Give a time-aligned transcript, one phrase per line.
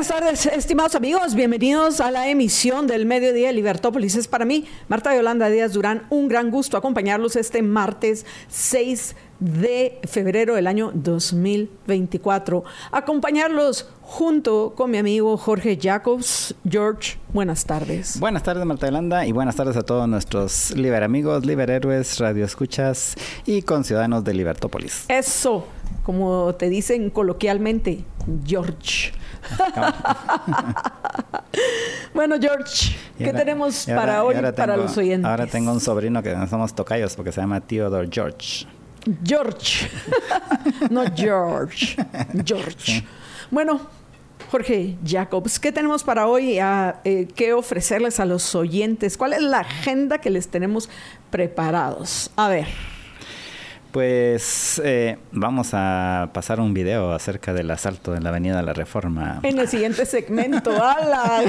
[0.00, 1.34] Buenas tardes, estimados amigos.
[1.34, 4.14] Bienvenidos a la emisión del Mediodía de Libertópolis.
[4.14, 10.00] Es para mí, Marta Yolanda Díaz Durán, un gran gusto acompañarlos este martes 6 de
[10.04, 12.64] febrero del año 2024.
[12.92, 16.54] Acompañarlos junto con mi amigo Jorge Jacobs.
[16.66, 18.18] George, buenas tardes.
[18.18, 23.16] Buenas tardes, Marta Yolanda, y buenas tardes a todos nuestros liber amigos, liber héroes, radioescuchas
[23.44, 25.04] y conciudadanos de Libertópolis.
[25.08, 25.66] Eso,
[26.04, 28.02] como te dicen coloquialmente,
[28.46, 29.12] George.
[32.14, 35.28] bueno, George, ¿qué ahora, tenemos ahora, para hoy, tengo, para los oyentes?
[35.28, 38.66] Ahora tengo un sobrino que no somos tocayos porque se llama Theodore George.
[39.24, 39.90] George,
[40.90, 41.96] no George,
[42.44, 42.76] George.
[42.78, 43.06] Sí.
[43.50, 43.80] Bueno,
[44.50, 46.58] Jorge Jacobs, ¿qué tenemos para hoy?
[46.58, 49.16] A, eh, ¿Qué ofrecerles a los oyentes?
[49.16, 50.90] ¿Cuál es la agenda que les tenemos
[51.30, 52.30] preparados?
[52.36, 52.66] A ver.
[53.92, 58.72] Pues eh, vamos a pasar un video acerca del asalto en la Avenida de la
[58.72, 59.40] Reforma.
[59.42, 61.42] En el siguiente segmento, ¡ala!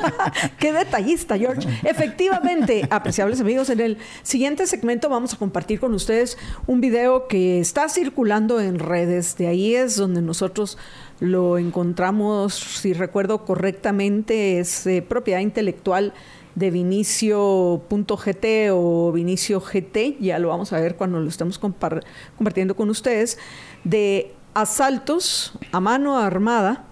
[0.58, 1.66] ¡Qué detallista, George!
[1.84, 6.36] Efectivamente, apreciables amigos, en el siguiente segmento vamos a compartir con ustedes
[6.66, 9.38] un video que está circulando en redes.
[9.38, 10.76] De ahí es donde nosotros
[11.20, 16.12] lo encontramos, si recuerdo correctamente, es eh, propiedad intelectual
[16.58, 22.04] de Vinicio.gt o Vinicio GT, ya lo vamos a ver cuando lo estemos compar
[22.36, 23.38] compartiendo con ustedes,
[23.84, 26.84] de asaltos a mano armada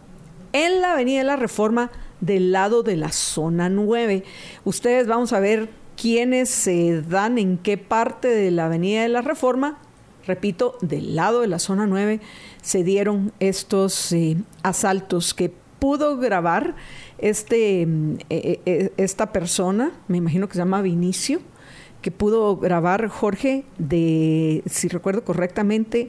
[0.52, 4.22] en la Avenida de la Reforma del lado de la zona 9.
[4.64, 5.68] Ustedes vamos a ver
[6.00, 9.78] quiénes se dan en qué parte de la Avenida de la Reforma.
[10.26, 12.20] Repito, del lado de la zona 9
[12.62, 16.74] se dieron estos eh, asaltos que pudo grabar
[17.18, 17.86] este,
[18.30, 21.40] eh, esta persona, me imagino que se llama Vinicio,
[22.02, 26.08] que pudo grabar Jorge de, si recuerdo correctamente,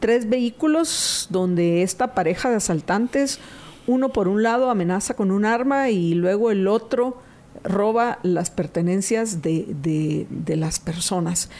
[0.00, 3.40] tres vehículos donde esta pareja de asaltantes,
[3.86, 7.18] uno por un lado amenaza con un arma y luego el otro
[7.64, 11.50] roba las pertenencias de, de, de las personas.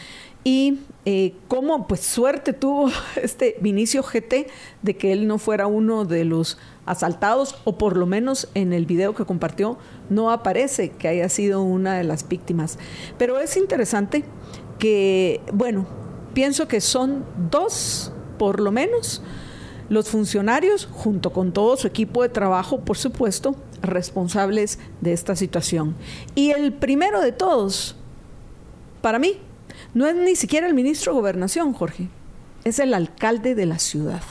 [0.45, 2.91] Y eh, cómo pues suerte tuvo
[3.23, 4.49] este Vinicio GT
[4.83, 8.87] de que él no fuera uno de los asaltados o por lo menos en el
[8.87, 9.79] video que compartió
[10.11, 12.79] no aparece que haya sido una de las víctimas.
[13.19, 14.25] Pero es interesante
[14.79, 15.87] que, bueno,
[16.35, 19.23] pienso que son dos por lo menos
[19.89, 25.95] los funcionarios, junto con todo su equipo de trabajo, por supuesto, responsables de esta situación.
[26.35, 27.95] Y el primero de todos,
[29.03, 29.39] para mí,
[29.93, 32.09] no es ni siquiera el ministro de Gobernación, Jorge,
[32.65, 34.23] es el alcalde de la ciudad.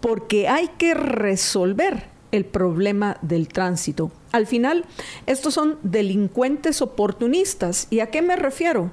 [0.00, 4.10] Porque hay que resolver el problema del tránsito.
[4.32, 4.84] Al final,
[5.26, 7.86] estos son delincuentes oportunistas.
[7.90, 8.90] ¿Y a qué me refiero?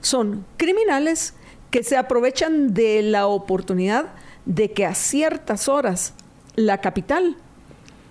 [0.00, 1.34] Son criminales
[1.70, 4.06] que se aprovechan de la oportunidad
[4.46, 6.14] de que a ciertas horas
[6.56, 7.36] la capital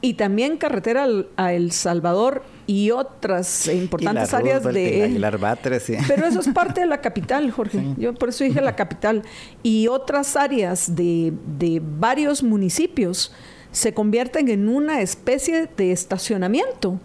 [0.01, 1.07] y también carretera
[1.37, 5.95] a El Salvador y otras importantes y áreas de Aguilar Batres, sí.
[6.07, 7.95] pero eso es parte de la capital Jorge sí.
[7.97, 9.23] yo por eso dije la capital
[9.63, 13.33] y otras áreas de, de varios municipios
[13.71, 16.99] se convierten en una especie de estacionamiento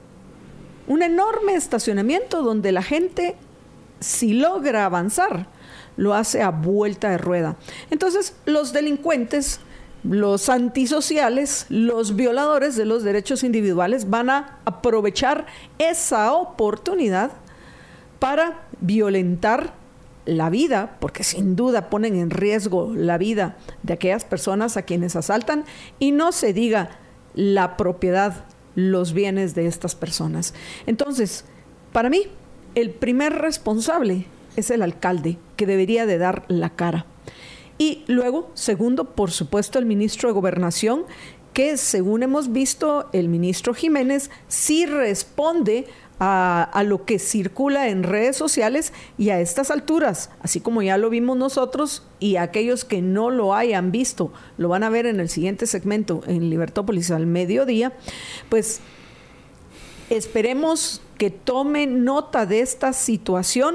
[0.89, 3.37] un enorme estacionamiento donde la gente
[4.01, 5.47] si logra avanzar
[5.97, 7.57] lo hace a vuelta de rueda
[7.91, 9.61] entonces los delincuentes
[10.05, 15.47] los antisociales, los violadores de los derechos individuales van a aprovechar
[15.79, 17.31] esa oportunidad
[18.19, 19.75] para violentar
[20.25, 25.17] la vida, porque sin duda ponen en riesgo la vida de aquellas personas a quienes
[25.17, 25.65] asaltan
[25.99, 26.91] y no se diga
[27.35, 30.55] la propiedad, los bienes de estas personas.
[30.87, 31.45] Entonces,
[31.93, 32.23] para mí,
[32.75, 34.27] el primer responsable
[34.57, 37.07] es el alcalde, que debería de dar la cara.
[37.83, 41.05] Y luego, segundo, por supuesto, el ministro de Gobernación,
[41.53, 45.89] que según hemos visto, el ministro Jiménez sí responde
[46.21, 50.97] a, a, lo que circula en redes sociales y a estas alturas, así como ya
[50.97, 55.19] lo vimos nosotros y aquellos que no lo hayan visto, lo van a ver en
[55.19, 57.93] el siguiente segmento en Libertópolis al mediodía,
[58.49, 58.81] pues
[60.09, 63.75] esperemos que tome nota de esta situación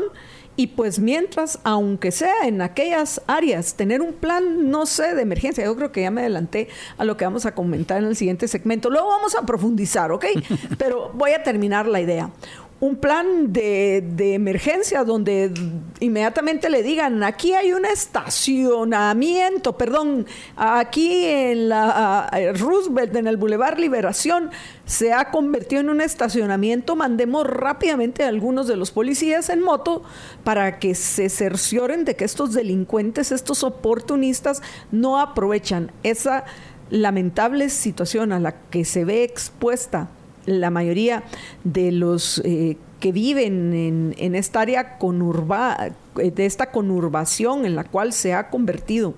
[0.58, 5.64] y pues mientras, aunque sea en aquellas áreas, tener un plan, no sé, de emergencia,
[5.64, 6.68] yo creo que ya me adelanté
[6.98, 8.90] a lo que vamos a comentar en el siguiente segmento.
[8.90, 10.26] Luego vamos a profundizar, ¿ok?
[10.80, 12.32] Pero voy a terminar la idea.
[12.80, 14.04] Un plan de,
[14.36, 15.52] emergencia donde
[16.00, 23.80] inmediatamente le digan, aquí hay un estacionamiento, perdón, aquí en la Roosevelt, en el Boulevard
[23.80, 24.52] Liberación,
[24.86, 30.04] se ha convertido en un estacionamiento, mandemos rápidamente a algunos de los policías en moto
[30.44, 36.46] para que se cercioren de que estos delincuentes, estos oportunistas, no aprovechan esa
[36.90, 40.10] lamentable situación a la que se ve expuesta
[40.48, 41.24] la mayoría
[41.64, 47.84] de los eh, que viven en, esta área conurba, eh, de esta conurbación en la
[47.84, 49.14] cual se ha convertido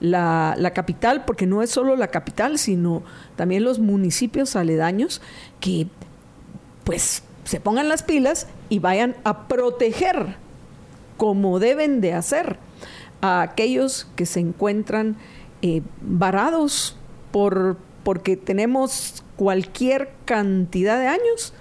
[0.00, 3.02] la, la, capital, porque no es solo la capital, sino
[3.36, 5.20] también los municipios aledaños
[5.60, 5.88] que
[6.84, 10.36] pues se pongan las pilas y vayan a proteger
[11.18, 12.56] como deben de hacer
[13.20, 15.16] a aquellos que se encuentran
[15.60, 16.96] eh, varados
[17.32, 21.54] por, porque tenemos cualquier cantidad de años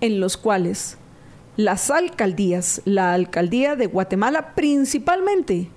[0.00, 0.96] en los cuales
[1.58, 5.68] las alcaldías, la alcaldía de Guatemala principalmente,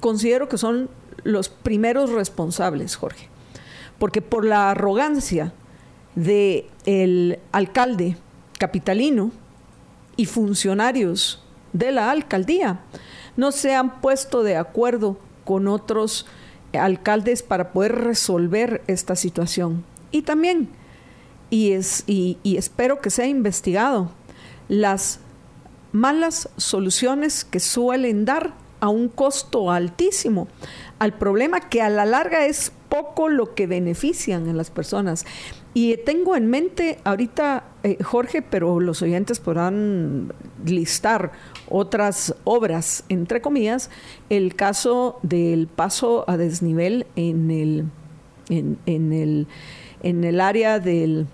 [0.00, 0.88] considero que son
[1.22, 3.28] los primeros responsables, Jorge,
[3.98, 5.52] porque por la arrogancia
[6.14, 8.16] de el alcalde
[8.58, 9.32] capitalino
[10.16, 11.44] y funcionarios
[11.74, 12.80] de la alcaldía
[13.36, 16.26] no se han puesto de acuerdo con otros
[16.72, 19.84] alcaldes para poder resolver esta situación.
[20.10, 20.68] Y también,
[21.50, 24.10] y, es, y, espero que sea investigado,
[24.68, 25.20] las
[25.92, 30.48] malas soluciones que suelen dar a un costo altísimo
[30.98, 35.24] al problema que a la larga es poco lo que benefician a las personas.
[35.72, 40.32] Y tengo en mente ahorita, eh, Jorge, pero los oyentes podrán
[40.64, 41.32] listar
[41.68, 43.90] otras obras, entre comillas,
[44.28, 47.84] el caso del paso a desnivel en el,
[48.48, 49.46] en el
[50.02, 51.26] en el área del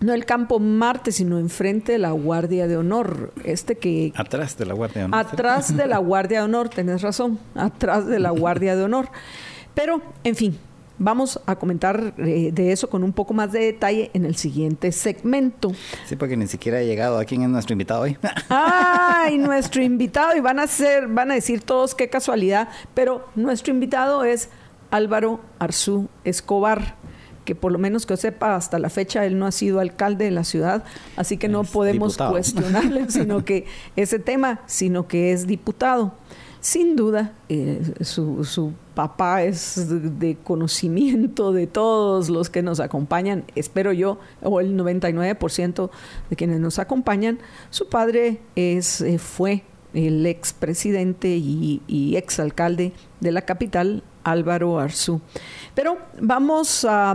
[0.00, 3.32] no el campo Marte, sino enfrente de la Guardia de Honor.
[3.44, 4.12] Este que.
[4.16, 5.20] Atrás de la Guardia de Honor.
[5.20, 7.38] Atrás de la Guardia de Honor, tenés razón.
[7.54, 9.08] Atrás de la Guardia de Honor.
[9.74, 10.58] Pero, en fin,
[10.98, 14.92] vamos a comentar eh, de eso con un poco más de detalle en el siguiente
[14.92, 15.72] segmento.
[16.06, 17.18] Sí, porque ni siquiera ha llegado.
[17.18, 18.18] ¿A quién es nuestro invitado hoy?
[18.48, 20.36] ¡Ay, nuestro invitado!
[20.36, 24.50] Y van a ser, van a decir todos qué casualidad, pero nuestro invitado es
[24.90, 26.95] Álvaro Arzú Escobar
[27.46, 30.26] que por lo menos que yo sepa, hasta la fecha él no ha sido alcalde
[30.26, 30.84] de la ciudad,
[31.16, 33.64] así que no podemos cuestionarle, sino que
[33.94, 36.12] ese tema, sino que es diputado.
[36.60, 43.44] Sin duda, eh, su, su, papá es de, conocimiento de todos los que nos acompañan,
[43.54, 45.90] espero yo, o el 99%
[46.30, 47.38] de quienes nos acompañan.
[47.70, 49.62] Su padre es, eh, fue
[49.94, 55.20] el expresidente y, y exalcalde de la capital, Álvaro Arzú.
[55.74, 57.14] Pero vamos a,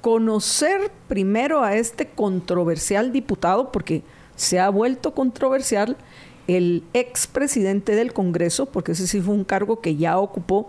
[0.00, 4.02] conocer primero a este controversial diputado, porque
[4.36, 5.96] se ha vuelto controversial
[6.46, 10.68] el expresidente del Congreso, porque ese sí fue un cargo que ya ocupó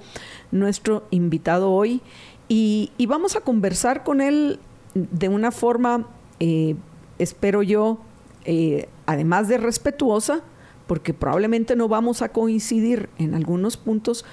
[0.51, 2.01] nuestro invitado hoy,
[2.47, 4.59] y, vamos a conversar con él
[4.93, 6.07] de una forma,
[6.39, 6.77] eh,
[7.19, 7.97] espero yo,
[8.45, 10.43] eh, además de respetuosa,
[10.87, 14.25] porque probablemente no vamos a coincidir en algunos puntos,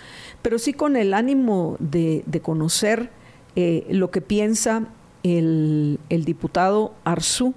[0.43, 3.11] pero sí con el ánimo de, conocer
[3.57, 4.89] eh, lo que piensa
[5.23, 7.55] el, diputado Arzú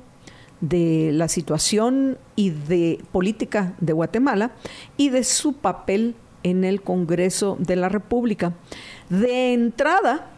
[0.62, 4.52] de la situación y de política de Guatemala
[4.98, 8.54] y de su papel en el Congreso de la República.
[9.10, 10.32] De entrada,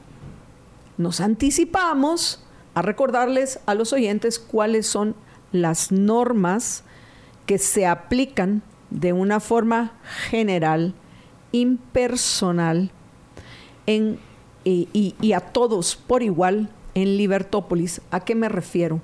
[0.97, 2.43] nos anticipamos
[2.73, 5.15] a recordarles a los oyentes cuáles son
[5.51, 6.83] las normas
[7.47, 8.61] que se aplican
[8.91, 9.93] de una forma
[10.29, 10.93] general,
[11.51, 12.91] impersonal,
[13.87, 14.19] en,
[14.63, 18.01] y, y a todos por igual en Libertópolis.
[18.11, 19.01] ¿A qué me refiero?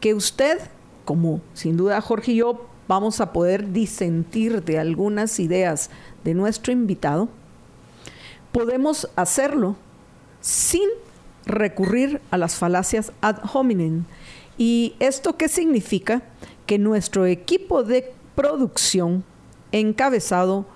[0.00, 0.58] Que usted,
[1.06, 5.90] como sin duda Jorge y yo, vamos a poder disentir de algunas ideas
[6.24, 7.28] de nuestro invitado,
[8.50, 9.76] podemos hacerlo
[10.40, 10.88] sin
[11.46, 14.04] recurrir a las falacias ad hominem.
[14.58, 16.22] ¿Y esto qué significa?
[16.70, 19.24] Que nuestro equipo de producción,
[19.72, 20.66] encabezado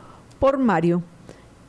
[0.41, 1.05] por Mario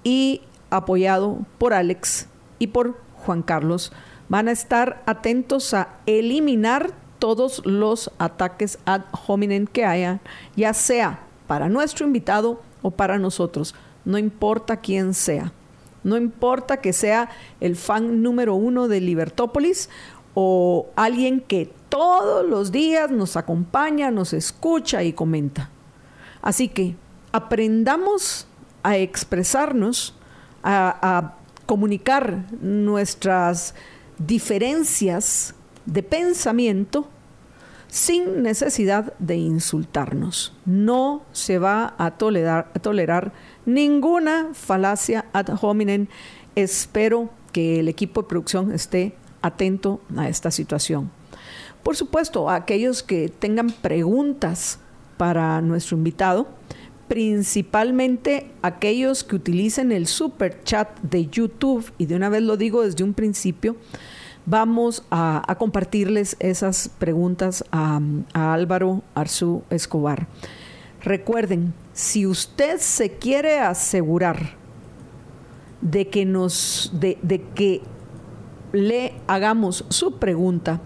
[0.04, 0.42] y
[0.72, 2.28] apoyado por Alex
[2.58, 3.94] y por Juan Carlos,
[4.28, 10.22] van a estar atentos a eliminar todos los ataques ad hominem que haya,
[10.56, 15.54] ya sea para nuestro invitado o para nosotros, no importa quién sea.
[16.04, 17.30] No importa que sea
[17.62, 19.88] el fan número uno de Libertópolis
[20.34, 25.70] o alguien que todos los días nos acompaña, nos escucha y comenta.
[26.42, 26.96] Así que
[27.32, 28.48] aprendamos
[28.84, 30.14] a expresarnos,
[30.64, 33.74] a, comunicar nuestras
[34.20, 35.56] diferencias
[35.88, 37.10] de pensamiento
[37.88, 40.54] sin necesidad de insultarnos.
[40.66, 43.34] No se va a tolerar, a tolerar
[43.66, 46.06] ninguna falacia ad hominem.
[46.56, 51.10] Espero que el equipo de producción esté atento a esta situación.
[51.86, 54.80] Por supuesto, a aquellos que tengan preguntas
[55.18, 56.48] para nuestro invitado,
[57.08, 62.82] principalmente aquellos que utilicen el super chat de YouTube, y de una vez lo digo
[62.82, 63.76] desde un principio,
[64.48, 68.02] vamos a, compartirles esas preguntas a,
[68.34, 70.28] Álvaro Arzú Escobar.
[71.04, 74.56] Recuerden, si usted se quiere asegurar
[75.82, 77.84] de que nos, de, de que
[78.74, 80.82] le hagamos su pregunta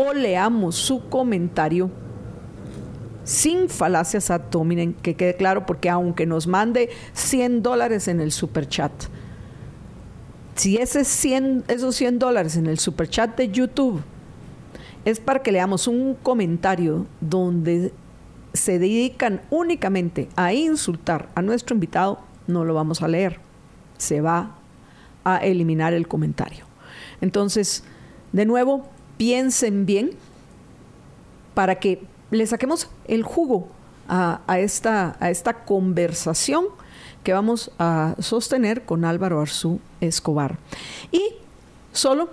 [0.00, 1.90] o leamos su comentario,
[3.24, 8.30] sin falacias ad hominem, que quede claro, porque aunque nos mande 100 dólares en el
[8.30, 8.92] super chat,
[10.54, 14.00] si ese 100, esos 100 dólares en el super chat de YouTube
[15.04, 17.92] es para que leamos un comentario donde
[18.52, 23.40] se dedican únicamente a insultar a nuestro invitado, no lo vamos a leer.
[23.96, 24.58] Se va
[25.24, 26.66] a eliminar el comentario.
[27.20, 27.82] Entonces,
[28.30, 28.88] de nuevo,
[29.18, 30.12] piensen bien
[31.54, 33.68] para que le saquemos el jugo
[34.08, 35.18] a, esta,
[35.66, 36.64] conversación
[37.24, 40.58] que vamos a sostener con Álvaro Arzú Escobar.
[41.12, 41.34] Y
[41.92, 42.30] solo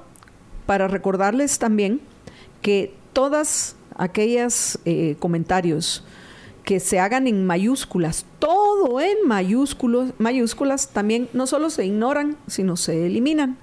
[0.66, 2.00] para recordarles también
[2.62, 6.04] que todas aquellas eh, comentarios
[6.64, 13.06] que se hagan en mayúsculas, todo en mayúsculas también no solo se ignoran, sino se
[13.06, 13.58] eliminan.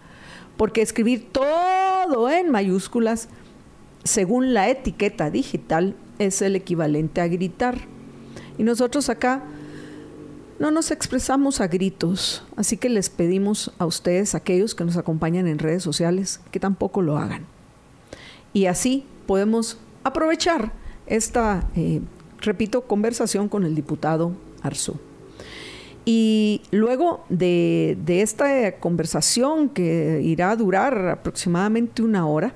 [0.56, 3.28] Porque escribir todo en mayúsculas,
[4.04, 7.78] según la etiqueta digital, es el equivalente a gritar.
[8.59, 9.42] Y nosotros acá
[10.59, 15.49] no nos expresamos a gritos, así que les pedimos a ustedes, aquellos que nos acompañan
[15.49, 17.47] en redes sociales, que tampoco lo hagan.
[18.52, 20.73] Y así podemos aprovechar
[21.06, 22.00] esta, eh,
[22.40, 24.32] repito, conversación con el diputado
[24.62, 25.00] Arzú.
[26.04, 32.54] Y luego de, esta conversación que irá a durar aproximadamente una hora,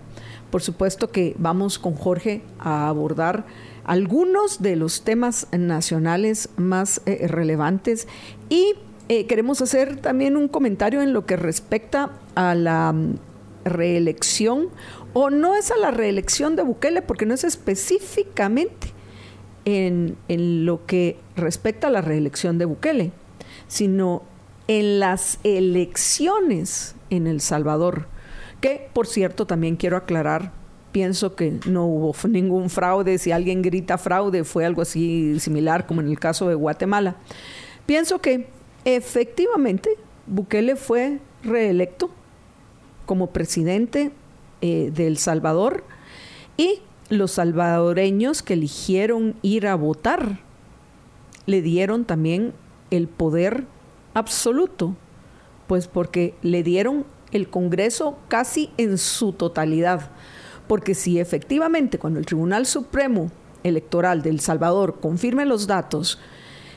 [0.51, 3.45] por supuesto que vamos con Jorge a abordar
[3.85, 8.09] algunos de los temas nacionales más eh, relevantes.
[8.49, 8.75] Y
[9.09, 13.15] eh, queremos hacer también un comentario en lo que respecta a la mm,
[13.65, 14.71] reelección
[15.13, 18.89] o no es a la reelección de Bukele porque no es específicamente
[19.65, 23.13] en, en lo que respecta a la reelección de Bukele,
[23.69, 24.23] sino
[24.69, 28.09] en las elecciones en El Salvador
[28.61, 30.53] que por cierto también quiero aclarar,
[30.93, 36.01] pienso que no hubo ningún fraude, si alguien grita fraude fue algo así similar como
[36.01, 37.17] en el caso de Guatemala.
[37.85, 38.49] Pienso que
[38.85, 39.91] efectivamente
[40.27, 42.11] Bukele fue reelecto
[43.05, 44.11] como presidente
[44.61, 45.85] eh, de El Salvador
[46.57, 50.41] y los salvadoreños que eligieron ir a votar
[51.45, 52.53] le dieron también
[52.91, 53.65] el poder
[54.15, 54.95] absoluto,
[55.67, 60.11] pues porque le dieron el Congreso casi en su totalidad.
[60.69, 63.31] Porque si efectivamente cuando el Tribunal Supremo
[63.63, 66.19] Electoral de El Salvador confirme los datos,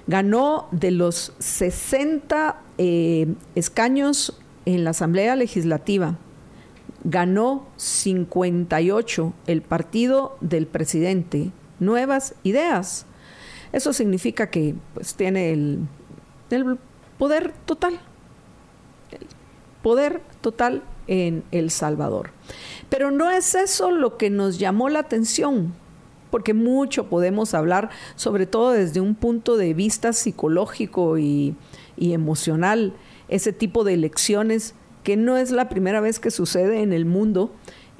[0.07, 6.17] ganó de los 60 eh, escaños en la Asamblea Legislativa,
[7.03, 13.05] ganó 58 el partido del presidente, nuevas ideas.
[13.71, 15.79] Eso significa que pues, tiene el,
[16.55, 16.77] el
[17.17, 17.99] poder total
[19.81, 22.31] poder total en El Salvador.
[22.89, 25.73] Pero no es eso lo que nos llamó la atención,
[26.31, 31.55] porque mucho podemos hablar, sobre todo desde un punto de vista psicológico y,
[31.97, 32.93] emocional,
[33.27, 37.51] ese tipo de elecciones que no es la primera vez que sucede en el mundo,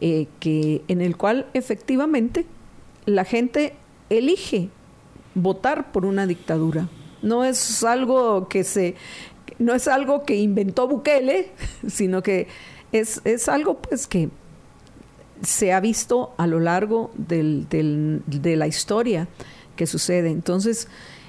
[0.02, 2.46] eh, que, en el cual efectivamente
[3.06, 3.76] la gente
[4.10, 4.70] elige
[5.36, 6.88] votar por una dictadura.
[7.22, 8.96] No es algo que se
[9.60, 11.52] no es algo que inventó Bukele,
[11.88, 12.48] sino que
[12.92, 14.30] es, algo pues que
[15.42, 19.28] se ha visto a lo largo de la historia
[19.76, 20.30] que sucede.
[20.30, 20.88] Entonces,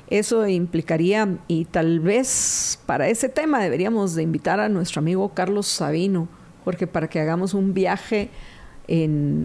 [0.09, 5.69] eso implicaría, y tal vez para ese tema deberíamos de invitar a nuestro amigo Carlos
[5.69, 6.29] Sabino,
[6.65, 8.31] porque para que hagamos un viaje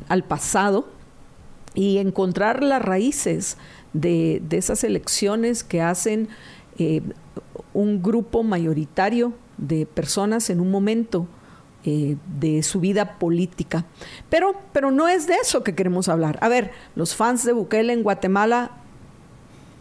[0.09, 0.87] al pasado
[1.75, 3.57] y encontrar las raíces
[3.95, 6.27] de, esas elecciones que hacen
[6.77, 7.01] eh,
[7.73, 11.27] un grupo mayoritario de personas en un momento
[11.85, 13.85] eh, de su vida política.
[14.29, 16.37] Pero, pero no es de eso que queremos hablar.
[16.41, 18.71] A ver, los fans de Bukele en Guatemala,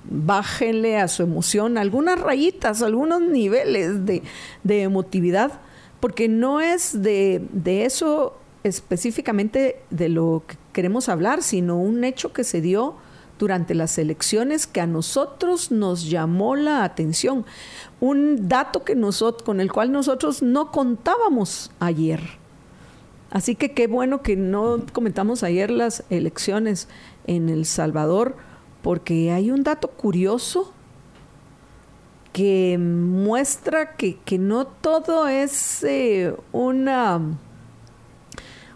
[0.09, 4.23] bájenle a su emoción algunas rayitas, algunos niveles de,
[4.65, 5.61] emotividad,
[5.99, 12.33] porque no es de, de eso específicamente de lo que queremos hablar, sino un hecho
[12.33, 12.97] que se dio
[13.39, 17.45] durante las elecciones que a nosotros nos llamó la atención.
[18.01, 22.21] Un dato que nosotros, con el cual nosotros no contábamos ayer.
[23.31, 26.89] Así que qué bueno que no comentamos ayer las elecciones
[27.27, 28.37] en El Salvador,
[28.83, 30.73] porque hay un dato curioso
[32.33, 37.21] que muestra que, no todo es eh, una,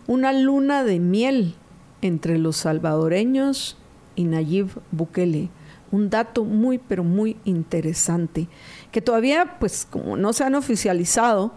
[0.06, 1.54] una luna de miel
[2.00, 3.76] entre los salvadoreños
[4.18, 5.48] y Nayib Bukele.
[5.92, 8.48] Un dato muy, pero muy interesante,
[8.90, 11.52] que todavía, pues, como no se han oficializado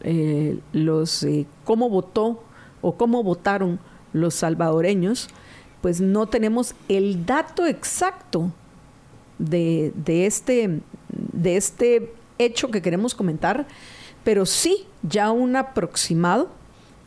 [0.00, 2.42] eh, los eh, cómo votó
[2.80, 3.78] o cómo votaron
[4.12, 5.28] los salvadoreños,
[5.82, 8.50] pues no tenemos el dato exacto
[9.38, 13.66] de, de, este, de este hecho que queremos comentar,
[14.24, 16.48] pero sí ya un aproximado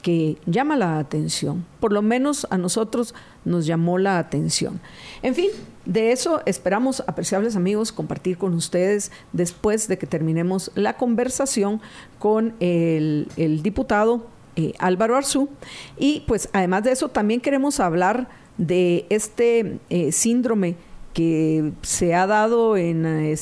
[0.02, 1.66] que llama la atención.
[1.80, 3.14] Por lo menos a nosotros
[3.46, 4.80] nos llamó la atención.
[5.22, 5.50] En fin,
[5.86, 11.82] de eso esperamos, apreciables amigos, compartir con ustedes después de que terminemos la conversación
[12.20, 13.28] con el,
[13.64, 15.50] diputado eh, Álvaro Arzú.
[15.98, 20.76] Y pues además de eso, también queremos hablar de este eh, síndrome
[21.14, 23.36] que se ha dado en eh,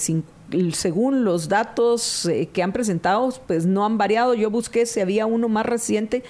[0.73, 4.33] según los datos que han presentado, pues no han variado.
[4.33, 6.23] Yo busqué si había uno más reciente,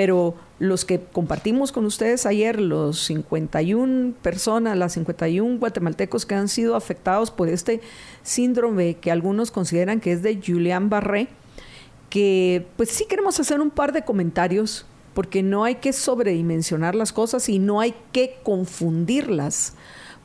[0.00, 6.48] pero los que compartimos con ustedes ayer, los 51 personas, las 51 guatemaltecos que han
[6.48, 7.82] sido afectados por este
[8.22, 11.28] síndrome que algunos consideran que es de Julián Barré,
[12.08, 17.12] que pues sí queremos hacer un par de comentarios porque no hay que sobredimensionar las
[17.12, 19.74] cosas y no hay que confundirlas,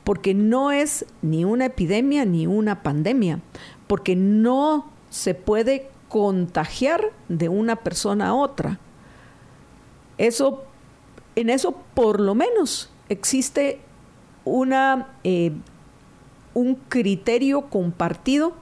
[0.06, 3.42] porque no es ni una epidemia ni una pandemia,
[3.88, 8.80] porque no se puede contagiar de una persona a otra.
[10.18, 10.64] Eso,
[11.36, 13.80] en eso por lo menos existe
[14.46, 15.52] una, eh,
[16.54, 18.54] un criterio compartido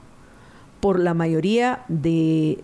[0.80, 2.58] por la mayoría de,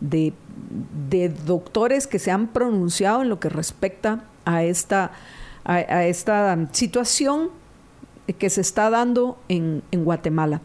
[1.46, 5.12] doctores que se han pronunciado en lo que respecta a esta,
[5.64, 7.50] a, esta situación
[8.38, 10.60] que se está dando en, en Guatemala.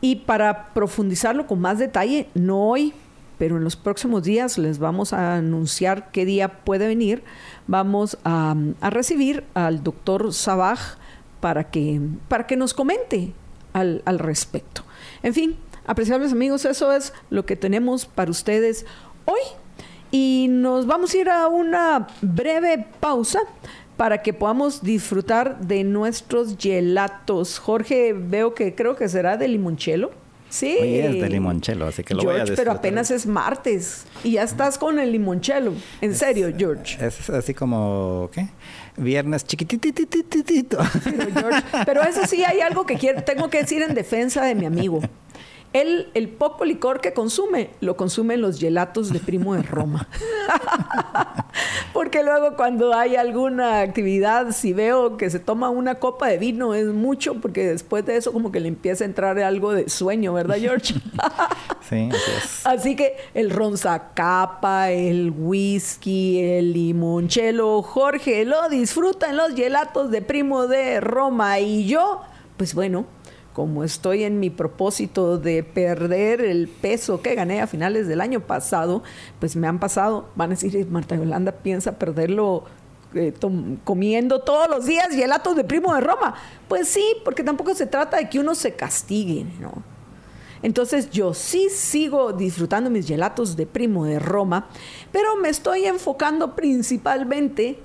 [0.00, 2.94] Y para profundizarlo con más detalle, no hoy,
[3.38, 7.22] pero en los próximos días les vamos a anunciar qué día puede venir.
[7.66, 10.96] Vamos a, recibir al doctor Sabaj
[11.40, 13.32] para que, para que nos comente
[13.72, 14.82] al, al respecto.
[15.22, 18.86] En fin, apreciables amigos, eso es lo que tenemos para ustedes
[19.24, 19.40] hoy.
[20.10, 23.40] Y nos vamos a ir a una breve pausa
[23.96, 27.58] para que podamos disfrutar de nuestros gelatos.
[27.58, 30.25] Jorge, veo que creo que será de limonchelo.
[30.48, 30.76] Sí.
[30.80, 34.42] Hoy es de limonchelo, así que lo voy a Pero apenas es martes y ya
[34.42, 35.72] estás con el limonchelo.
[36.00, 37.04] En serio, George.
[37.04, 38.48] Es así como, ¿qué?
[38.96, 40.78] Viernes chiquititititito.
[41.04, 44.54] Pero, George, pero eso sí hay algo que quiero, tengo que decir en defensa de
[44.54, 45.00] mi amigo.
[45.72, 50.08] Él, el poco licor que consume, lo consume en los gelatos de Primo de Roma.
[51.92, 56.74] Porque luego cuando hay alguna actividad, si veo que se toma una copa de vino,
[56.74, 60.34] es mucho, porque después de eso como que le empieza a entrar algo de sueño,
[60.34, 60.94] ¿verdad, George?
[61.88, 62.66] sí, así es.
[62.66, 70.20] Así que el ronzacapa, el whisky, el limonchelo, Jorge lo disfruta en los gelatos de
[70.20, 72.20] Primo de Roma y yo,
[72.56, 73.06] pues bueno,
[73.56, 78.40] como estoy en mi propósito de perder el peso que gané a finales del año
[78.40, 79.02] pasado,
[79.40, 82.64] pues me han pasado, van a decir, Marta Yolanda piensa perderlo
[83.14, 83.32] eh,
[83.82, 86.34] comiendo todos los días gelatos de primo de Roma.
[86.68, 89.72] Pues sí, porque tampoco se trata de que uno se castigue, ¿no?
[90.60, 94.68] Entonces yo sí sigo disfrutando mis gelatos de primo de Roma,
[95.12, 97.78] pero me estoy enfocando principalmente,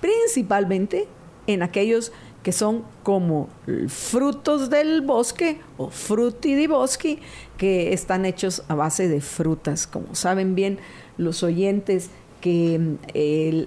[0.00, 1.06] principalmente
[1.46, 2.10] en aquellos
[2.44, 3.48] que son como
[3.88, 7.18] frutos del bosque o frutti di boschi,
[7.56, 9.86] que están hechos a base de frutas.
[9.86, 10.78] Como saben bien
[11.16, 12.10] los oyentes,
[12.42, 12.96] que mm,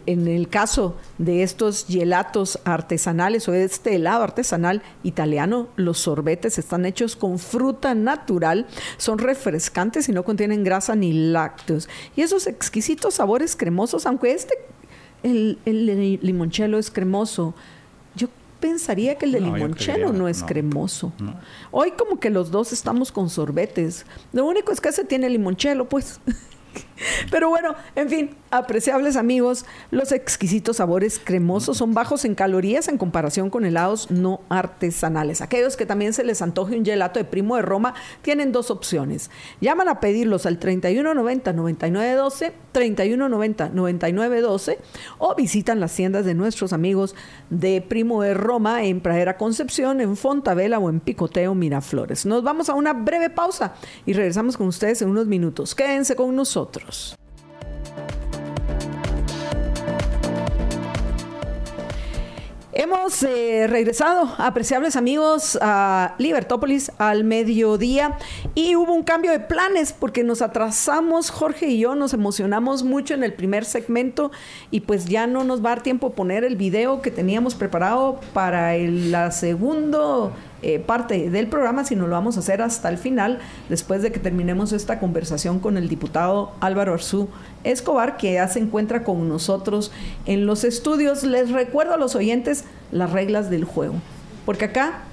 [0.06, 6.86] en el caso de estos gelatos artesanales o este helado artesanal italiano, los sorbetes están
[6.86, 11.90] hechos con fruta natural, son refrescantes y no contienen grasa ni lácteos.
[12.16, 14.54] Y esos exquisitos sabores cremosos, aunque este,
[15.24, 17.56] el, el limoncello es cremoso,
[18.60, 21.12] pensaría que el de limonchelo no es cremoso.
[21.72, 24.06] Hoy como que los dos estamos con sorbetes.
[24.34, 26.20] Lo único es que ese tiene limonchelo, pues.
[27.32, 32.98] Pero bueno, en fin, apreciables amigos, los exquisitos sabores cremosos son bajos en calorías en
[32.98, 35.42] comparación con helados no artesanales.
[35.42, 39.30] Aquellos que también se les antoje un gelato de primo de Roma tienen dos opciones.
[39.62, 44.78] Llaman a pedirlos al 3190-9912, 3190-9912
[45.18, 47.16] o visitan las tiendas de nuestros amigos
[47.50, 52.26] de Primo de Roma en Pradera Concepción, en Fontavela o en Picoteo Miraflores.
[52.26, 53.74] Nos vamos a una breve pausa
[54.06, 55.76] y regresamos con ustedes en unos minutos.
[55.76, 56.67] Quédense con nosotros.
[62.80, 68.20] Hemos eh, regresado, apreciables amigos, a Libertópolis al mediodía
[68.54, 73.16] y hubo un cambio de planes porque nos atrasamos, Jorge y yo nos emocionamos mucho
[73.16, 74.32] en el primer segmento
[74.70, 78.20] y pues ya no nos va a dar tiempo poner el video que teníamos preparado
[78.32, 80.32] para el la segundo
[80.68, 84.20] eh, parte del programa, sino lo vamos a hacer hasta el final, después de que
[84.20, 87.30] terminemos esta conversación con el diputado Álvaro Arzú
[87.64, 89.94] Escobar, que ya se encuentra con nosotros
[90.26, 91.24] en los estudios.
[91.24, 93.96] Les recuerdo a los oyentes las reglas del juego,
[94.46, 95.04] porque acá,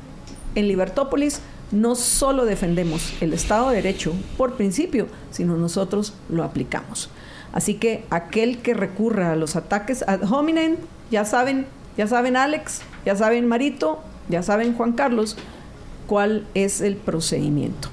[0.56, 1.40] en Libertópolis,
[1.70, 7.10] no solo defendemos el Estado de Derecho por principio, sino nosotros lo aplicamos.
[7.52, 10.78] Así que aquel que recurra a los ataques ad hominem,
[11.12, 15.36] ya saben, ya saben Alex, ya saben Marito, ya saben, Juan Carlos,
[16.06, 17.88] cuál es el procedimiento.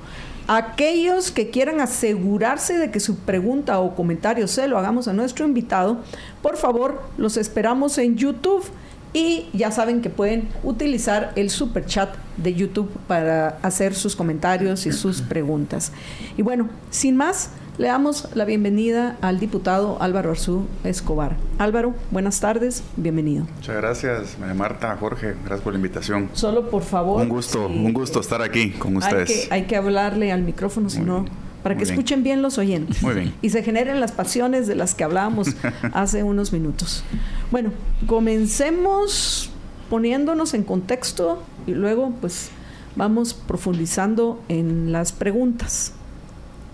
[0.48, 5.46] Aquellos que quieran asegurarse de que su pregunta o comentario se lo hagamos a nuestro
[5.46, 6.00] invitado,
[6.42, 8.66] por favor, los esperamos en YouTube
[9.14, 14.86] y ya saben que pueden utilizar el super chat de YouTube para hacer sus comentarios
[14.86, 15.92] y sus preguntas.
[16.38, 21.36] Y bueno, sin más, le damos la bienvenida al diputado Álvaro Arzú Escobar.
[21.58, 23.48] Álvaro, buenas tardes, bienvenido.
[23.56, 26.30] Muchas gracias, Marta, Jorge, gracias por la invitación.
[26.34, 27.24] Solo por favor.
[27.24, 29.30] Un gusto, un gusto estar aquí con ustedes.
[29.32, 31.26] Hay que, hay que hablarle al micrófono, si no,
[31.64, 33.02] para que escuchen bien los oyentes.
[33.02, 33.34] Muy bien.
[33.42, 35.48] Y se generen las pasiones de las que hablábamos
[35.92, 37.04] hace unos minutos.
[37.50, 37.72] Bueno,
[38.06, 39.50] comencemos
[39.90, 42.52] poniéndonos en contexto y luego pues
[42.96, 45.96] vamos profundizando en las preguntas.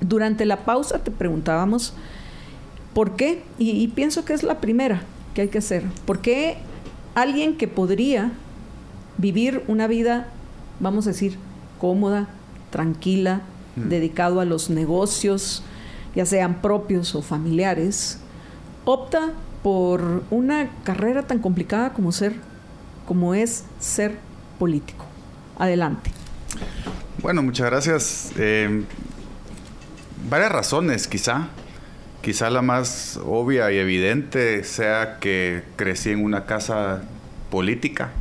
[0.02, 1.94] Durante la pausa te preguntábamos
[2.94, 5.02] por qué, y, pienso que es la primera
[5.34, 6.58] que hay que hacer, ¿por qué
[7.14, 8.32] alguien que podría
[9.18, 10.28] vivir una vida,
[10.80, 11.38] vamos a decir,
[11.80, 12.28] cómoda,
[12.72, 13.42] tranquila,
[13.76, 13.90] mm.
[13.90, 15.64] dedicado a los negocios,
[16.16, 18.20] ya sean propios o familiares,
[18.86, 22.34] opta por una carrera tan complicada como ser,
[23.08, 24.18] como es ser
[24.58, 25.06] político.
[25.60, 26.12] Adelante.
[27.22, 28.32] Bueno, muchas gracias.
[28.38, 28.84] Eh,
[30.30, 31.48] varias razones, quizá.
[32.22, 37.04] Quizá la más obvia y evidente sea que crecí en una casa
[37.50, 38.12] política.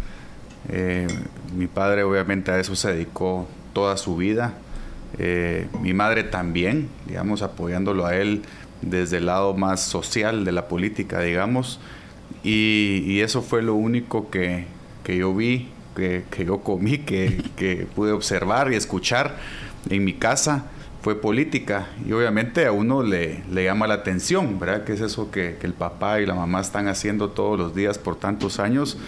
[0.69, 1.07] Eh,
[1.57, 4.55] mi padre obviamente a eso se dedicó toda su vida.
[5.19, 8.43] Eh, mi madre también, digamos, apoyándolo a él
[8.83, 11.81] desde el lado más social de la política, digamos.
[12.45, 14.67] Y, eso fue lo único que,
[15.07, 19.37] yo vi, que, yo comí, que, que pude observar y escuchar
[19.89, 20.67] en mi casa
[21.07, 24.83] fue política y obviamente a uno le, le llama la atención, ¿verdad?
[24.83, 28.17] Que es eso que, el papá y la mamá están haciendo todos los días por
[28.17, 28.99] tantos años,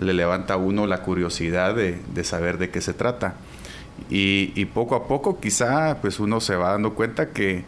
[0.00, 3.34] le levanta a uno la curiosidad de, saber de qué se trata.
[4.08, 7.64] Y, poco a poco quizá pues uno se va dando cuenta que,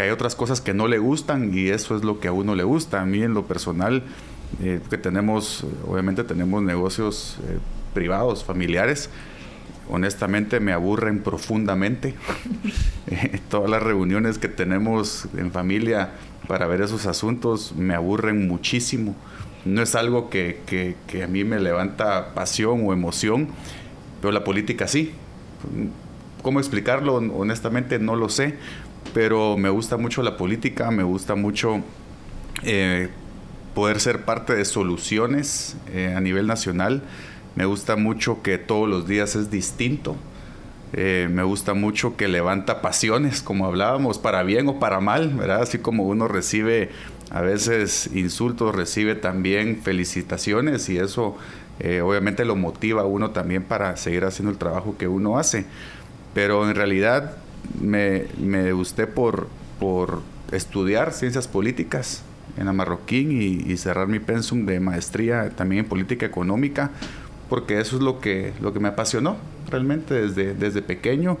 [0.00, 2.62] hay otras cosas que no le gustan y eso es lo que a uno le
[2.62, 3.00] gusta.
[3.00, 4.04] A mí en lo personal,
[4.62, 7.58] eh, que tenemos, obviamente tenemos negocios eh,
[7.94, 9.10] privados, familiares,
[9.88, 12.14] honestamente me aburren profundamente.
[13.08, 16.12] Eh, todas las reuniones que tenemos en familia
[16.46, 19.14] para ver esos asuntos me aburren muchísimo.
[19.66, 23.48] No es algo que, a mí me levanta pasión o emoción,
[24.20, 25.12] pero la política sí.
[26.42, 27.16] ¿Cómo explicarlo?
[27.16, 28.56] Honestamente no lo sé,
[29.12, 31.82] pero me gusta mucho la política, me gusta mucho
[32.62, 33.10] eh,
[33.74, 37.02] poder ser parte de soluciones eh, a nivel nacional
[37.54, 40.16] me gusta mucho que todos los días es distinto.
[40.94, 45.62] Eh, me gusta mucho que levanta pasiones, como hablábamos, para bien o para mal, ¿verdad?
[45.62, 46.90] Así como uno recibe
[47.30, 51.36] a veces insultos, recibe también felicitaciones y eso
[51.80, 55.64] eh, obviamente lo motiva a uno también para seguir haciendo el trabajo que uno hace.
[56.34, 57.36] Pero en realidad
[57.80, 62.22] me, gusté por, por estudiar ciencias políticas
[62.58, 66.90] en la Marroquín y, y cerrar mi pensum de maestría también en política económica
[67.52, 69.36] porque eso es lo que, lo que me apasionó
[69.70, 71.36] realmente desde, desde pequeño.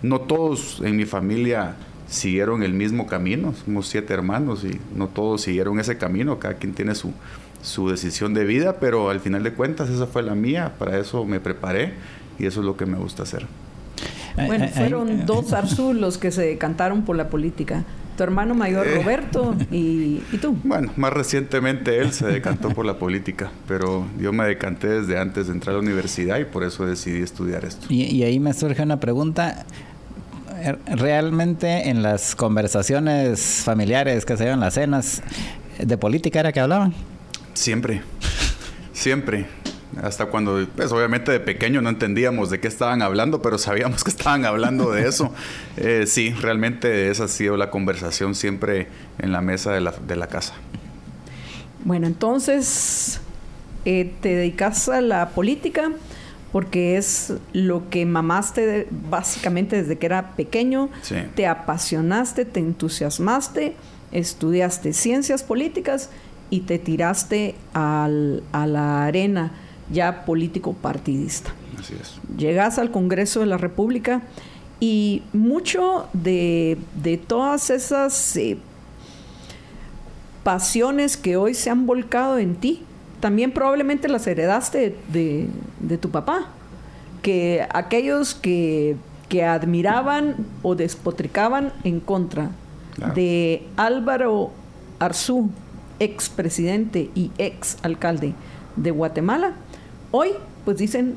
[0.00, 1.74] No todos en mi familia
[2.06, 6.72] siguieron el mismo camino, somos siete hermanos y no todos siguieron ese camino, cada quien
[6.72, 7.12] tiene su,
[7.62, 11.24] su decisión de vida, pero al final de cuentas esa fue la mía, para eso
[11.24, 11.94] me preparé
[12.38, 13.48] y eso es lo que me gusta hacer.
[14.36, 17.82] Bueno, fueron dos Arzul los que se decantaron por la política
[18.16, 18.96] tu hermano mayor eh.
[18.96, 20.58] Roberto y, tú.
[20.64, 25.46] Bueno, más recientemente él se decantó por la política, pero yo me decanté desde antes
[25.46, 27.86] de entrar a la universidad y por eso decidí estudiar esto.
[27.88, 29.64] Y, ahí me surge una pregunta.
[30.62, 35.22] er, realmente en las conversaciones familiares que se en las cenas,
[35.78, 36.94] ¿de política era que hablaban?
[37.54, 38.02] Siempre,
[38.92, 39.46] siempre.
[40.02, 44.10] Hasta cuando, pues obviamente de pequeño no entendíamos de qué estaban hablando, pero sabíamos que
[44.10, 45.32] estaban hablando de eso.
[45.78, 50.16] Eh, sí, realmente esa ha sido la conversación siempre en la mesa de la, de
[50.16, 50.54] la casa.
[51.84, 53.20] Bueno, entonces
[53.84, 55.92] eh, te dedicas a la política
[56.50, 60.88] porque es lo que mamaste básicamente desde que era pequeño,
[61.34, 63.76] te apasionaste, te entusiasmaste,
[64.12, 66.08] estudiaste ciencias políticas
[66.48, 69.52] y te tiraste a la arena
[69.90, 71.52] ya político partidista.
[71.78, 72.18] Así es.
[72.36, 74.22] Llegas al Congreso de la República
[74.80, 76.78] y mucho de,
[77.26, 78.58] todas esas eh,
[80.42, 82.82] pasiones que hoy se han volcado en ti,
[83.20, 86.48] también probablemente las heredaste de, tu papá,
[87.22, 88.96] que aquellos que,
[89.44, 92.52] admiraban o despotricaban en contra
[93.14, 94.50] de Álvaro
[94.98, 95.50] Arzú,
[95.98, 98.32] expresidente y ex alcalde
[98.76, 99.52] de Guatemala,
[100.10, 100.30] hoy
[100.64, 101.16] pues dicen,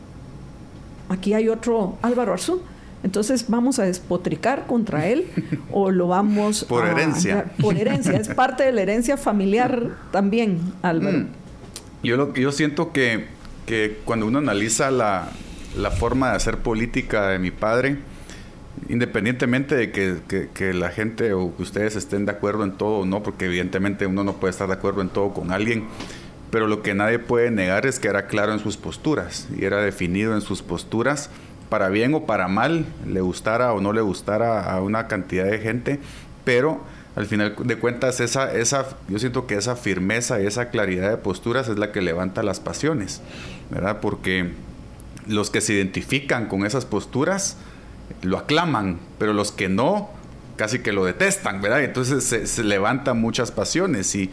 [1.10, 2.62] aquí hay otro Álvaro Arzú,
[3.04, 5.26] entonces vamos a despotricar contra él
[5.72, 7.46] o lo vamos por herencia.
[7.62, 11.20] Por herencia, es parte de la herencia familiar también, Álvaro.
[11.20, 11.28] Mm.
[12.04, 13.26] Yo, lo, yo siento que,
[13.66, 15.30] que cuando uno analiza la,
[15.78, 17.98] la, forma de hacer política de mi padre,
[18.88, 23.06] independientemente de que, que, la gente o que ustedes estén de acuerdo en todo o
[23.06, 25.86] no, porque evidentemente uno no puede estar de acuerdo en todo con alguien,
[26.52, 29.82] pero lo que nadie puede negar es que era claro en sus posturas y era
[29.82, 31.30] definido en sus posturas,
[31.70, 35.60] para bien o para mal, le gustara o no le gustara a una cantidad de
[35.60, 36.00] gente,
[36.44, 36.82] pero
[37.16, 41.18] al final de cuentas, esa, esa, yo siento que esa firmeza y esa claridad de
[41.18, 43.22] posturas es la que levanta las pasiones,
[43.70, 44.00] ¿verdad?
[44.00, 44.52] Porque
[45.28, 47.58] los que se identifican con esas posturas
[48.22, 50.10] lo aclaman, pero los que no,
[50.56, 51.84] casi que lo detestan, ¿verdad?
[51.84, 54.32] Entonces se, levantan muchas pasiones y,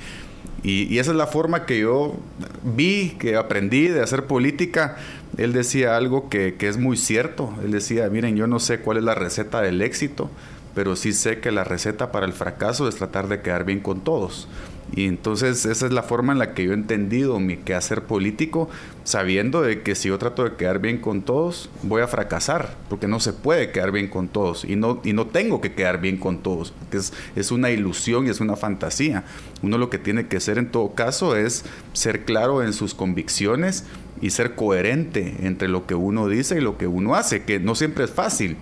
[0.62, 2.16] y, esa es la forma que yo
[2.62, 4.96] vi, que aprendí de hacer política.
[5.36, 7.52] Él decía algo que, que es muy cierto.
[7.64, 10.30] Él decía, miren, yo no sé cuál es la receta del éxito,
[10.74, 14.00] pero sí sé que la receta para el fracaso es tratar de quedar bien con
[14.00, 14.48] todos.
[14.94, 18.68] Y entonces esa es la forma en la que yo he entendido mi quehacer político,
[19.04, 23.08] sabiendo de que si yo trato de quedar bien con todos, voy a fracasar, porque
[23.08, 26.18] no se puede quedar bien con todos y no, y no tengo que quedar bien
[26.18, 29.24] con todos, porque es, es una ilusión y es una fantasía.
[29.62, 33.84] Uno lo que tiene que ser en todo caso es ser claro en sus convicciones
[34.20, 37.74] y ser coherente entre lo que uno dice y lo que uno hace, que no
[37.74, 38.56] siempre es fácil,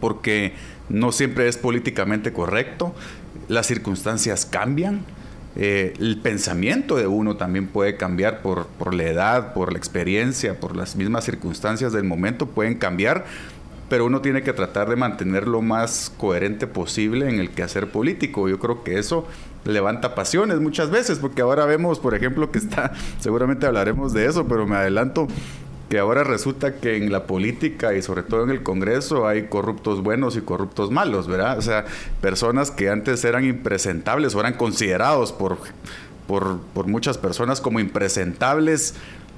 [0.00, 0.54] porque
[0.88, 2.94] no siempre es políticamente correcto,
[3.48, 5.04] las circunstancias cambian,
[5.56, 10.60] eh, el pensamiento de uno también puede cambiar por, por la edad, por la experiencia,
[10.60, 13.24] por las mismas circunstancias del momento, pueden cambiar,
[13.88, 18.48] pero uno tiene que tratar de mantener lo más coherente posible en el quehacer político.
[18.48, 19.26] Yo creo que eso
[19.64, 24.46] levanta pasiones muchas veces, porque ahora vemos, por ejemplo, que está, seguramente hablaremos de eso,
[24.46, 25.26] pero me adelanto,
[25.90, 30.04] que ahora resulta que en la política y sobre todo en el Congreso hay corruptos
[30.04, 31.58] buenos y corruptos malos, ¿verdad?
[31.58, 31.84] O sea,
[32.20, 35.58] personas que antes eran impresentables o eran considerados por,
[36.28, 38.94] por, muchas personas como impresentables,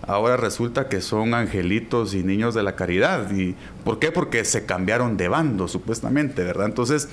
[0.07, 3.33] ahora resulta que son angelitos y niños de la caridad.
[3.33, 4.13] ¿Y por qué?
[4.13, 6.67] Porque se cambiaron de bando, supuestamente, ¿verdad?
[6.67, 7.09] Entonces,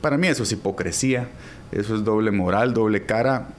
[0.00, 1.28] para mí eso es hipocresía,
[1.70, 3.50] eso es doble moral, doble cara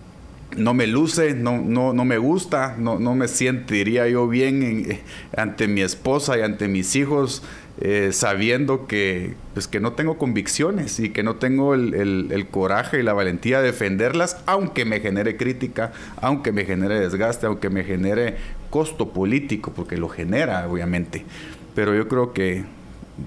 [0.57, 5.01] no me luce, no, no, no me gusta, no, no me sentiría yo bien eh,
[5.35, 7.43] ante mi esposa y ante mis hijos,
[7.81, 13.03] eh, sabiendo que, pues, que no tengo convicciones y que no tengo el, coraje y
[13.03, 18.37] la valentía de defenderlas, aunque me genere crítica, aunque me genere desgaste, aunque me genere
[18.69, 21.25] costo político, porque lo genera, obviamente.
[21.73, 22.63] Pero yo creo que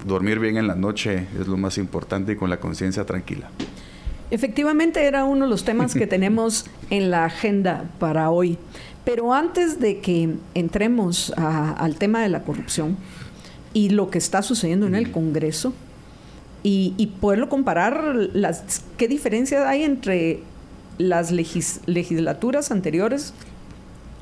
[0.07, 3.51] dormir bien en la noche es lo más importante y con la conciencia tranquila.
[4.31, 8.59] Efectivamente era uno de los temas que tenemos en la agenda para hoy.
[9.05, 12.97] Pero antes de que entremos al tema de la corrupción
[13.73, 15.73] y lo que está sucediendo en el Congreso
[16.65, 20.41] y, poderlo comparar, las, qué diferencia hay entre
[20.99, 23.33] las legislaturas anteriores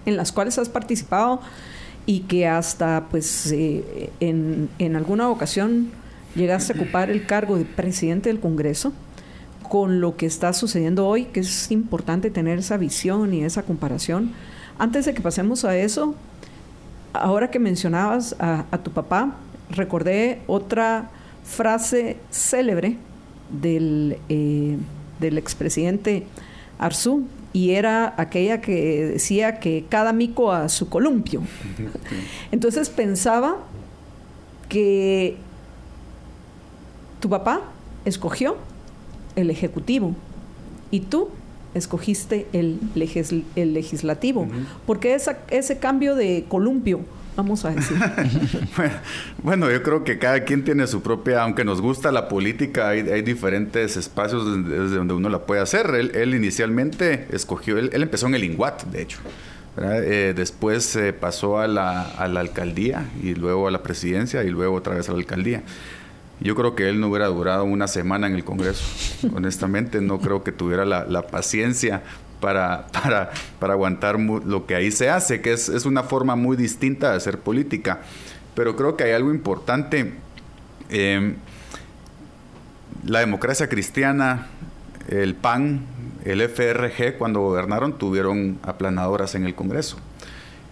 [0.04, 1.40] en las cuales has participado
[2.04, 5.90] y que hasta pues eh, en, en alguna ocasión
[6.34, 8.92] llegaste a ocupar el cargo de presidente del Congreso
[9.74, 14.30] con lo que está sucediendo hoy, que es importante tener esa visión y esa comparación.
[14.78, 16.14] Antes de que pasemos a eso,
[17.12, 19.34] ahora que mencionabas a, tu papá,
[19.70, 21.10] recordé otra
[21.42, 22.98] frase célebre
[23.50, 24.76] del, eh,
[25.18, 26.24] del expresidente
[26.78, 31.42] Arzú, y era aquella que decía que cada mico a su columpio.
[32.52, 33.56] Entonces pensaba
[34.68, 35.36] que
[37.18, 37.62] tu papá
[38.04, 38.56] escogió
[39.36, 40.14] el Ejecutivo
[40.90, 41.28] y tú
[41.74, 42.78] escogiste el,
[43.56, 44.48] el legislativo.
[44.86, 47.00] Porque esa, ese cambio de columpio,
[47.36, 47.98] vamos a decir.
[49.42, 53.22] bueno, yo creo que cada quien tiene su propia, aunque nos gusta la política, hay,
[53.22, 55.90] diferentes espacios desde donde uno la puede hacer.
[56.14, 59.18] Él, inicialmente escogió, él, empezó en el INGUAT, de hecho.
[59.76, 64.76] Eh, después pasó a la, a la alcaldía y luego a la presidencia y luego
[64.76, 65.64] otra vez a la alcaldía.
[66.44, 68.84] Yo creo que él no hubiera durado una semana en el Congreso.
[69.34, 72.02] Honestamente, no creo que tuviera la, paciencia
[72.38, 76.58] para, para, para, aguantar lo que ahí se hace, que es, es, una forma muy
[76.58, 78.02] distinta de hacer política.
[78.54, 80.12] Pero creo que hay algo importante.
[80.90, 81.36] Em,
[83.06, 84.48] la democracia cristiana,
[85.08, 85.80] el PAN,
[86.26, 89.96] el FRG, cuando gobernaron, tuvieron aplanadoras en el Congreso.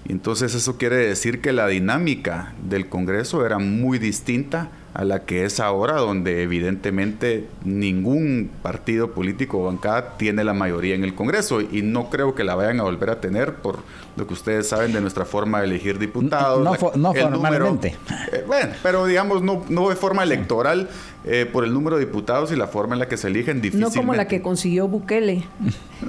[0.06, 5.44] Entonces eso quiere decir que la dinámica del Congreso era muy distinta a la que
[5.44, 11.62] es ahora, donde evidentemente ningún partido político o bancada tiene la mayoría en el Congreso
[11.62, 13.78] y no creo que la vayan a volver a tener por
[14.16, 16.62] lo que ustedes saben de nuestra forma de elegir diputados.
[16.96, 17.96] No, formalmente.
[18.32, 20.90] Eh, bueno, pero digamos no, no de forma electoral
[21.24, 23.96] eh, por el número de diputados y la forma en la que se eligen difícilmente.
[23.96, 25.44] No como la que consiguió Bukele.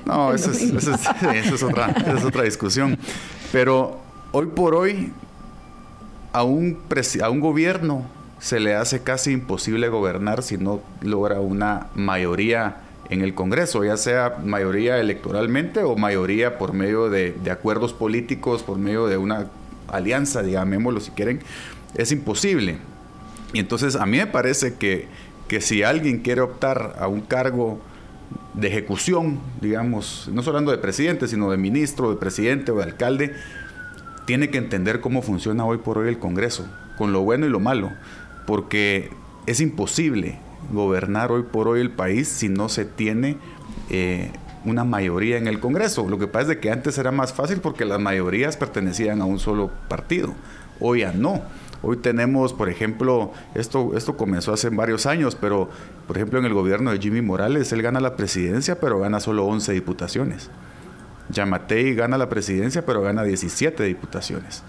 [0.06, 2.98] No, esa es, otra, esa es otra discusión.
[3.54, 4.00] Pero
[4.34, 5.14] hoy por hoy
[6.34, 6.80] a un,
[7.22, 8.06] a un gobierno
[8.44, 12.76] se le hace casi imposible gobernar si no logra una mayoría
[13.10, 18.78] en el Congreso, ya sea mayoría electoralmente o mayoría por medio de, acuerdos políticos, por
[18.78, 19.48] medio de una
[19.88, 21.40] alianza, digámoslo si quieren,
[21.96, 22.80] es imposible.
[23.54, 25.08] Y entonces a mí me parece que,
[25.48, 27.80] que si alguien quiere optar a un cargo
[28.56, 32.84] de ejecución, digamos, no solo hablando de presidente, sino de ministro, de presidente o de
[32.84, 33.36] alcalde,
[34.26, 37.62] tiene que entender cómo funciona hoy por hoy el Congreso, con lo bueno y lo
[37.62, 37.94] malo
[38.46, 39.12] porque
[39.46, 40.40] es imposible
[40.72, 43.38] gobernar hoy por hoy el país si no se tiene
[43.90, 44.32] eh,
[44.66, 46.08] una mayoría en el Congreso.
[46.08, 49.40] Lo que pasa es que antes era más fácil porque las mayorías pertenecían a un
[49.40, 50.34] solo partido.
[50.80, 51.42] Hoy ya no.
[51.82, 55.70] Hoy tenemos, por ejemplo, esto, esto comenzó hace varios años, pero
[56.08, 59.46] por ejemplo en el gobierno de Jimmy Morales, él gana la presidencia, pero gana solo
[59.46, 60.50] 11 diputaciones.
[61.30, 64.64] Yamatei gana la presidencia, pero gana 17 diputaciones.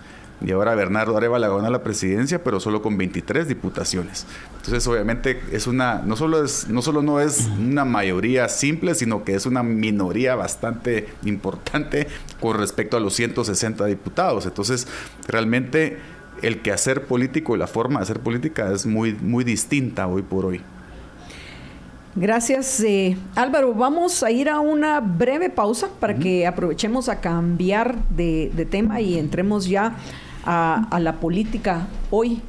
[0.44, 4.26] Y ahora Bernardo Arevalo gana la presidencia, pero solo con 23 diputaciones.
[4.56, 9.24] Entonces, obviamente, es una, no solo, es, no solo no es una mayoría simple, sino
[9.24, 12.08] que es una minoría bastante importante
[12.40, 14.44] con respecto a los 160 diputados.
[14.46, 14.86] Entonces,
[15.28, 15.98] realmente
[16.42, 20.46] el quehacer político y la forma de hacer política es muy, muy distinta hoy por
[20.46, 20.60] hoy.
[22.16, 23.74] Gracias, eh, Álvaro.
[23.74, 29.00] Vamos a ir a una breve pausa para que aprovechemos a cambiar de, de tema
[29.00, 29.96] y entremos ya
[30.44, 32.40] a, la política hoy.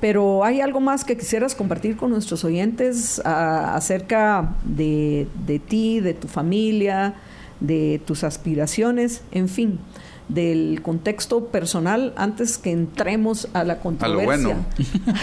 [0.00, 6.14] Pero hay algo más que quisieras compartir con nuestros oyentes acerca de, de, ti, de
[6.14, 7.14] tu familia,
[7.58, 9.80] de tus aspiraciones, en fin,
[10.28, 14.56] del contexto personal antes que entremos a la controversia.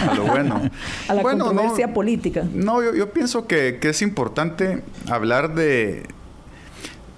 [0.08, 0.60] A lo bueno.
[1.08, 2.44] A, la controversia política.
[2.52, 6.06] No, yo, pienso que, es importante hablar de,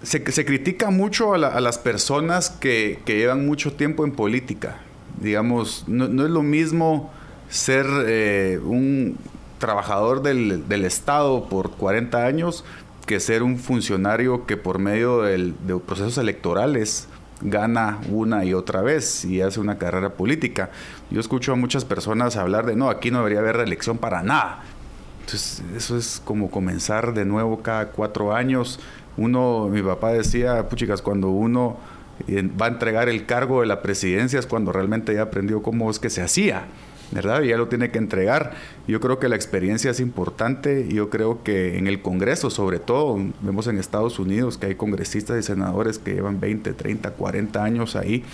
[0.03, 4.77] se, se, critica mucho a, a las personas que, que, llevan mucho tiempo en política
[5.21, 7.11] digamos, no, es lo mismo
[7.49, 9.17] ser eh, un
[9.59, 12.65] trabajador del, Estado por 40 años
[13.07, 15.53] que ser un funcionario que por medio de
[15.87, 17.09] procesos electorales
[17.41, 20.71] gana una y otra vez y hace una carrera política.
[21.11, 24.63] Yo escucho a muchas personas hablar de, no, aquí no debería haber reelección para nada.
[25.21, 28.81] Entonces, eso es como comenzar de nuevo cada cuatro años.
[29.17, 31.77] Uno, mi papá decía, puchicas, cuando uno
[32.27, 35.99] va a entregar el cargo de la presidencia es cuando realmente ya aprendió cómo es
[35.99, 36.67] que se hacía.
[37.11, 37.43] ¿verdad?
[37.43, 38.53] Y ya lo tiene que entregar.
[38.87, 40.89] Yo creo que la experiencia es importante.
[40.89, 45.39] Yo creo que en el Congreso, sobre todo, vemos en Estados Unidos que hay congresistas
[45.39, 48.25] y senadores que llevan 20, 30, 40 años ahí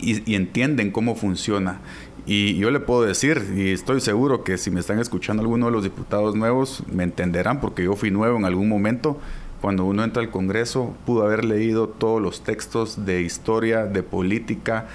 [0.00, 1.80] y, entienden cómo funciona.
[2.26, 5.72] Y yo le puedo decir, y estoy seguro que si me están escuchando algunos de
[5.72, 9.20] los diputados nuevos, me entenderán porque yo fui nuevo en algún momento
[9.60, 14.86] cuando uno entra al Congreso, pudo haber leído todos los textos de historia, de política,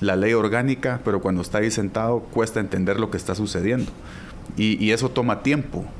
[0.00, 3.90] la ley orgánica, pero cuando está ahí sentado cuesta entender lo que está sucediendo.
[4.56, 5.97] Y, eso toma tiempo y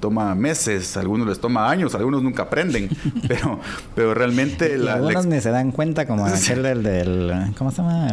[0.00, 2.88] toma meses, algunos les toma años, algunos nunca aprenden,
[3.28, 3.60] pero,
[3.94, 4.76] pero realmente...
[4.78, 8.08] la, algunos ni se dan cuenta, como aquel del, del ¿cómo se llama?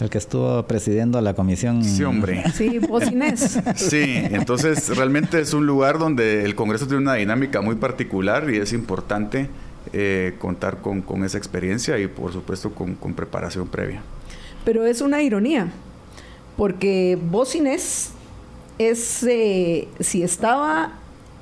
[0.00, 1.84] El, que estuvo presidiendo la comisión.
[1.84, 2.44] Sí, hombre.
[2.52, 3.60] Sí, Bocinés.
[3.76, 8.56] Sí, entonces realmente es un lugar donde el Congreso tiene una dinámica muy particular y
[8.56, 9.48] es importante
[9.92, 14.00] eh, contar con, con, esa experiencia y por supuesto con, con preparación previa.
[14.64, 15.68] Pero es una ironía,
[16.56, 18.12] porque Bocinés
[18.78, 20.92] es eh, si estaba,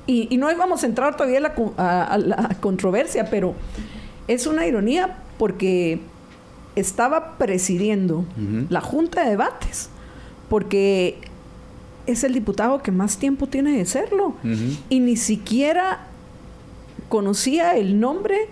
[0.07, 1.39] y, no íbamos a entrar todavía
[1.77, 3.55] a la, controversia, pero
[4.27, 5.99] es una ironía porque
[6.75, 8.25] estaba presidiendo
[8.69, 9.89] la Junta de Debates,
[10.49, 11.17] porque
[12.05, 14.35] es el diputado que más tiempo tiene de serlo,
[14.89, 16.07] y ni siquiera
[17.09, 18.49] conocía el nombre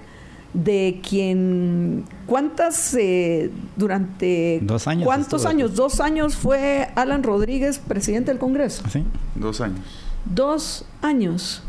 [0.53, 8.31] de quien cuántas eh, durante dos años cuántos años dos años fue Alan Rodríguez presidente
[8.31, 8.83] del Congreso.
[8.89, 9.03] Sí.
[9.35, 9.79] Dos años.
[10.25, 11.63] Dos años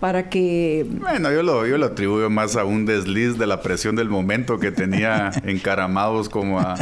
[0.00, 3.96] para que bueno yo lo yo lo atribuyo más a un desliz de la presión
[3.96, 6.74] del momento que tenía encaramados como a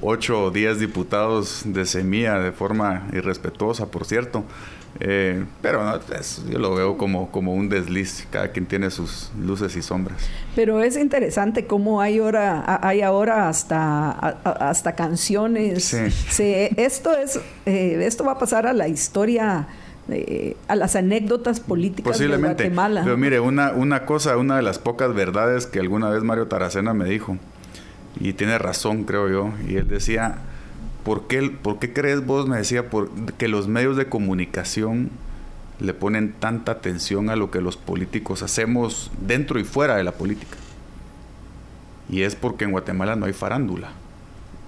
[0.00, 4.44] ocho o diez diputados de semilla de forma irrespetuosa por cierto
[4.98, 6.00] eh, pero no,
[6.50, 8.26] yo lo veo como, como un desliz.
[8.30, 10.18] Cada quien tiene sus luces y sombras.
[10.56, 15.84] Pero es interesante cómo hay ahora, hay ahora hasta, hasta canciones.
[15.84, 16.68] Sí.
[16.76, 19.68] esto, es, eh, esto va a pasar a la historia.
[20.12, 23.02] Eh, a las anécdotas políticas de Guatemala.
[23.04, 26.94] Pero mire, una, una cosa, una de las pocas verdades que alguna vez Mario Taracena
[26.94, 27.36] me dijo,
[28.18, 30.38] y tiene razón, creo yo, y él decía,
[31.04, 32.84] ¿Por qué, ¿Por qué crees vos, me decía,
[33.38, 35.10] que los medios de comunicación
[35.78, 40.12] le ponen tanta atención a lo que los políticos hacemos dentro y fuera de la
[40.12, 40.56] política?
[42.08, 43.92] Y es porque en Guatemala no hay farándula.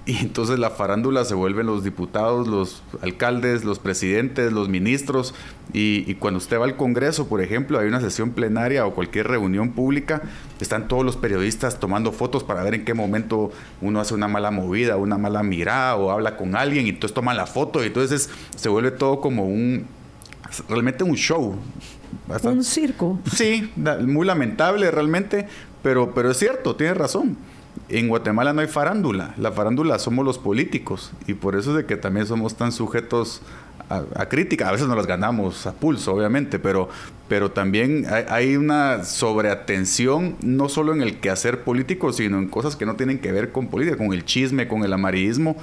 [0.04, 5.32] Y entonces la farándula se vuelven los diputados, los alcaldes, los presidentes, los ministros.
[5.72, 9.70] Y, cuando usted va al Congreso, por ejemplo, hay una sesión plenaria o cualquier reunión
[9.72, 10.22] pública,
[10.60, 14.50] están todos los periodistas tomando fotos para ver en qué momento uno hace una mala
[14.50, 18.28] movida, una mala mirada o habla con alguien y entonces toman la foto y entonces
[18.56, 19.86] se vuelve todo como un,
[20.68, 21.54] realmente un show.
[22.42, 23.20] Un circo.
[23.32, 23.70] Sí,
[24.04, 25.46] muy lamentable realmente,
[25.80, 27.36] pero, pero es cierto, tiene razón
[27.98, 31.12] en Guatemala no hay farándula, la farándula somos los políticos.
[31.26, 33.42] Y por eso es de que también somos tan sujetos
[33.88, 36.88] a, crítica, a veces nos las ganamos a pulso, obviamente, pero,
[37.28, 42.86] pero también hay, una sobreatención no solo en el quehacer político, sino en cosas que
[42.86, 45.56] no tienen que ver con política, con el chisme, con el amarillismo,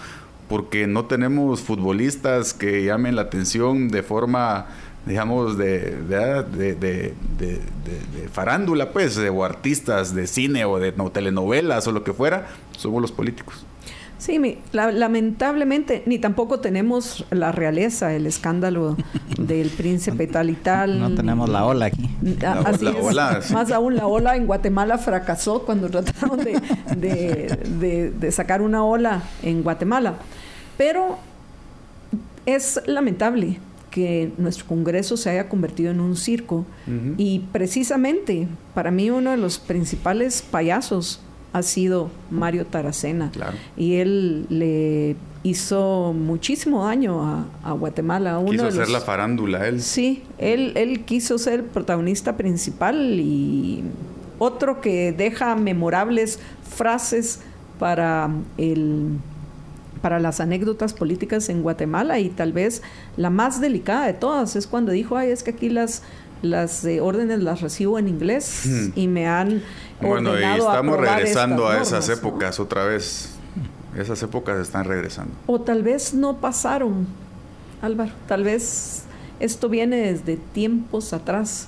[0.48, 4.68] porque no tenemos futbolistas que llamen la atención de forma
[5.06, 6.44] digamos, de, de,
[6.76, 12.48] de, de, farándula, pues, o artistas de cine o de telenovelas o lo que fuera,
[12.78, 13.66] somos los políticos.
[14.20, 14.38] Sí,
[14.74, 18.98] lamentablemente, ni tampoco tenemos la realeza, el escándalo
[19.38, 21.00] del príncipe tal y tal.
[21.00, 22.10] No tenemos la ola aquí.
[22.66, 23.52] Así es.
[23.52, 29.64] Más aún, la ola en Guatemala fracasó cuando trataron de, de sacar una ola en
[29.64, 30.16] Guatemala.
[30.78, 31.18] Pero
[32.46, 33.60] es lamentable
[33.92, 36.66] que nuestro Congreso se haya convertido en un circo.
[37.18, 41.22] Y precisamente, para mí uno de los principales payasos
[41.54, 43.32] ha sido Mario Taracena.
[43.78, 48.40] Y él le hizo muchísimo daño a, Guatemala.
[48.40, 49.82] Uno quiso ser la farándula, él.
[49.82, 53.84] Sí, él, él quiso ser el protagonista principal y
[54.38, 57.42] otro que deja memorables frases
[57.80, 59.18] para el
[60.02, 62.82] para las anécdotas políticas en Guatemala y tal vez
[63.18, 66.04] la más delicada de todas es cuando dijo, ay, es que aquí las
[66.42, 68.88] las eh, órdenes las recibo en inglés hmm.
[68.96, 69.62] y me han
[70.00, 73.36] bueno y estamos regresando a esas épocas otra vez.
[73.98, 75.34] Esas épocas están regresando.
[75.48, 77.08] O tal vez no pasaron
[77.82, 78.12] Álvaro.
[78.28, 79.04] Tal vez
[79.40, 81.68] esto viene desde tiempos atrás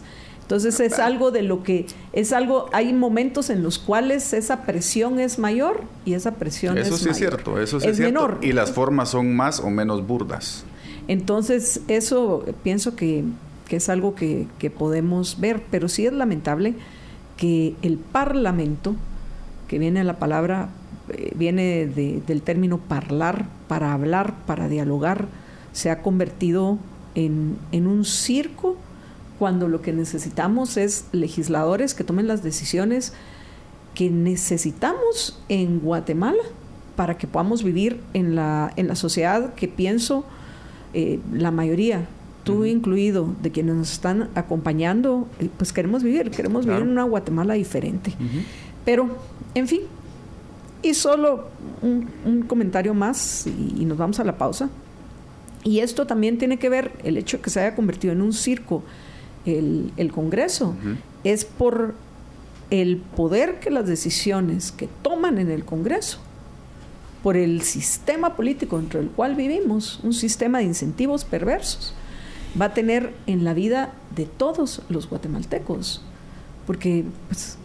[0.52, 5.18] entonces es algo de lo que es algo, hay momentos en los cuales esa presión
[5.18, 8.14] es mayor y esa presión eso sí es cierto, eso sí es, cierto.
[8.14, 8.40] menor.
[8.42, 10.66] Y las formas son más o menos burdas.
[11.08, 13.24] Entonces eso pienso que,
[13.70, 14.46] es algo que,
[14.78, 16.74] podemos ver, pero sí es lamentable
[17.38, 18.98] que el Parlamento,
[19.70, 20.68] que viene la palabra,
[21.08, 25.30] eh, viene del término parlar, para hablar, para dialogar,
[25.72, 26.78] se ha convertido
[27.16, 28.76] en, en un circo
[29.42, 33.12] cuando lo que necesitamos es legisladores que tomen las decisiones
[33.96, 36.44] que necesitamos en Guatemala
[36.96, 40.26] para que podamos vivir en la, en la sociedad que pienso
[40.94, 42.06] eh, la mayoría,
[42.44, 47.06] tú incluido, de quienes nos están acompañando, eh, pues queremos vivir, queremos vivir en una
[47.06, 48.14] Guatemala diferente.
[48.86, 49.10] Pero,
[49.56, 49.82] en fin,
[50.84, 51.48] y solo
[51.82, 54.70] un, comentario más y, nos vamos a la pausa.
[55.64, 58.34] Y esto también tiene que ver, el hecho de que se haya convertido en un
[58.34, 58.84] circo
[59.46, 60.76] el, Congreso,
[61.24, 61.96] es por
[62.70, 66.20] el poder que las decisiones que toman en el Congreso,
[67.22, 71.94] por el sistema político dentro del cual vivimos, un sistema de incentivos perversos,
[72.60, 76.02] va a tener en la vida de todos los guatemaltecos,
[76.66, 77.58] porque pues,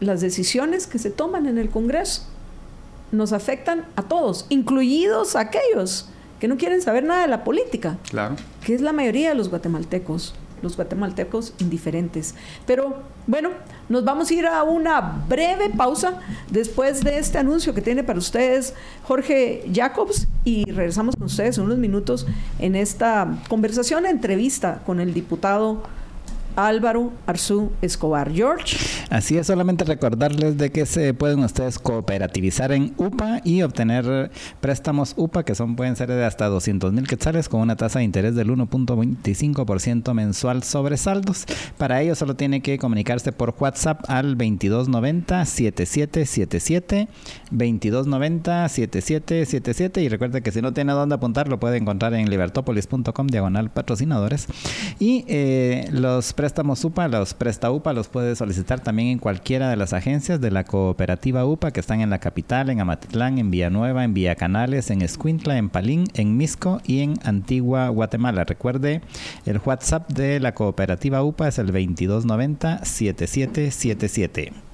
[0.00, 2.22] las decisiones que se toman en el Congreso
[3.10, 6.08] nos afectan a todos, incluidos aquellos
[6.40, 8.36] que no quieren saber nada de la política, claro.
[8.64, 12.34] que es la mayoría de los guatemaltecos, los guatemaltecos indiferentes.
[12.66, 13.50] Pero bueno,
[13.88, 18.18] nos vamos a ir a una breve pausa después de este anuncio que tiene para
[18.18, 22.26] ustedes Jorge Jacobs y regresamos con ustedes en unos minutos
[22.58, 25.82] en esta conversación, entrevista con el diputado
[26.58, 28.32] Álvaro Arzú Escobar.
[28.32, 28.76] George.
[29.10, 35.14] Así es, solamente recordarles de que se pueden ustedes cooperativizar en UPA y obtener préstamos
[35.16, 38.34] UPA que son pueden ser de hasta 200 mil quetzales con una tasa de interés
[38.34, 41.46] del 1.25% mensual sobre saldos.
[41.76, 47.08] Para ello solo tiene que comunicarse por WhatsApp al 2290 7777
[47.52, 53.28] 2290 7777 y recuerde que si no tiene dónde apuntar lo puede encontrar en libertopolis.com
[53.28, 54.48] diagonal patrocinadores
[54.98, 59.68] y eh, los préstamos préstamos UPA, los Presta UPA los puede solicitar también en cualquiera
[59.68, 63.50] de las agencias de la cooperativa UPA que están en la capital, en Amatitlán, en
[63.50, 68.44] Villanueva, en Villa Canales, en Escuintla, en Palín, en Misco y en Antigua Guatemala.
[68.44, 69.02] Recuerde,
[69.44, 74.67] el WhatsApp de la cooperativa UPA es el 2290 7777.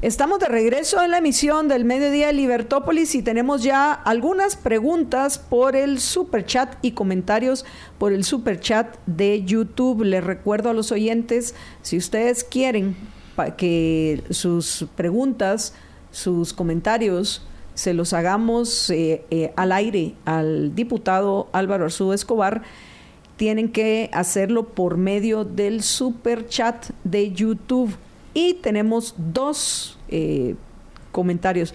[0.00, 5.38] Estamos de regreso en la emisión del Mediodía de Libertópolis y tenemos ya algunas preguntas
[5.38, 7.64] por el super chat y comentarios
[7.98, 10.04] por el super chat de YouTube.
[10.04, 12.94] Les recuerdo a los oyentes, si ustedes quieren
[13.56, 15.74] que sus preguntas,
[16.12, 17.44] sus comentarios,
[17.74, 22.62] se los hagamos eh, eh, al aire al diputado Álvaro Arzú Escobar,
[23.36, 27.96] tienen que hacerlo por medio del super chat de YouTube
[28.34, 30.54] y tenemos dos eh,
[31.12, 31.74] comentarios.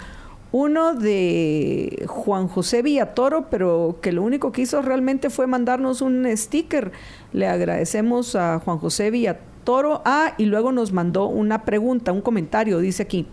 [0.51, 6.27] Uno de Juan José Villatoro, pero que lo único que hizo realmente fue mandarnos un
[6.37, 6.91] sticker.
[7.31, 10.03] Le agradecemos a Juan José Villatoro.
[10.05, 13.25] Ah, y luego nos mandó una pregunta, un comentario, dice aquí.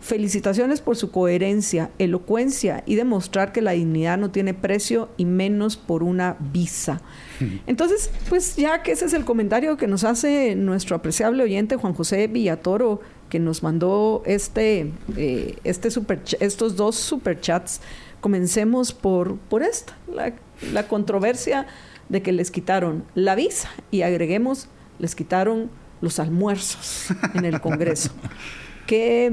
[0.00, 5.76] Felicitaciones por su coherencia, elocuencia y demostrar que la dignidad no tiene precio y menos
[5.76, 7.00] por una visa.
[7.66, 11.94] Entonces, pues ya que ese es el comentario que nos hace nuestro apreciable oyente Juan
[11.94, 17.80] José Villatoro, que nos mandó este, eh, este super, estos dos superchats,
[18.20, 20.32] comencemos por, por esta, la,
[20.72, 21.66] la controversia
[22.08, 24.68] de que les quitaron la visa y agreguemos,
[24.98, 25.70] les quitaron
[26.00, 28.10] los almuerzos en el Congreso.
[28.86, 29.32] que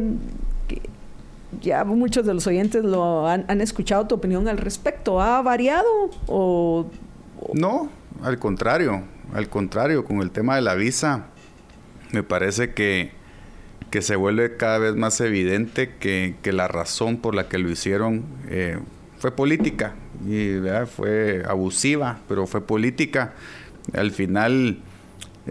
[1.62, 5.22] ya muchos de los oyentes lo han, escuchado tu opinión al respecto.
[5.22, 5.88] ¿Ha variado
[6.28, 6.88] o,
[7.54, 7.90] No,
[8.22, 11.28] al contrario, al contrario, con el tema de la visa,
[12.12, 13.12] me parece que,
[13.90, 18.24] que se vuelve cada vez más evidente que, la razón por la que lo hicieron
[18.50, 18.78] eh,
[19.18, 19.96] fue política
[20.28, 20.58] y
[20.96, 23.34] fue abusiva, pero fue política.
[23.94, 24.80] Al final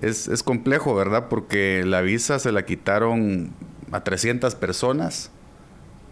[0.00, 1.28] es, es complejo, ¿verdad?
[1.28, 3.50] Porque la visa se la quitaron
[3.90, 5.31] a 300 personas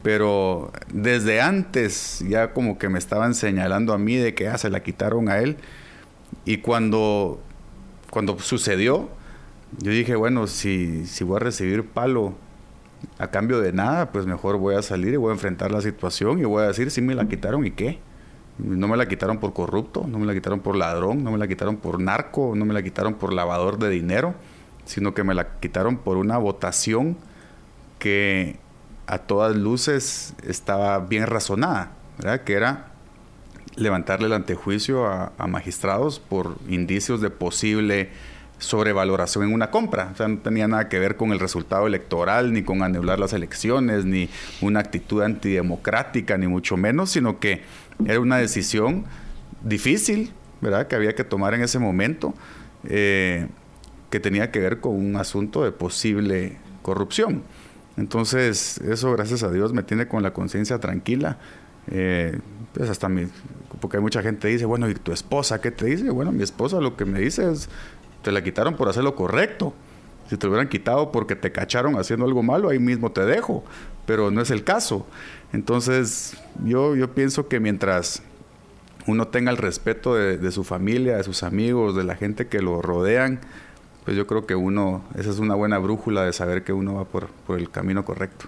[0.03, 4.71] pero desde antes ya como que me estaban señalando a mí de que ah, se
[4.71, 5.57] la quitaron a él.
[6.45, 7.41] Y cuando,
[8.11, 9.09] cuando sucedió,
[9.79, 12.35] yo dije, bueno, si, si voy a recibir palo
[13.19, 16.39] a cambio de nada, pues mejor voy a salir y voy a enfrentar la situación
[16.39, 17.99] y voy a decir si me la quitaron y qué.
[18.59, 21.49] No me la quitaron por corrupto, no me la quitaron por ladrón, no me la
[21.49, 24.35] quitaron por narco, no me la quitaron por lavador de dinero,
[24.85, 27.17] sino que me la quitaron por una votación
[27.99, 28.59] que
[29.11, 32.43] a todas luces estaba bien razonada, ¿verdad?
[32.43, 32.93] que era
[33.75, 38.11] levantarle el antejuicio a, magistrados por indicios de posible
[38.59, 40.11] sobrevaloración en una compra.
[40.13, 43.33] O sea, no tenía nada que ver con el resultado electoral, ni con anular las
[43.33, 44.29] elecciones, ni
[44.61, 47.63] una actitud antidemocrática, ni mucho menos, sino que
[48.07, 49.07] era una decisión
[49.65, 52.33] difícil, ¿verdad?, que había que tomar en ese momento,
[52.85, 53.49] eh,
[54.09, 57.43] que tenía que ver con un asunto de posible corrupción.
[57.97, 61.39] Entonces, eso gracias a Dios me tiene con la conciencia tranquila.
[61.91, 62.39] Eh,
[62.73, 63.27] pues hasta mi,
[63.81, 66.11] porque hay mucha gente que dice, bueno, ¿y tu esposa qué te dice?
[66.11, 67.69] Bueno, mi esposa lo que me dice es,
[68.23, 69.75] te la quitaron por hacer lo correcto.
[70.29, 73.65] Si te hubieran quitado porque te cacharon haciendo algo malo, ahí mismo te dejo.
[74.07, 75.07] Pero no es el caso.
[75.53, 78.23] Entonces, yo, yo pienso que mientras
[79.07, 82.81] uno tenga el respeto de su familia, de sus amigos, de la gente que lo
[82.81, 83.41] rodean,
[84.05, 87.05] pues yo creo que uno, esa es una buena brújula de saber que uno va
[87.05, 88.47] por, el camino correcto.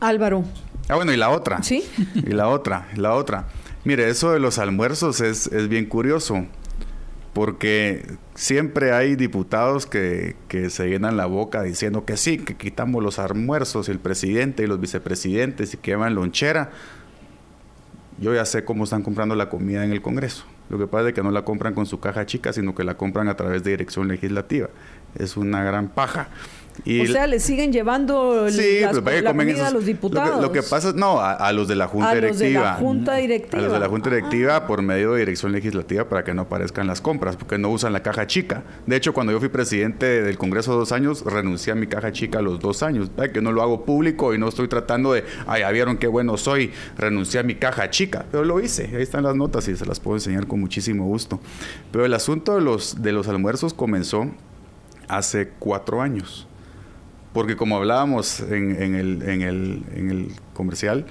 [0.00, 0.44] Álvaro.
[0.88, 1.62] Ah, bueno, y la otra.
[1.62, 1.84] Sí.
[2.14, 3.46] Y la otra, la otra.
[3.84, 6.44] Mire, eso de los almuerzos es, es bien curioso,
[7.32, 13.02] porque siempre hay diputados que, que, se llenan la boca diciendo que sí, que quitamos
[13.02, 16.70] los almuerzos y el presidente y los vicepresidentes y que llevan lonchera.
[18.18, 20.44] Yo ya sé cómo están comprando la comida en el Congreso.
[20.68, 22.96] Lo que pasa es que no la compran con su caja chica, sino que la
[22.96, 24.68] compran a través de dirección legislativa.
[25.16, 26.28] Es una gran paja.
[26.84, 30.42] O sea, le siguen llevando sí, las, pues, la comida a los diputados.
[30.42, 32.38] Lo que, pasa es, no, a, los de la Junta a Directiva.
[32.38, 33.58] Los de la Junta Directiva.
[33.58, 36.86] A los de la Junta Directiva por medio de dirección legislativa para que no aparezcan
[36.86, 38.64] las compras, porque no usan la caja chica.
[38.86, 42.38] De hecho, cuando yo fui presidente del Congreso dos años, renuncié a mi caja chica
[42.38, 43.10] a los dos años.
[43.32, 46.36] Que no lo hago público y no estoy tratando de, ay, ya vieron qué bueno
[46.36, 48.26] soy, renuncié a mi caja chica.
[48.30, 51.40] Pero lo hice, ahí están las notas y se las puedo enseñar con muchísimo gusto.
[51.90, 54.30] Pero el asunto de los, de los almuerzos comenzó
[55.08, 56.46] hace cuatro años.
[57.36, 61.04] Porque como hablábamos en, el, comercial,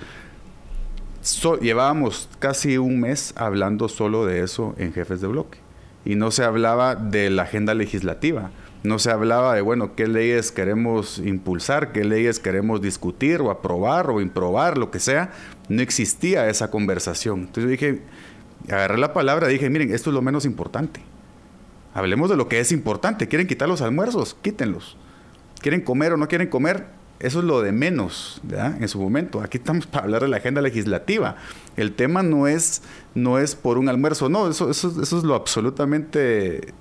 [1.61, 5.59] llevábamos casi un mes hablando solo de eso en jefes de bloque.
[6.03, 8.49] Y no se hablaba de la agenda legislativa.
[8.81, 14.09] No se hablaba de, bueno, qué leyes queremos impulsar, qué leyes queremos discutir o aprobar
[14.09, 15.31] o improbar, lo que sea.
[15.69, 17.41] No existía esa conversación.
[17.41, 18.01] Entonces yo dije,
[18.67, 21.01] agarré la palabra dije, miren, esto es lo menos importante.
[21.93, 23.27] Hablemos de lo que es importante.
[23.27, 24.35] ¿Quieren quitar los almuerzos?
[24.41, 24.97] Quítenlos.
[25.65, 26.85] ¿Quieren comer o no quieren comer?
[27.19, 28.79] Eso es lo de menos, ¿verdad?
[28.79, 29.41] En su momento.
[29.41, 31.37] Aquí estamos para hablar de la agenda legislativa.
[31.75, 32.83] El tema no es,
[33.15, 36.71] no es por un almuerzo, no, eso, eso, es lo absolutamente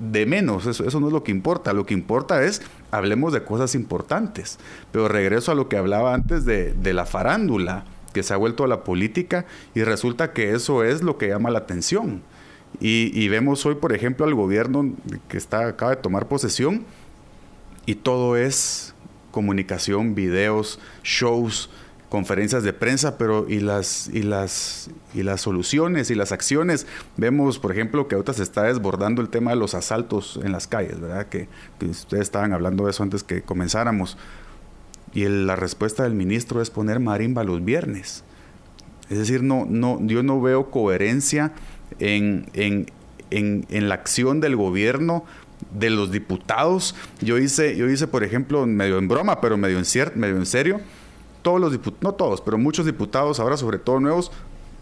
[0.00, 1.72] de menos, eso, eso, no es lo que importa.
[1.72, 2.60] Lo que importa es,
[2.90, 4.58] hablemos de cosas importantes.
[4.90, 8.64] Pero regreso a lo que hablaba antes de, de la farándula, que se ha vuelto
[8.64, 12.22] a la política y resulta que eso es lo que llama la atención.
[12.80, 14.92] Y, vemos hoy, por ejemplo, al gobierno
[15.28, 16.84] que está, acaba de tomar posesión
[17.86, 18.94] y todo es
[19.30, 21.70] comunicación, videos, shows,
[22.08, 26.86] conferencias de prensa, pero y las y las y las soluciones y las acciones.
[27.16, 30.68] Vemos, por ejemplo, que ahorita se está desbordando el tema de los asaltos en las
[30.68, 31.26] calles, ¿verdad?
[31.26, 31.48] Que,
[31.80, 34.16] ustedes estaban hablando de eso antes que comenzáramos.
[35.12, 38.22] Y la respuesta del ministro es poner marimba los viernes.
[39.10, 41.52] Es decir, no, no, yo no veo coherencia
[41.98, 42.86] en, en,
[43.30, 45.24] en, la acción del gobierno
[45.72, 46.94] de los diputados.
[47.20, 49.84] Yo hice, yo hice, por ejemplo, medio en broma, pero medio en,
[50.14, 50.80] medio en serio,
[51.42, 54.32] todos los diputados, no todos, pero muchos diputados, ahora sobre todo nuevos,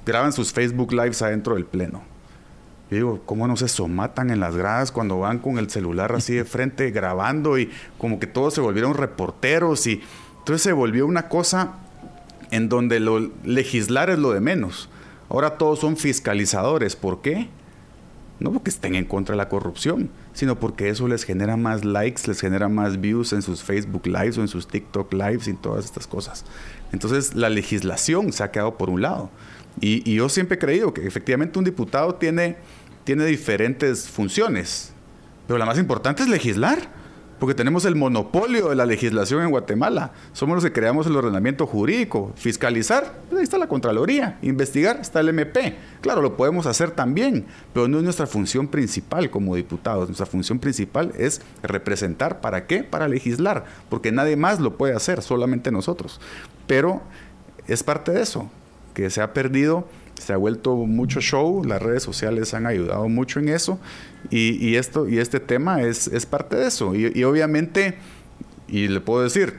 [0.06, 2.02] graban sus Facebook Lives adentro del Pleno.
[2.90, 6.34] Yo digo, ¿cómo no se somatan en las gradas cuando van con el celular así
[6.34, 10.02] de frente grabando y como que todos se volvieron reporteros y
[10.38, 11.78] entonces se volvió una cosa
[12.50, 14.90] en donde lo legislar es lo de menos.
[15.30, 16.94] Ahora todos son fiscalizadores.
[16.94, 17.48] ¿Por qué?
[18.38, 22.22] No porque estén en contra de la corrupción, sino porque eso les genera más likes,
[22.26, 25.84] les genera más views en sus Facebook Lives o en sus TikTok Lives y todas
[25.84, 26.44] estas cosas.
[26.92, 29.30] Entonces la legislación se ha quedado por un lado.
[29.80, 32.56] Y, yo siempre he creído que efectivamente un diputado tiene,
[33.04, 34.92] tiene diferentes funciones,
[35.46, 37.01] pero la más importante es legislar
[37.42, 40.12] porque tenemos el monopolio de la legislación en Guatemala.
[40.32, 42.30] Somos los que creamos el ordenamiento jurídico.
[42.36, 44.38] Fiscalizar, pues ahí está la Contraloría.
[44.42, 45.74] Investigar, está el MP.
[46.02, 50.06] Claro, lo podemos hacer también, pero no es nuestra función principal como diputados.
[50.06, 52.40] Nuestra función principal es representar.
[52.40, 52.84] ¿Para qué?
[52.84, 56.20] Para legislar, porque nadie más lo puede hacer, solamente nosotros.
[56.68, 57.02] Pero
[57.66, 58.52] es parte de eso,
[58.94, 59.88] que se ha perdido
[60.22, 63.78] se ha vuelto mucho show, las redes sociales han ayudado mucho en eso
[64.30, 66.94] y, esto, y este tema es, es parte de eso.
[66.94, 67.98] Y, obviamente,
[68.68, 69.58] y le puedo decir,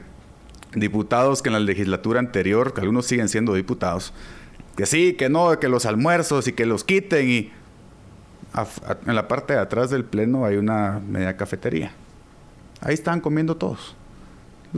[0.74, 4.12] diputados que en la legislatura anterior, que algunos siguen siendo diputados,
[4.76, 7.52] que sí, que no, que los almuerzos y que los quiten y
[9.06, 11.92] en la parte de atrás del pleno hay una media cafetería.
[12.80, 13.94] Ahí están comiendo todos.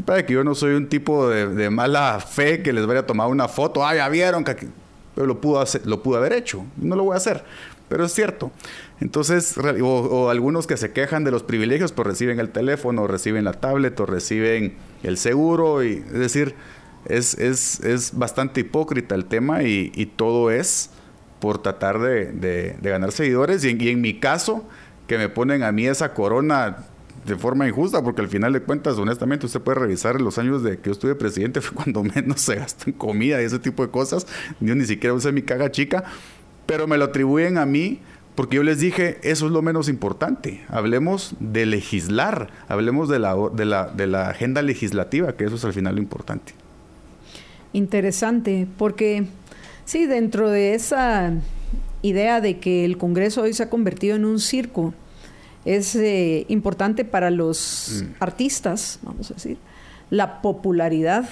[0.04, 3.06] Para que yo no soy un tipo de, de, mala fe que les vaya a
[3.06, 3.86] tomar una foto.
[3.86, 4.68] Ah, ya vieron que
[5.16, 6.64] pero lo pudo, hacer, lo pudo haber hecho.
[6.76, 7.42] No lo voy a hacer,
[7.88, 8.52] pero es cierto.
[9.00, 13.54] Entonces, o, algunos que se quejan de los privilegios, pues reciben el teléfono, reciben la
[13.54, 16.54] tablet, o reciben el seguro, y, es decir,
[17.06, 20.90] es, es, es bastante hipócrita el tema y, todo es
[21.40, 23.64] por tratar de, de, ganar seguidores.
[23.64, 24.66] Y en mi caso,
[25.06, 26.84] que me ponen a mí esa corona
[27.26, 30.78] de forma injusta, porque al final de cuentas, honestamente, usted puede revisar los años de
[30.78, 33.90] que yo estuve presidente, fue cuando menos se gastó en comida y ese tipo de
[33.90, 34.26] cosas.
[34.60, 36.04] Yo ni siquiera usé mi caga chica,
[36.66, 38.00] pero me lo atribuyen a mí
[38.36, 40.62] porque yo les dije, eso es lo menos importante.
[40.68, 45.64] Hablemos de legislar, hablemos de la, de la, de la agenda legislativa, que eso es
[45.64, 46.52] al final lo importante.
[47.72, 49.26] Interesante, porque
[49.86, 51.32] sí, dentro de esa
[52.02, 54.92] idea de que el Congreso hoy se ha convertido en un circo,
[55.66, 58.22] es eh, importante para los mm.
[58.22, 59.58] artistas, vamos a decir,
[60.08, 61.28] la popularidad.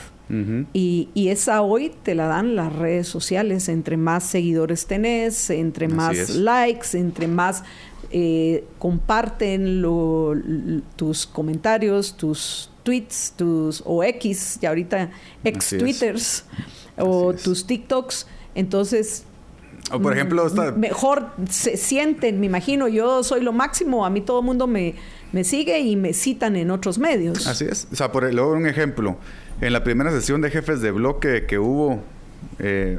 [0.72, 3.68] y, esa hoy te la dan las redes sociales.
[3.68, 7.62] Entre más seguidores tenés, entre más likes, entre más
[8.11, 9.82] eh, comparten
[10.97, 15.11] tus comentarios, tus tweets, tus o X, y ahorita
[15.43, 16.45] ex Twitters,
[16.97, 18.26] o tus TikToks.
[18.55, 19.24] Entonces,
[19.95, 24.40] O por ejemplo, mejor se sienten, me imagino, yo soy lo máximo, a mí todo
[24.40, 24.95] el mundo me,
[25.32, 27.47] me sigue y me citan en otros medios.
[27.47, 27.86] Así es.
[27.92, 29.16] O sea, por luego un ejemplo.
[29.61, 32.03] En la primera sesión de jefes de bloque que hubo,
[32.59, 32.99] eh,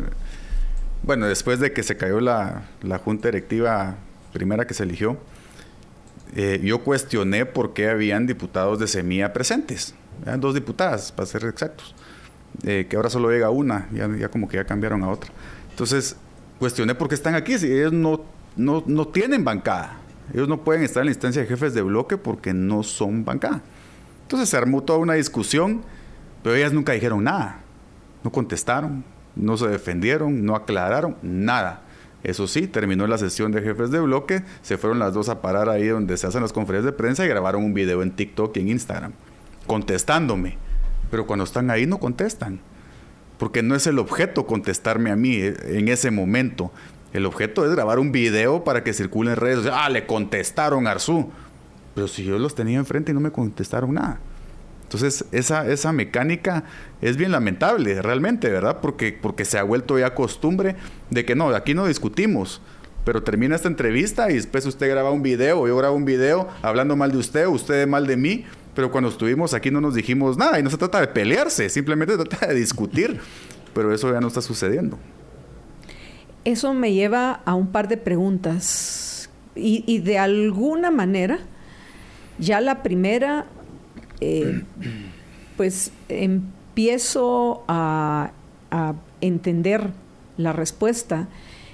[1.04, 3.96] bueno, después de que se cayó la, la junta directiva
[4.32, 5.18] primera que se eligió,
[6.36, 9.94] eh, yo cuestioné por qué habían diputados de Semilla presentes.
[10.24, 11.96] Eran dos diputadas, para ser exactos.
[12.64, 15.32] Eh, que ahora solo llega una, ya, ya, como que ya cambiaron a otra.
[15.70, 16.16] Entonces,
[16.60, 18.22] cuestioné por qué están aquí, si ellos no,
[18.56, 19.98] no, no tienen bancada.
[20.34, 23.62] Ellos no pueden estar en la instancia de jefes de bloque porque no son bancada.
[24.24, 25.84] Entonces se armó toda una discusión,
[26.42, 27.62] pero ellas nunca dijeron nada.
[28.24, 29.04] No contestaron,
[29.36, 31.82] no se defendieron, no aclararon, nada.
[32.24, 35.70] Eso sí, terminó la sesión de jefes de bloque, se fueron las dos a parar
[35.70, 38.62] ahí donde se hacen las conferencias de prensa y grabaron un video en TikTok y
[38.62, 39.12] en Instagram,
[39.68, 40.58] contestándome.
[41.12, 42.60] Pero cuando están ahí no contestan,
[43.38, 46.72] porque no es el objeto contestarme a mí eh, en ese momento.
[47.14, 49.70] El objeto es grabar un video para que circule en redes.
[49.72, 51.32] Ah, le contestaron a Arzú.
[51.94, 54.20] Pero si yo los tenía enfrente y no me contestaron nada.
[54.84, 56.64] Entonces, esa, esa mecánica
[57.02, 58.82] es bien lamentable, realmente, ¿verdad?
[58.82, 60.76] Porque, porque se ha vuelto ya costumbre
[61.10, 62.62] de que no, aquí no discutimos,
[63.04, 66.96] pero termina esta entrevista y después usted graba un video, yo grabo un video hablando
[66.96, 68.46] mal de usted, usted mal de mí,
[68.76, 72.16] pero cuando estuvimos aquí no nos dijimos nada y no se trata de pelearse, simplemente
[72.16, 73.20] se trata de discutir,
[73.74, 75.00] pero eso ya no está sucediendo.
[76.44, 81.40] Eso me lleva a un par de preguntas y, y de alguna manera,
[82.38, 83.46] ya la primera
[84.22, 84.64] eh,
[85.58, 88.32] pues empiezo a,
[89.22, 89.92] entender
[90.38, 91.30] la respuesta.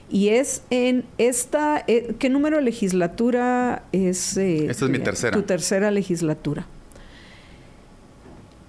[0.10, 4.38] Y es en esta, eh, ¿qué número de legislatura es?
[4.38, 5.36] Eh, esta es mi tercera.
[5.36, 6.68] Tu tercera legislatura.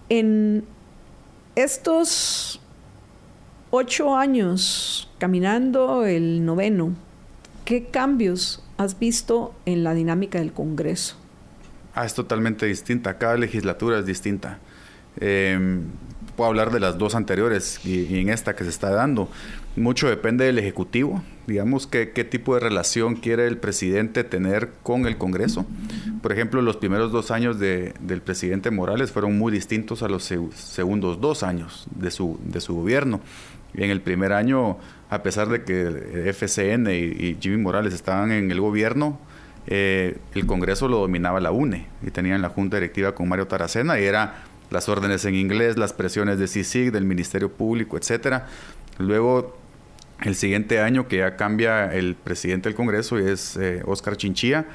[0.08, 0.64] En
[1.54, 2.60] estos
[3.70, 6.94] ocho años caminando el noveno,
[7.64, 11.16] ¿qué cambios has visto en la dinámica del Congreso?
[11.94, 13.18] Ah, es totalmente distinta.
[13.18, 14.58] Cada legislatura es distinta.
[15.20, 15.84] Em,
[16.36, 19.28] puedo hablar de las dos anteriores y, en esta que se está dando.
[19.74, 25.06] Mucho depende del Ejecutivo, digamos, qué, qué tipo de relación quiere el presidente tener con
[25.06, 25.64] el Congreso.
[26.20, 30.30] Por ejemplo, los primeros dos años de, del presidente Morales fueron muy distintos a los
[30.54, 33.20] segundos dos años de su, de su gobierno.
[33.74, 34.76] en el primer año,
[35.08, 39.18] a pesar de que FCN y, y Jimmy Morales estaban en el gobierno,
[39.66, 43.98] eh, el Congreso lo dominaba la UNE y tenían la junta directiva con Mario Taracena
[43.98, 48.48] y era las órdenes en inglés, las presiones de CICIG, del Ministerio Público, etcétera.
[48.98, 49.61] Luego,
[50.24, 54.66] el siguiente año que ya cambia el presidente del Congreso y es Oscar eh, Chinchilla,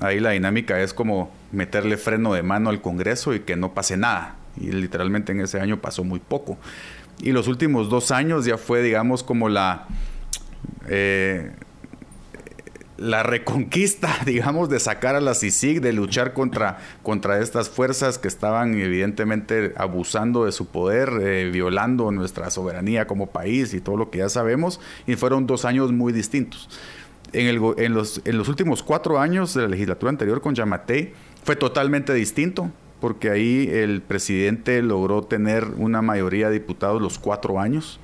[0.00, 3.96] ahí la dinámica es como meterle freno de mano al Congreso y que no pase
[3.96, 4.36] nada.
[4.58, 6.58] Y literalmente en ese año pasó muy poco.
[7.18, 9.86] Y los últimos dos años ya fue, digamos, como la...
[10.88, 11.52] Eh,
[12.98, 18.28] la reconquista, digamos, de sacar a la CICIG, de luchar contra, contra estas fuerzas que
[18.28, 24.10] estaban evidentemente abusando de su poder, eh, violando nuestra soberanía como país y todo lo
[24.10, 26.68] que ya sabemos, y fueron dos años muy distintos.
[27.32, 31.12] En, el, en, los, en los últimos cuatro años de la legislatura anterior con Yamatei
[31.44, 32.70] fue totalmente distinto,
[33.00, 38.00] porque ahí el presidente logró tener una mayoría de diputados los cuatro años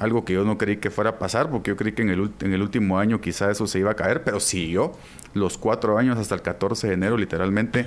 [0.00, 2.30] algo que yo no creí que fuera a pasar, porque yo creí que en el,
[2.40, 4.92] en el último año quizá eso se iba a caer, pero siguió
[5.34, 7.86] los cuatro años hasta el 14 de enero, literalmente,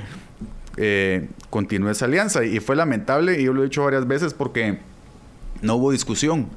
[0.77, 2.43] eh, continuó esa alianza.
[2.43, 4.79] Y fue lamentable, y yo lo he dicho varias veces, porque
[5.61, 6.47] no hubo discusión.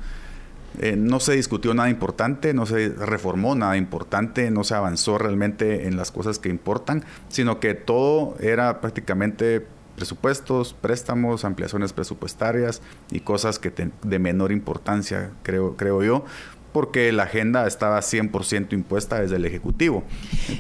[0.81, 5.89] Eh, no se discutió nada importante, no se reformó nada importante, no se avanzó realmente
[5.89, 9.67] en las cosas que importan, sino que todo era prácticamente
[9.99, 12.81] presupuestos, préstamos, ampliaciones presupuestarias
[13.11, 13.71] y cosas que
[14.03, 16.25] de menor importancia, creo, creo yo,
[16.73, 20.05] porque la agenda estaba 100% impuesta desde el Ejecutivo.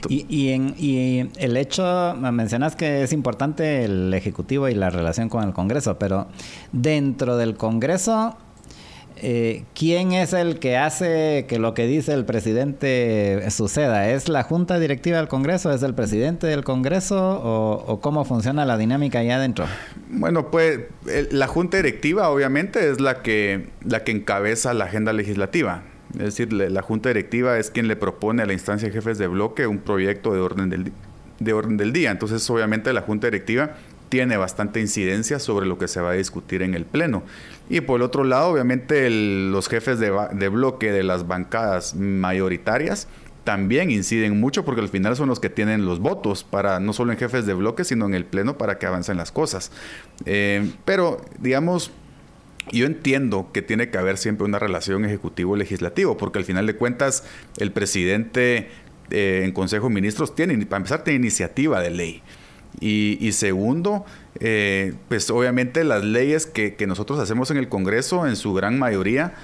[0.08, 5.52] y, y el hecho, mencionas que es importante el Ejecutivo y la relación con el
[5.52, 6.26] Congreso, pero
[6.72, 8.36] dentro del Congreso
[9.22, 14.10] eh, ¿quién es el que hace que lo que dice el presidente suceda?
[14.10, 15.72] ¿Es la Junta Directiva del Congreso?
[15.72, 17.40] ¿Es el presidente del Congreso?
[17.42, 19.66] ¿O, cómo funciona la dinámica allá adentro?
[20.08, 20.80] Bueno, pues
[21.30, 25.82] la Junta Directiva obviamente es la que, la que encabeza la agenda legislativa.
[26.14, 29.26] Es decir, la Junta Directiva es quien le propone a la instancia de jefes de
[29.26, 30.92] bloque un proyecto de orden del,
[31.38, 32.10] de orden del día.
[32.10, 33.72] Entonces, obviamente, la Junta Directiva
[34.08, 37.22] tiene bastante incidencia sobre lo que se va a discutir en el Pleno.
[37.68, 43.08] Y por el otro lado, obviamente, los jefes de, bloque de las bancadas mayoritarias
[43.44, 47.12] también inciden mucho porque al final son los que tienen los votos para no solo
[47.12, 49.72] en jefes de bloque, sino en el Pleno para que avancen las cosas.
[50.26, 51.90] Eh, pero, digamos,
[52.72, 57.24] yo entiendo que tiene que haber siempre una relación ejecutivo-legislativo, porque al final de cuentas
[57.56, 58.68] el presidente
[59.10, 62.22] eh, en Consejo de Ministros tiene, para empezar, tiene iniciativa de ley.
[62.80, 64.04] Y, segundo,
[64.38, 68.78] eh, pues obviamente las leyes que, que nosotros hacemos en el Congreso, en su gran
[68.78, 69.34] mayoría,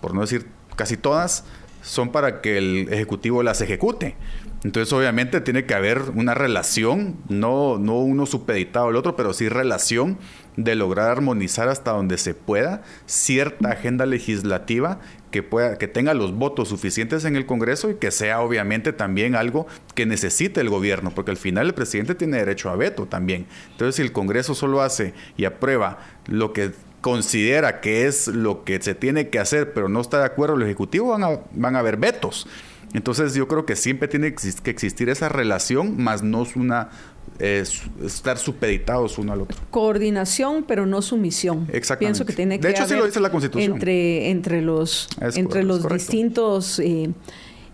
[0.00, 0.46] por no decir
[0.76, 1.44] casi todas,
[1.82, 4.16] son para que el Ejecutivo las ejecute.
[4.64, 9.50] Entonces, obviamente, tiene que haber una relación, no, no uno supeditado al otro, pero sí
[9.50, 10.18] relación
[10.56, 15.00] de lograr armonizar hasta donde se pueda cierta agenda legislativa
[15.30, 19.34] que pueda que tenga los votos suficientes en el Congreso y que sea obviamente también
[19.34, 23.46] algo que necesite el gobierno, porque al final el presidente tiene derecho a veto también.
[23.72, 28.80] Entonces, si el Congreso solo hace y aprueba lo que considera que es lo que
[28.80, 31.80] se tiene que hacer, pero no está de acuerdo el Ejecutivo, van a, van a
[31.80, 32.46] haber vetos.
[32.94, 36.90] Entonces yo creo que siempre tiene que existir esa relación, más no es una
[37.38, 39.58] estar supeditados uno al otro.
[39.70, 41.66] Coordinación, pero no sumisión.
[41.72, 41.98] Exactamente.
[41.98, 43.72] Pienso que tiene que de hecho, sí lo dice la Constitución.
[43.72, 47.10] Entre, entre los, entre los distintos eh,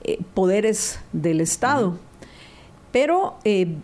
[0.05, 1.99] eh, poderes del Estado.
[2.91, 3.75] Pero eh,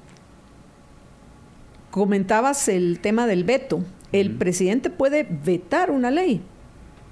[1.90, 3.84] comentabas el tema del veto.
[4.12, 6.40] El presidente puede vetar una ley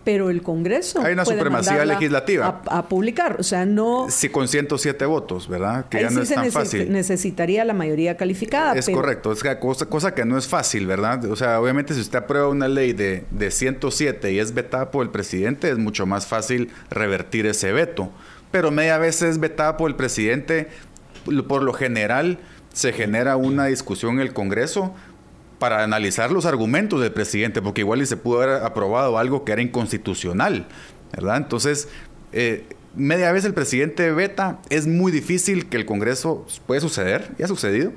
[0.05, 5.05] pero el Congreso hay una supremacía legislativa a, publicar, o sea, no sí con 107
[5.07, 5.87] votos, ¿verdad?
[5.89, 6.93] Que ya no es tan fácil.
[6.93, 8.75] Necesitaría la mayoría calificada.
[8.75, 11.25] Es correcto, es cosa, cosa que no es fácil, ¿verdad?
[11.25, 15.03] O sea, obviamente si usted aprueba una ley de, de 107 y es vetada por
[15.03, 18.11] el presidente, es mucho más fácil revertir ese veto.
[18.51, 20.69] Pero media vez es vetada por el presidente,
[21.49, 22.39] por lo general
[22.73, 24.95] se genera una discusión en el Congreso
[25.65, 29.53] para analizar los argumentos del presidente, porque igual y se pudo haber aprobado algo que
[29.53, 30.67] era inconstitucional,
[31.11, 31.39] ¿verdad?
[31.39, 31.89] Entonces,
[32.33, 37.47] eh, media vez el presidente veta, es muy difícil que el Congreso, puede suceder, ya
[37.47, 37.93] ha sucedido,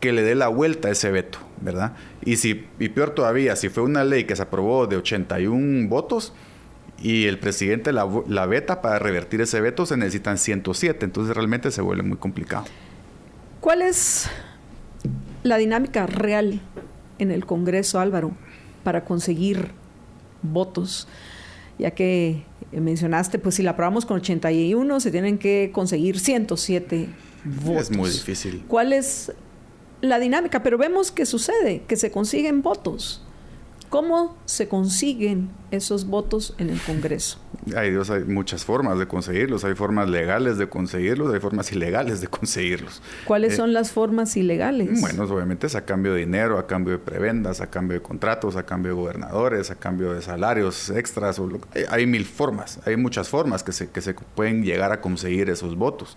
[0.00, 1.92] que le dé la vuelta a ese veto, ¿verdad?
[2.24, 6.32] Y, si, y peor todavía, si fue una ley que se aprobó de 81 votos
[6.98, 11.70] y el presidente la, la veta para revertir ese veto, se necesitan 107, entonces realmente
[11.72, 12.64] se vuelve muy complicado.
[13.60, 14.30] ¿Cuál es
[15.42, 16.62] la dinámica real
[17.22, 18.32] en el Congreso, Álvaro,
[18.84, 19.70] para conseguir
[20.42, 21.08] votos?
[21.78, 27.08] Ya que mencionaste, pues si la aprobamos con 81, se tienen que conseguir 107
[27.44, 27.90] votos.
[27.90, 28.64] Es muy difícil.
[28.68, 29.32] ¿Cuál es
[30.00, 30.62] la dinámica?
[30.62, 33.24] Pero vemos que sucede, que se consiguen votos.
[33.92, 37.38] ¿Cómo se consiguen esos votos en el Congreso?
[37.76, 39.66] Hay, Dios, hay muchas formas de conseguirlos.
[39.66, 43.02] Hay formas legales de conseguirlos, hay formas ilegales de conseguirlos.
[43.26, 44.98] ¿Cuáles eh, son las formas ilegales?
[44.98, 48.56] Bueno, obviamente es a cambio de dinero, a cambio de prebendas, a cambio de contratos,
[48.56, 51.38] a cambio de gobernadores, a cambio de salarios extras.
[51.90, 55.76] hay, mil formas, hay muchas formas que se, que se pueden llegar a conseguir esos
[55.76, 56.16] votos.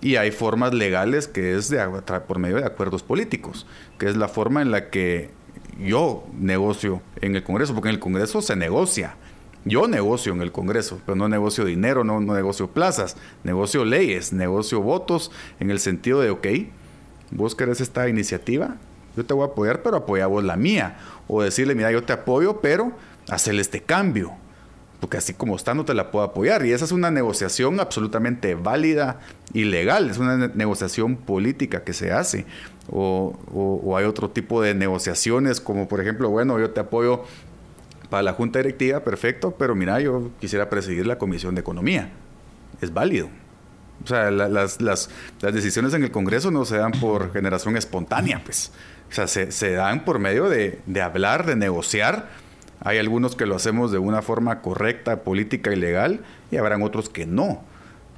[0.00, 1.86] Y hay formas legales que es de,
[2.26, 3.66] por medio de acuerdos políticos,
[3.98, 5.38] que es la forma en la que
[5.78, 9.16] yo negocio en el Congreso, porque en el Congreso se negocia.
[9.64, 14.32] Yo negocio en el Congreso, pero no negocio dinero, no, no negocio plazas, negocio leyes,
[14.32, 16.46] negocio votos, en el sentido de, ok,
[17.30, 18.76] vos querés esta iniciativa,
[19.16, 20.96] yo te voy a apoyar, pero apoya vos la mía.
[21.26, 22.92] O decirle, mira, yo te apoyo, pero
[23.28, 24.32] hacerle este cambio.
[25.00, 26.64] Porque así como está, no te la puedo apoyar.
[26.66, 29.20] Y esa es una negociación absolutamente válida
[29.52, 30.10] y legal.
[30.10, 32.46] Es una negociación política que se hace
[32.92, 37.24] o, hay otro tipo de negociaciones, como por ejemplo, bueno, yo te apoyo
[38.08, 42.10] para la junta directiva, perfecto, pero mira, yo quisiera presidir la comisión de economía.
[42.80, 43.28] Es válido.
[44.02, 48.42] O sea, las, las, las, decisiones en el Congreso no se dan por generación espontánea,
[48.44, 48.72] pues.
[49.10, 52.30] O sea, se, se dan por medio de, de, hablar, de negociar.
[52.80, 56.20] Hay algunos que lo hacemos de una forma correcta, política y legal,
[56.50, 57.62] y habrán otros que no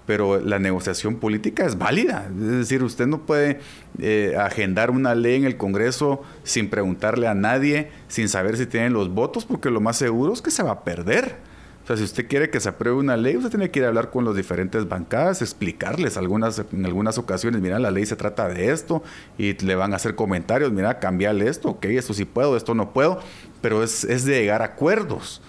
[0.07, 2.29] pero la negociación política es válida.
[2.29, 3.61] Es decir, usted no puede
[3.99, 8.93] eh, agendar una ley en el Congreso sin preguntarle a nadie, sin saber si tienen
[8.93, 11.37] los votos, porque lo más seguro es que se va a perder.
[11.83, 13.89] O sea, si usted quiere que se apruebe una ley, usted tiene que ir a
[13.89, 18.47] hablar con las diferentes bancadas, explicarles algunas, en algunas ocasiones, mira, la ley se trata
[18.47, 19.03] de esto,
[19.37, 22.93] y le van a hacer comentarios, mira, cambiarle esto, ok, esto sí puedo, esto no
[22.93, 23.19] puedo,
[23.61, 25.43] pero es, es de llegar a acuerdos,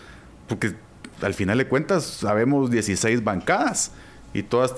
[0.47, 0.74] porque
[1.22, 3.91] al final de cuentas sabemos 16 bancadas
[4.34, 4.74] y todas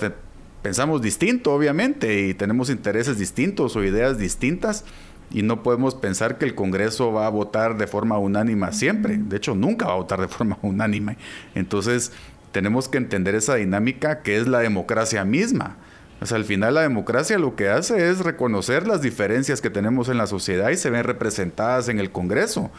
[0.62, 4.84] pensamos distinto, obviamente, y tenemos intereses distintos o ideas distintas,
[5.30, 9.16] y no podemos pensar que el Congreso va a votar de forma unánima siempre.
[9.18, 11.18] De hecho, nunca va a votar de forma unánime.
[11.54, 12.12] Entonces,
[12.52, 15.76] tenemos que entender esa dinámica que es la democracia misma.
[16.20, 20.08] O sea, al final la democracia lo que hace es reconocer las diferencias que tenemos
[20.08, 22.70] en la sociedad y se ven representadas en el Congreso.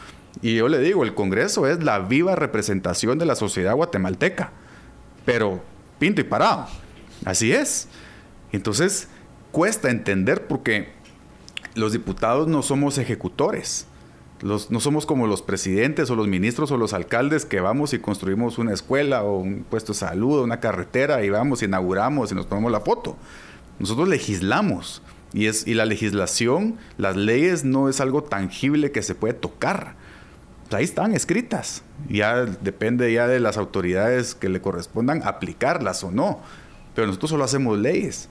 [0.41, 4.51] Y yo le digo, el Congreso es la viva representación de la sociedad guatemalteca.
[5.25, 5.61] Pero
[5.99, 6.67] pinto y parado.
[7.25, 7.87] Así es.
[8.51, 9.07] Entonces,
[9.51, 10.89] cuesta entender porque
[11.75, 13.87] los diputados no somos ejecutores.
[14.41, 18.57] no somos como los presidentes o los ministros o los alcaldes que vamos y construimos
[18.57, 22.71] una escuela o un puesto de salud una carretera y vamos, inauguramos y nos tomamos
[22.71, 23.17] la foto.
[23.79, 25.01] Nosotros legislamos
[25.33, 29.95] y, es, y la legislación, las leyes no es algo tangible que se puede tocar.
[30.67, 31.81] Pues ahí están escritas.
[32.09, 36.41] Ya depende ya de las autoridades que le correspondan aplicarlas o no.
[36.93, 38.27] Pero nosotros solo hacemos leyes.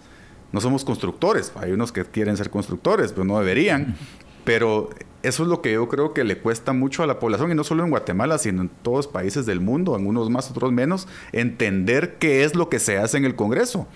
[0.53, 1.53] No somos constructores.
[1.57, 3.97] Hay unos que quieren ser constructores, pero no deberían.
[4.45, 4.91] Pero
[5.23, 7.65] eso es lo que yo creo que le cuesta mucho a la población, y no
[7.65, 11.09] solo en Guatemala, sino en todos los países del mundo, en unos más, otros menos,
[11.33, 13.89] entender qué es lo que se hace en el Congreso.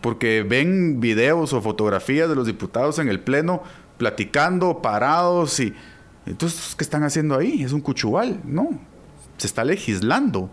[0.00, 3.62] Porque ven videos o fotografías de los diputados en el Pleno
[3.98, 5.74] platicando, parados, y
[6.26, 7.62] entonces, ¿qué están haciendo ahí?
[7.62, 8.70] Es un cuchubal, no.
[9.36, 10.50] Se está legislando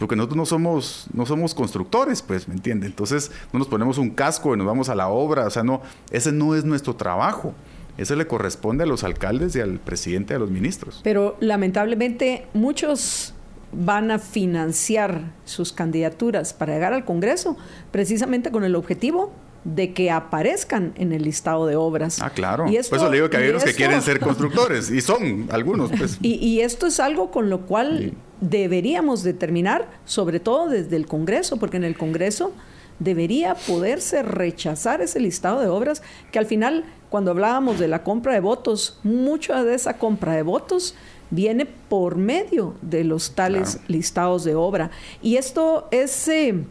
[0.00, 2.86] porque nosotros no somos, no somos constructores, pues, ¿me entiende?
[2.86, 5.82] Entonces no nos ponemos un casco y nos vamos a la obra, o sea, no,
[6.10, 7.52] ese no es nuestro trabajo.
[7.98, 11.02] Eso le corresponde a los alcaldes y al presidente a los ministros.
[11.04, 13.34] Pero lamentablemente muchos
[13.72, 17.58] van a financiar sus candidaturas para llegar al Congreso
[17.90, 19.32] precisamente con el objetivo
[19.64, 22.20] de que aparezcan en el listado de obras.
[22.22, 22.64] Ah, claro.
[22.64, 25.90] Por eso le digo que hay unos que quieren ser constructores y son algunos.
[25.90, 26.18] Pues.
[26.22, 31.76] Y, esto es algo con lo cual deberíamos determinar, sobre todo desde el Congreso, porque
[31.76, 32.52] en el Congreso
[32.98, 36.02] debería poderse rechazar ese listado de obras
[36.32, 40.42] que al final, cuando hablábamos de la compra de votos, mucha de esa compra de
[40.42, 40.94] votos
[41.30, 44.90] viene por medio de los tales listados de obra.
[45.22, 46.28] Y esto es...
[46.28, 46.64] Eh,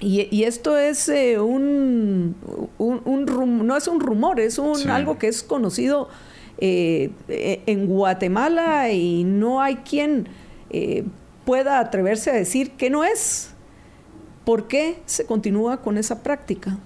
[0.00, 2.36] y, esto es eh, un,
[2.78, 6.08] un, no es un rumor, es un, algo que es conocido
[6.58, 10.28] eh, en Guatemala y no hay quien
[11.44, 13.50] pueda atreverse a decir que no es.
[14.44, 16.76] ¿Por qué se continúa con esa práctica?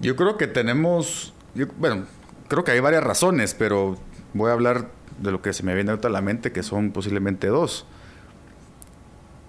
[0.00, 1.32] Yo creo que tenemos,
[1.78, 2.06] bueno,
[2.48, 3.96] creo que hay varias razones, pero
[4.34, 7.46] voy a hablar de lo que se me viene a la mente, que son posiblemente
[7.48, 7.86] dos.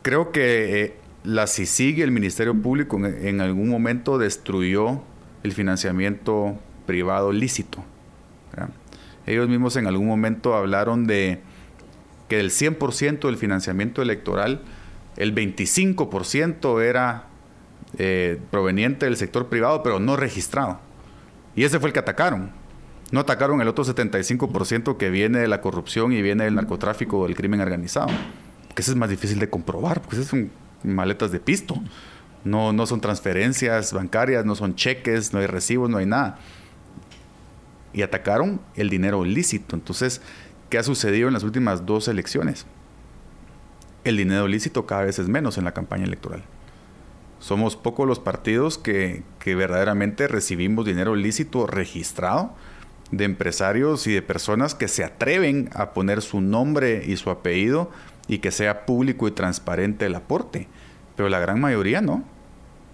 [0.02, 5.02] Creo que eh, la CICIG y el Ministerio Público en, algún momento destruyó
[5.44, 7.84] el financiamiento privado lícito.
[9.28, 11.42] Ellos mismos en algún momento hablaron de
[12.28, 14.62] que el 100% del financiamiento electoral
[15.18, 17.28] el 25% era
[17.98, 20.80] eh, proveniente del sector privado, pero no registrado.
[21.56, 22.52] Y ese fue el que atacaron.
[23.12, 27.28] No atacaron el otro 75% que viene de la corrupción y viene del narcotráfico o
[27.28, 28.08] del crimen organizado.
[28.74, 30.50] Que ese es más difícil de comprobar, porque son
[30.84, 31.76] maletas de pisto.
[32.44, 36.40] No, no son transferencias bancarias, no son cheques, no hay recibos, no hay nada.
[37.94, 39.76] Y atacaron el dinero ilícito.
[39.76, 40.22] Entonces,
[40.70, 42.66] ¿qué ha sucedido en las últimas dos elecciones?
[44.04, 46.44] el dinero lícito cada vez es menos en la campaña electoral.
[47.40, 52.54] Somos pocos los partidos que, verdaderamente recibimos dinero lícito registrado
[53.12, 57.92] de empresarios y de personas que se atreven a poner su nombre y su apellido
[58.28, 60.68] y que sea público y transparente el aporte.
[61.16, 62.24] Pero la gran mayoría no.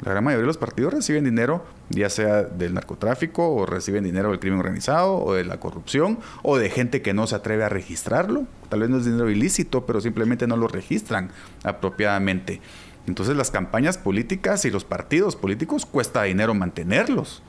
[0.01, 4.30] La gran mayoría de los partidos reciben dinero, ya sea del narcotráfico, o reciben dinero
[4.30, 7.69] del crimen organizado, o de la corrupción, o de gente que no se atreve a
[7.69, 8.45] registrarlo.
[8.69, 11.32] Tal vez no es dinero ilícito, pero simplemente no lo registran
[11.63, 12.61] apropiadamente.
[13.07, 17.41] Entonces las campañas políticas y los partidos políticos cuesta dinero mantenerlos.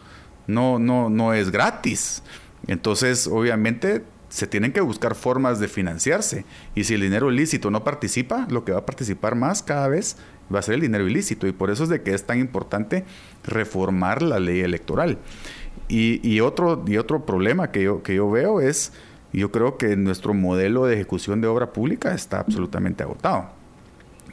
[0.47, 2.23] No, no, no es gratis.
[2.67, 6.45] Entonces, obviamente, se tienen que buscar formas de financiarse.
[6.75, 10.17] Y si el dinero ilícito no participa, lo que va a participar más cada vez
[10.55, 11.47] va a ser el dinero ilícito.
[11.47, 13.05] Y por eso es de que es tan importante
[13.45, 15.19] reformar la ley electoral.
[15.89, 18.93] Y, otro, y otro problema que yo, que yo veo es,
[19.33, 23.58] yo creo que nuestro modelo de ejecución de obra pública está absolutamente agotado.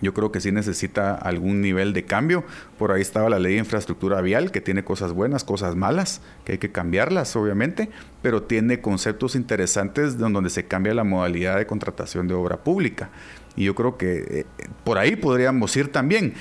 [0.02, 2.44] Yo creo que sí necesita algún nivel de cambio.
[2.78, 6.54] Por ahí estaba la ley de infraestructura vial, que tiene cosas buenas, cosas malas, que
[6.54, 7.90] hay que cambiarlas, obviamente,
[8.22, 13.10] pero tiene conceptos interesantes donde se cambia la modalidad de contratación de obra pública.
[13.56, 14.46] Y yo creo que eh,
[14.84, 16.34] por ahí podríamos ir también.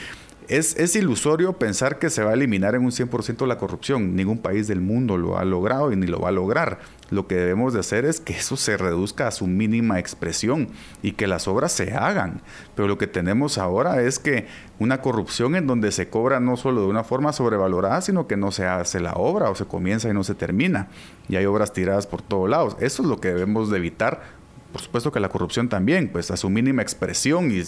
[0.49, 4.15] Es, ilusorio pensar que se va a eliminar en un 100% la corrupción.
[4.15, 6.81] Ningún país del mundo lo ha logrado y ni lo va a lograr.
[7.11, 10.69] Lo que debemos de hacer es que eso se reduzca a su mínima expresión
[11.03, 12.43] y que las obras se hagan.
[12.75, 14.47] Pero lo que tenemos ahora es que
[14.79, 18.53] una corrupción en donde se cobra no solo de una forma sobrevalorada, sino que no
[18.53, 20.89] se hace la obra o se comienza y no se termina.
[21.29, 22.77] Y hay obras tiradas por todos lados.
[22.81, 26.37] Eso es lo que debemos de evitar por supuesto que la corrupción también, pues a
[26.37, 27.63] su mínima expresión y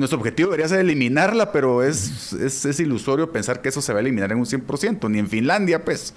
[0.00, 4.02] nuestro objetivo debería ser eliminarla, pero es, es, ilusorio pensar que eso se va a
[4.02, 6.14] eliminar en un 100%, ni en Finlandia, pues.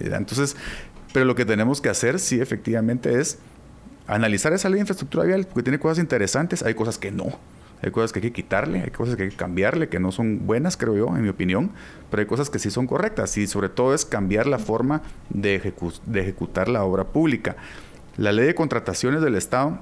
[0.00, 0.56] Entonces,
[1.12, 3.38] pero lo que tenemos que hacer, sí, efectivamente, es
[4.06, 7.26] analizar esa ley de infraestructura vial, porque tiene cosas interesantes, hay cosas que no.
[7.82, 10.46] hay cosas que hay que quitarle, hay cosas que hay que cambiarle, que no son
[10.46, 11.70] buenas, creo yo, en mi opinión,
[12.10, 15.56] pero hay cosas que sí son correctas y sobre todo es cambiar la forma de
[16.14, 17.56] ejecutar la obra pública.
[18.16, 19.78] La ley de contrataciones del Estado,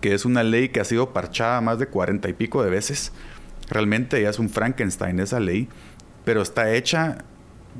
[0.00, 3.12] que es una ley que ha sido parchada más de cuarenta y pico de veces,
[3.68, 5.68] realmente ya es un Frankenstein esa ley,
[6.24, 7.18] pero está hecha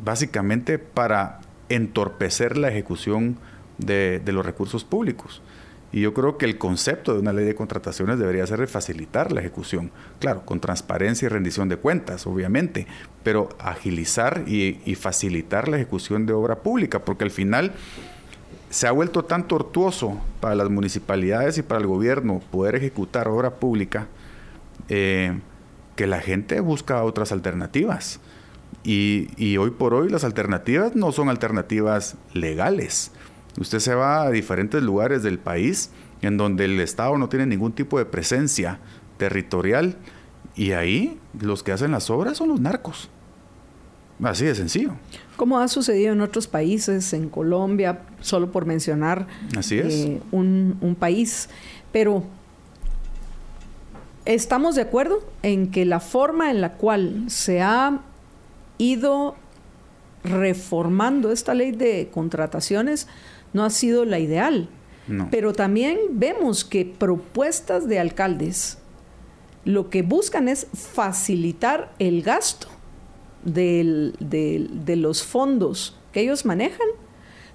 [0.04, 3.38] básicamente para entorpecer la ejecución
[3.78, 5.42] de, de los recursos públicos.
[5.92, 9.30] Y yo creo que el concepto de una ley de contrataciones debería ser de facilitar
[9.30, 9.92] la ejecución.
[10.20, 12.86] Claro, con transparencia y rendición de cuentas, obviamente,
[13.22, 17.72] pero agilizar y, facilitar la ejecución de obra pública, porque al final
[18.72, 23.56] se ha vuelto tan tortuoso para las municipalidades y para el gobierno poder ejecutar obra
[23.56, 24.06] pública
[24.88, 25.38] eh,
[25.94, 28.18] que la gente busca otras alternativas.
[28.82, 33.12] Y, y, hoy por hoy las alternativas no son alternativas legales.
[33.58, 35.90] Usted se va a diferentes lugares del país
[36.22, 38.78] en donde el Estado no tiene ningún tipo de presencia
[39.18, 39.98] territorial
[40.56, 43.10] y ahí los que hacen las obras son los narcos.
[44.22, 44.92] Así de sencillo.
[45.42, 49.26] Como ha sucedido en otros países, en Colombia, solo por mencionar
[49.56, 49.92] Así es.
[49.92, 51.48] Eh, un, un país.
[51.90, 52.22] Pero
[54.24, 58.02] estamos de acuerdo en que la forma en la cual se ha
[58.78, 59.34] ido
[60.22, 63.08] reformando esta ley de contrataciones
[63.52, 64.68] no ha sido la ideal.
[65.32, 68.78] Pero también vemos que propuestas de alcaldes
[69.64, 72.68] lo que buscan es facilitar el gasto
[73.44, 76.86] de los fondos que ellos manejan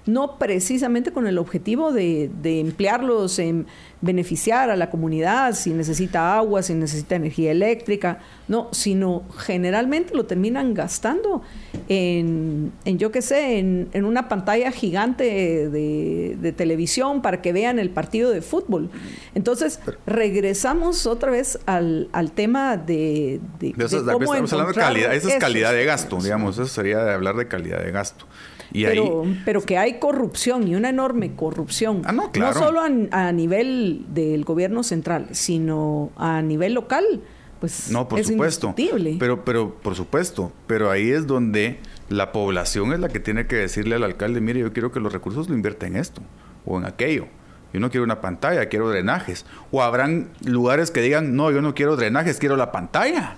[0.08, 3.66] no precisamente con el objetivo de, emplearlos en
[4.00, 10.24] beneficiar a la comunidad, si necesita agua, si necesita energía eléctrica, no, sino generalmente lo
[10.24, 11.42] terminan gastando
[11.88, 18.30] en, yo qué sé, en, una pantalla gigante de, televisión para que vean el partido
[18.30, 18.88] de fútbol.
[19.34, 25.74] Entonces, regresamos otra vez al, tema de, de, eso, cómo de calidad, esa es calidad
[25.74, 28.24] de gasto, digamos, eso sería de hablar de calidad de gasto
[28.72, 32.02] pero, pero que hay corrupción y una enorme corrupción.
[32.04, 32.58] Ah, no, claro.
[32.58, 37.22] No solo a, nivel del gobierno central, sino a nivel local.
[37.60, 38.74] Pues no, por supuesto.
[39.18, 40.52] Pero, pero, por supuesto.
[40.66, 44.60] Pero ahí es donde la población es la que tiene que decirle al alcalde, mire,
[44.60, 46.22] yo quiero que los recursos lo invierta en esto
[46.64, 47.26] o en aquello.
[47.72, 49.44] Yo no quiero una pantalla, quiero drenajes.
[49.70, 53.36] O habrán lugares que digan, no, yo no quiero drenajes, quiero la pantalla.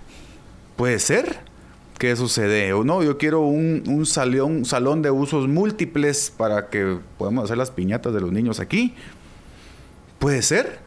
[0.77, 1.50] Puede ser
[2.01, 2.73] qué sucede.
[2.73, 7.59] O no, yo quiero un, un, salón, salón de usos múltiples para que podamos hacer
[7.59, 8.95] las piñatas de los niños aquí.
[10.19, 10.79] Puede ser.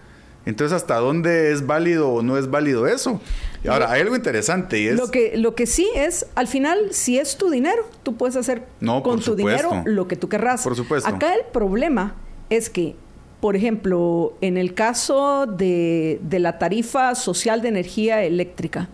[0.45, 3.21] Entonces, ¿hasta dónde es válido o no es válido eso?
[3.63, 4.95] Y ahora, hay algo interesante y es...
[4.95, 8.63] Lo que, lo que sí es, al final, si es tu dinero, tú puedes hacer
[8.81, 10.63] con tu dinero lo que tú querrás.
[10.63, 11.07] Por supuesto.
[11.07, 12.15] Acá el problema
[12.49, 12.95] es que,
[13.39, 18.89] por ejemplo, en el caso de, de la tarifa social de energía eléctrica,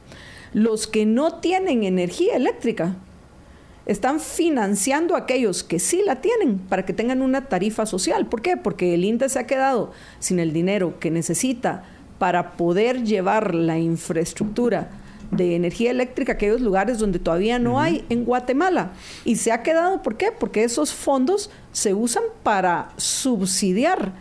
[0.54, 2.96] los que no tienen energía eléctrica
[3.86, 8.28] están financiando a aquellos que sí la tienen para que tengan una tarifa social.
[8.28, 8.56] ¿Por qué?
[8.56, 11.84] Porque el INDE se ha quedado sin el dinero que necesita
[12.20, 14.92] para poder llevar la infraestructura
[15.32, 18.92] de energía eléctrica a aquellos lugares donde todavía no hay en Guatemala.
[19.26, 20.32] Y se ha quedado, ¿por qué?
[20.32, 24.14] Porque esos fondos se usan para subsidiar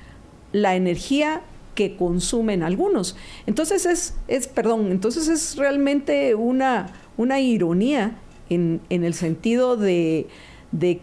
[0.53, 1.43] la energía
[1.79, 3.15] que consumen algunos.
[3.47, 8.19] Entonces es, es perdón, entonces es realmente una, una ironía
[8.51, 10.27] en, el sentido de,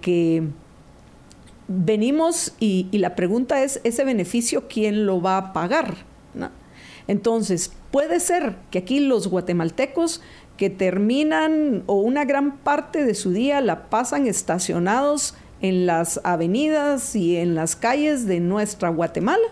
[0.02, 0.44] que
[1.70, 5.96] venimos y, la pregunta es, ¿ese beneficio quién lo va a pagar?
[7.08, 10.22] Entonces, puede ser que aquí los guatemaltecos
[10.58, 17.16] que terminan o una gran parte de su día la pasan estacionados en las avenidas
[17.16, 19.48] y en las calles de nuestra Guatemala,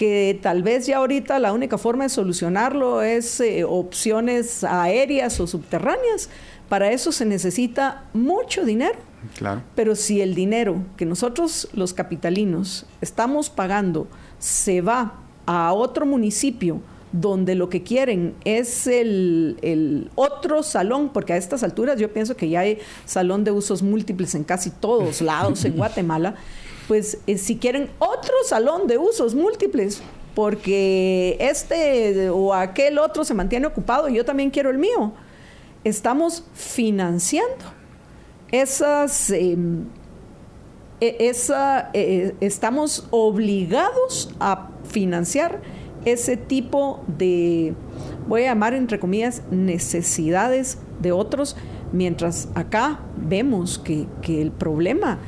[0.00, 5.46] que tal vez ya ahorita la única forma de solucionarlo es eh, opciones aéreas o
[5.46, 6.30] subterráneas.
[6.70, 8.98] Para eso se necesita mucho dinero.
[9.36, 9.62] Claro.
[9.74, 14.08] Pero si el dinero que nosotros los capitalinos estamos pagando
[14.38, 16.80] se va a otro municipio
[17.12, 22.36] donde lo que quieren es el, el, otro salón, porque a estas alturas yo pienso
[22.36, 26.36] que ya hay salón de usos múltiples en casi todos lados en Guatemala,
[26.90, 30.02] pues eh, si quieren otro salón de usos múltiples,
[30.34, 35.12] porque este o aquel otro se mantiene ocupado y yo también quiero el mío,
[35.84, 37.64] estamos financiando
[38.50, 39.30] esas...
[39.30, 39.84] Em,
[41.00, 45.62] e, esa, e, estamos obligados a financiar
[46.04, 47.72] ese tipo de,
[48.26, 51.56] voy a llamar entre comillas, necesidades de otros,
[51.92, 54.08] mientras acá vemos que
[54.42, 55.20] el problema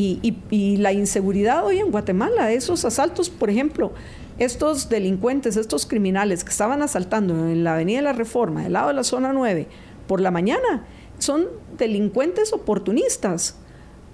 [0.00, 3.92] y, la inseguridad hoy en Guatemala, esos asaltos, por ejemplo,
[4.38, 8.88] estos delincuentes, estos criminales que estaban asaltando en la Avenida de la Reforma, del lado
[8.88, 9.66] de la zona 9,
[10.06, 10.86] por la mañana,
[11.18, 11.46] son
[11.76, 13.56] delincuentes oportunistas.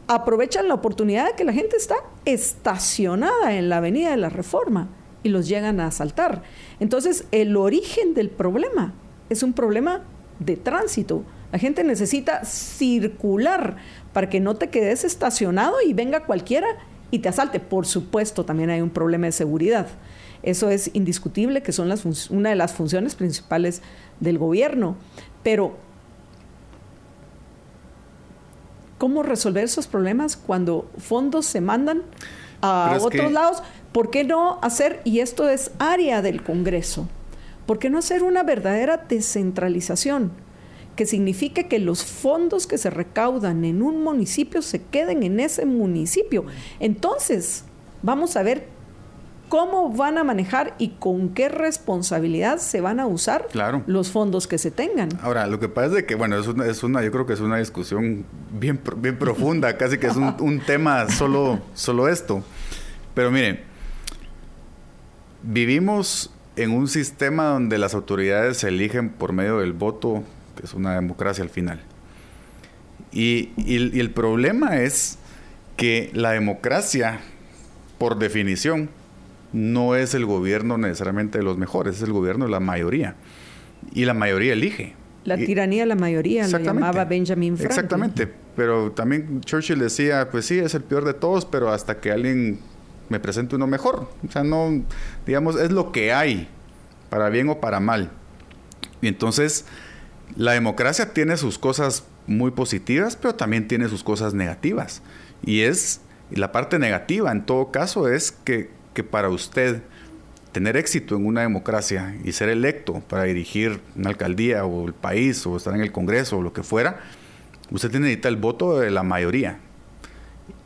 [0.07, 4.89] Aprovechan la oportunidad de que la gente está estacionada en la Avenida de la Reforma
[5.23, 6.43] y los llegan a asaltar.
[6.81, 8.95] Entonces, el origen del problema
[9.29, 10.03] es un problema
[10.39, 11.25] de tránsito.
[11.53, 13.77] La gente necesita circular
[14.15, 16.69] para que no te quedes estacionado y venga cualquiera
[17.11, 17.61] y te asalte.
[17.61, 19.89] Por supuesto, también hay un problema de seguridad.
[20.43, 23.83] Eso es indiscutible, que son las una de las funciones principales
[24.21, 24.97] del gobierno.
[25.43, 25.77] Pero,
[28.99, 32.03] ¿cómo resolver esos problemas cuando fondos se mandan
[32.63, 33.63] a otros lados?
[33.93, 37.09] ¿Por qué no hacer, y esto es área del Congreso,
[37.67, 40.44] ¿por qué no hacer una verdadera descentralización?
[40.97, 45.67] Que signifique que los fondos que se recaudan en un municipio se queden en ese
[45.67, 46.45] municipio.
[46.81, 47.65] Entonces,
[48.03, 48.69] vamos a ver
[49.49, 53.47] cómo van a manejar y con qué responsabilidad se van a usar
[53.87, 55.09] los fondos que se tengan.
[55.23, 57.41] Ahora, lo que pasa es que, bueno, es una, es una yo creo que es
[57.41, 62.43] una discusión bien, bien profunda, casi que es un, un tema solo, solo esto.
[63.15, 63.61] Pero miren,
[65.43, 70.23] vivimos en un sistema donde las autoridades se eligen por medio del voto
[70.55, 71.81] que es una democracia al final.
[73.13, 75.19] Y, el problema es
[75.77, 77.21] que la democracia,
[77.99, 78.91] por definición,
[79.53, 83.15] no es el gobierno necesariamente de los mejores, es el gobierno de la mayoría.
[83.93, 84.95] Y la mayoría elige.
[85.25, 87.71] La tiranía de la mayoría, lo llamaba Benjamin Franklin.
[87.71, 92.13] Exactamente, pero también Churchill decía, pues sí, es el peor de todos, pero hasta que
[92.13, 92.59] alguien
[93.09, 94.09] me presente uno mejor.
[94.27, 94.85] O sea, no,
[95.25, 96.49] digamos, es lo que hay,
[97.09, 98.11] para bien o para mal.
[99.01, 99.65] Y entonces,
[100.37, 105.03] la democracia tiene sus cosas muy positivas, pero también tiene sus cosas negativas.
[105.45, 108.71] Y es, la parte negativa en todo caso es que,
[109.11, 109.83] para usted
[110.53, 115.45] tener éxito en una democracia y ser electo para dirigir una alcaldía o el país
[115.47, 117.01] o estar en el Congreso o lo que fuera,
[117.71, 119.59] usted necesita el voto de la mayoría.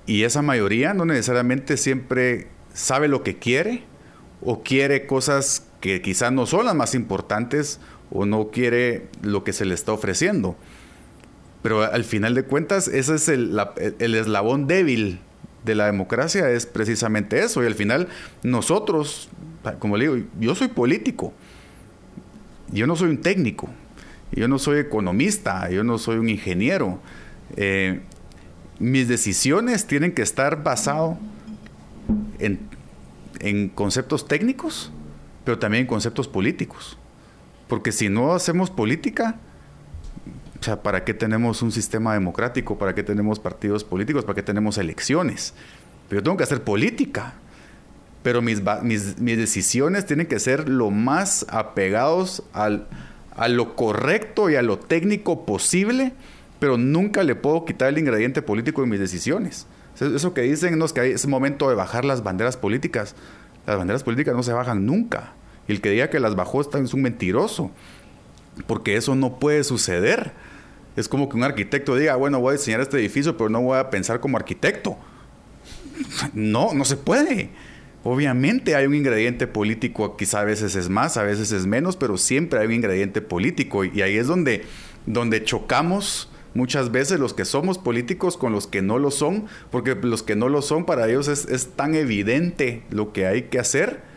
[0.06, 3.85] Y esa mayoría no necesariamente siempre sabe lo que quiere
[4.43, 7.80] o quiere cosas que quizás no son las más importantes
[8.10, 10.56] o no quiere lo que se le está ofreciendo.
[11.62, 13.59] Pero al final de cuentas, ese es el,
[13.98, 15.20] eslabón débil
[15.64, 17.62] de la democracia, es precisamente eso.
[17.62, 18.09] Y al final,
[18.43, 19.28] nosotros,
[19.78, 21.32] como le digo, yo soy político,
[22.70, 23.68] yo no soy un técnico,
[24.32, 27.01] yo no soy economista, yo no soy un ingeniero.
[27.56, 28.01] Eh,
[28.78, 31.18] mis decisiones tienen que estar basadas
[32.39, 32.60] en,
[33.40, 34.93] en conceptos técnicos,
[35.44, 36.97] pero también en conceptos políticos.
[37.68, 39.36] Porque si no hacemos política,
[40.60, 42.78] o sea, ¿para qué tenemos un sistema democrático?
[42.78, 44.24] ¿Para qué tenemos partidos políticos?
[44.24, 45.54] ¿Para qué tenemos elecciones?
[46.08, 47.34] Pero yo tengo que hacer política.
[48.22, 52.88] Pero mis, mis, mis decisiones tienen que ser lo más apegados al,
[53.36, 56.12] a lo correcto y a lo técnico posible,
[56.58, 59.66] pero nunca le puedo quitar el ingrediente político en mis decisiones.
[60.00, 63.14] Eso que dicen no, es que es momento de bajar las banderas políticas.
[63.66, 65.34] Las banderas políticas no se bajan nunca.
[65.68, 67.70] Y el que diga que las bajó es un mentiroso,
[68.66, 70.32] porque eso no puede suceder.
[70.96, 73.78] Es como que un arquitecto diga, bueno, voy a diseñar este edificio, pero no voy
[73.78, 74.96] a pensar como arquitecto.
[76.32, 77.50] No, no se puede.
[78.04, 82.16] Obviamente hay un ingrediente político, quizá a veces es más, a veces es menos, pero
[82.16, 83.84] siempre hay un ingrediente político.
[83.84, 84.64] Y ahí es donde,
[85.06, 89.96] donde chocamos muchas veces los que somos políticos con los que no lo son, porque
[89.96, 93.58] los que no lo son, para ellos es, es tan evidente lo que hay que
[93.58, 94.07] hacer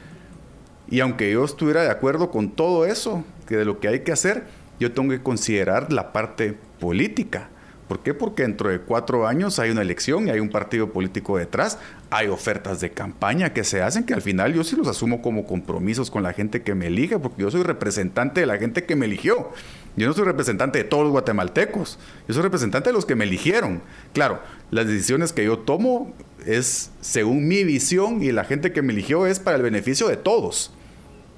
[0.92, 4.12] y aunque yo estuviera de acuerdo con todo eso, que de lo que hay que
[4.12, 4.44] hacer,
[4.78, 7.50] yo tengo que considerar la parte política.
[7.88, 8.14] ¿Por qué?
[8.14, 11.78] Porque dentro de cuatro años hay una elección y hay un partido político detrás,
[12.10, 15.46] hay ofertas de campaña que se hacen que al final yo sí los asumo como
[15.46, 18.98] compromisos con la gente que me elige, porque yo soy representante de la gente que
[18.98, 19.52] me eligió.
[19.96, 23.24] Yo no soy representante de todos los guatemaltecos, yo soy representante de los que me
[23.24, 23.82] eligieron.
[24.14, 24.40] Claro,
[24.72, 26.14] las decisiones que yo tomo
[26.46, 30.18] es según mi visión y la gente que me eligió es para el beneficio de
[30.18, 30.72] todos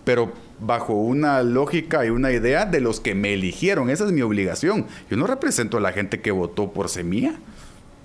[0.04, 3.90] pero bajo una lógica y una idea de los que me eligieron.
[3.90, 4.88] Esa es mi obligación.
[5.10, 7.36] Yo no represento a la gente que votó por Semilla.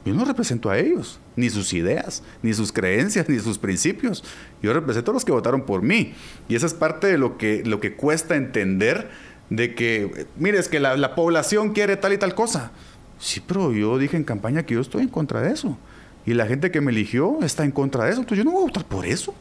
[0.05, 4.25] Yo no represento a ellos, ni sus ideas, ni sus creencias, ni sus principios.
[4.63, 6.15] Yo represento a los que votaron por mí.
[6.49, 9.11] Y esa es parte de lo que, lo que cuesta entender
[9.51, 12.71] de que, mire, es que la, la población quiere tal y tal cosa.
[13.19, 15.77] Sí, pero yo dije en campaña que yo estoy en contra de eso.
[16.25, 18.21] Y la gente que me eligió está en contra de eso.
[18.21, 19.35] Entonces yo no voy a votar por eso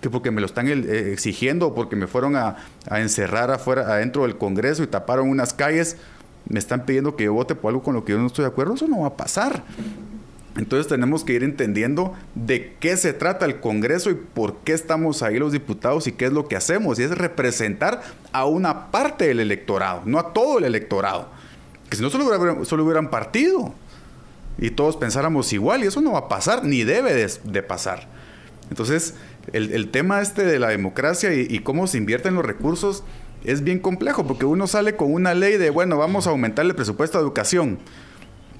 [0.00, 2.56] que porque me lo están eh, exigiendo o porque me fueron a,
[2.90, 5.96] encerrar afuera, adentro del Congreso y taparon unas calles,
[6.48, 8.50] me están pidiendo que yo vote por algo con lo que yo no estoy de
[8.50, 9.62] acuerdo, eso no va a pasar.
[10.56, 15.22] Entonces tenemos que ir entendiendo de qué se trata el Congreso y por qué estamos
[15.22, 16.98] ahí los diputados y qué es lo que hacemos.
[16.98, 18.02] Y es representar
[18.32, 21.28] a una parte del electorado, no a todo el electorado.
[21.88, 23.72] Que si no solo hubieran, solo hubieran partido
[24.60, 28.06] y todos pensáramos igual y eso no va a pasar ni debe de, pasar.
[28.68, 29.14] Entonces
[29.52, 33.04] el, tema este de la democracia y, cómo se invierten los recursos
[33.44, 36.74] es bien complejo porque uno sale con una ley de, bueno, vamos a aumentar el
[36.74, 37.78] presupuesto de educación.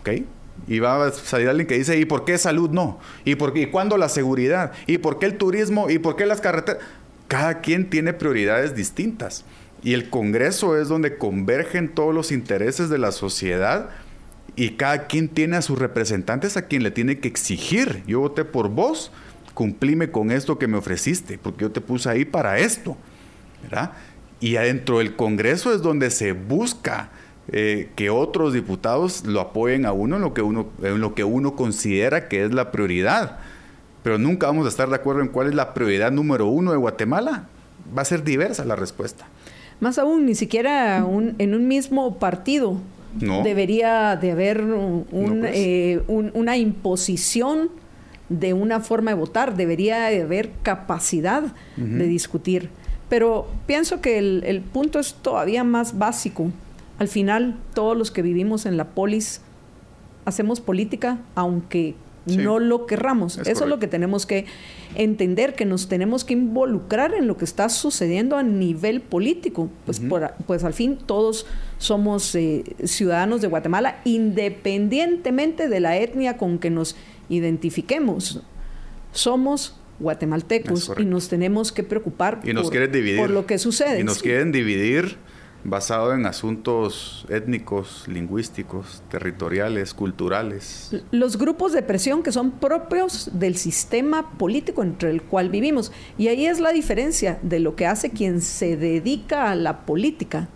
[0.00, 0.22] ¿Ok?
[0.66, 2.98] Y va a salir alguien que dice, ¿y por qué salud no?
[3.24, 4.72] ¿Y, por qué, ¿Y cuándo la seguridad?
[4.86, 5.90] ¿Y por qué el turismo?
[5.90, 6.82] ¿Y por qué las carreteras?
[7.28, 9.44] Cada quien tiene prioridades distintas.
[9.82, 13.90] Y el Congreso es donde convergen todos los intereses de la sociedad
[14.56, 18.02] y cada quien tiene a sus representantes a quien le tiene que exigir.
[18.06, 19.10] Yo voté por vos,
[19.54, 22.96] cumplime con esto que me ofreciste, porque yo te puse ahí para esto.
[23.62, 23.92] ¿verdad?
[24.40, 27.10] Y adentro del Congreso es donde se busca
[27.52, 31.24] eh, que otros diputados lo apoyen a uno en lo que uno en lo que
[31.24, 33.38] uno considera que es la prioridad.
[34.02, 36.78] Pero nunca vamos a estar de acuerdo en cuál es la prioridad número uno de
[36.78, 37.48] Guatemala.
[37.96, 39.26] Va a ser diversa la respuesta.
[39.80, 42.80] Más aún, ni siquiera en un mismo partido
[43.12, 44.62] debería de haber
[45.10, 45.50] pues.
[45.54, 47.70] eh, una imposición
[48.30, 51.42] de una forma de votar, debería de haber capacidad
[51.76, 52.70] de discutir.
[53.10, 56.50] Pero pienso que el, el punto es todavía más básico
[57.00, 59.40] al final, todos los que vivimos en la polis
[60.26, 61.94] hacemos política, aunque
[62.26, 63.38] no lo querramos.
[63.38, 64.44] Eso es lo que tenemos que
[64.96, 69.70] entender, que nos tenemos que involucrar en lo que está sucediendo a nivel político.
[69.86, 70.02] Pues,
[70.46, 71.46] pues al fin todos
[71.78, 76.96] somos eh, ciudadanos de Guatemala, independientemente de la etnia con que nos
[77.30, 78.42] identifiquemos.
[79.12, 84.00] Somos guatemaltecos y nos tenemos que preocupar por lo que sucede.
[84.00, 85.16] Y nos quieren dividir
[85.62, 90.90] basado en asuntos étnicos, lingüísticos, territoriales, culturales.
[91.10, 95.92] Los grupos de presión que son propios del sistema político entre el cual vivimos.
[96.16, 100.48] Y ahí es la diferencia de lo que hace quien se dedica a la política.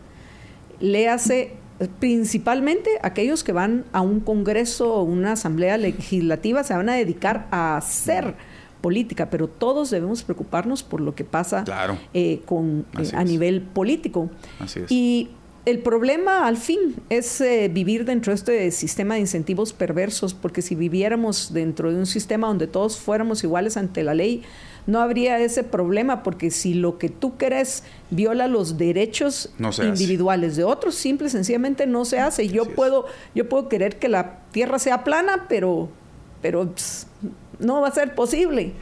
[0.81, 1.55] Le hace
[1.89, 7.49] principalmente aquellos que van a un congreso o una asamblea legislativa se van a dedicar
[7.51, 8.35] a hacer
[8.81, 11.65] política, pero todos debemos preocuparnos por lo que pasa
[12.13, 14.29] eh, con, eh, a nivel político.
[14.91, 15.31] Y
[15.65, 20.61] el problema al fin es eh, vivir dentro de este sistema de incentivos perversos, porque
[20.61, 24.43] si viviéramos dentro de un sistema donde todos fuéramos iguales ante la ley,
[24.87, 29.53] no habría ese problema, porque si lo que tú querés viola los derechos
[29.83, 32.49] individuales de otros, simple y sencillamente no se hace.
[32.49, 35.89] Yo puedo, yo puedo querer que la tierra sea plana, pero,
[36.43, 36.71] pero
[37.59, 38.73] no va a ser posible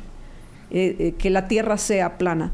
[0.71, 2.51] eh, eh, que la Tierra sea plana.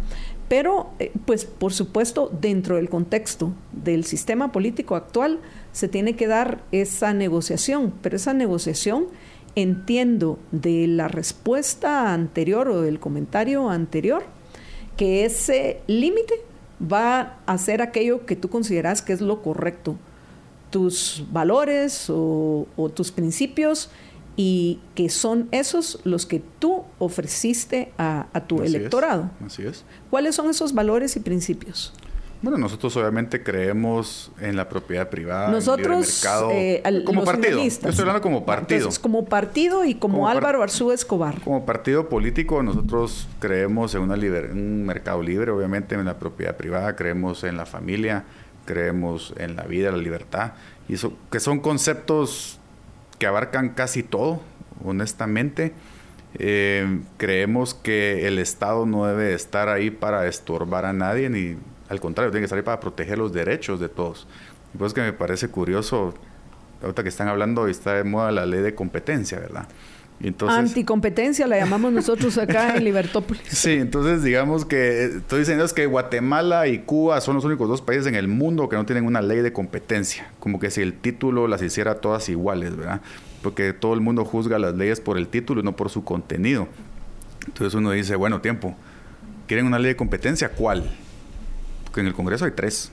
[0.48, 5.38] Pero, eh, pues, por supuesto, dentro del contexto del sistema político actual,
[5.72, 9.06] se tiene que dar esa negociación, pero esa negociación,
[9.54, 14.24] entiendo de la respuesta anterior o del comentario anterior,
[14.96, 16.34] que ese límite
[16.80, 19.96] va a ser aquello que tú consideras que es lo correcto.
[20.70, 23.90] Tus valores o tus principios
[24.38, 29.30] y que son esos los que tú ofreciste a, tu electorado.
[29.44, 29.84] así es.
[30.10, 31.92] ¿Cuáles son esos valores y principios?
[32.40, 37.58] Bueno, nosotros obviamente creemos en la propiedad privada, nosotros, en el mercado, eh, como partido.
[37.58, 38.78] Yo estoy hablando como partido.
[38.78, 41.40] Entonces, como partido y como, Álvaro Arzú Escobar.
[41.42, 46.94] Como partido político, nosotros creemos en una un mercado libre, obviamente en la propiedad privada,
[46.94, 48.24] creemos en la familia,
[48.66, 50.52] creemos en la vida, la libertad,
[50.88, 52.60] y eso, que son conceptos
[53.18, 54.40] que abarcan casi todo,
[54.84, 55.72] honestamente.
[56.38, 61.56] Eh, creemos que el Estado no debe estar ahí para estorbar a nadie, ni
[61.88, 64.26] al contrario, tiene que estar ahí para proteger los derechos de todos.
[64.74, 66.14] Y pues que me parece curioso,
[66.82, 69.68] ahorita que están hablando, está de moda la ley de competencia, ¿verdad?
[70.20, 73.42] Entonces, Anticompetencia la llamamos nosotros acá en Libertópolis.
[73.48, 77.82] Sí, entonces digamos que estoy diciendo es que Guatemala y Cuba son los únicos dos
[77.82, 80.94] países en el mundo que no tienen una ley de competencia, como que si el
[80.94, 83.00] título las hiciera todas iguales, ¿verdad?
[83.42, 86.66] Porque todo el mundo juzga las leyes por el título y no por su contenido.
[87.46, 88.76] Entonces uno dice, bueno, tiempo,
[89.46, 90.50] ¿quieren una ley de competencia?
[90.50, 90.90] ¿Cuál?
[91.88, 92.92] Porque en el Congreso hay tres.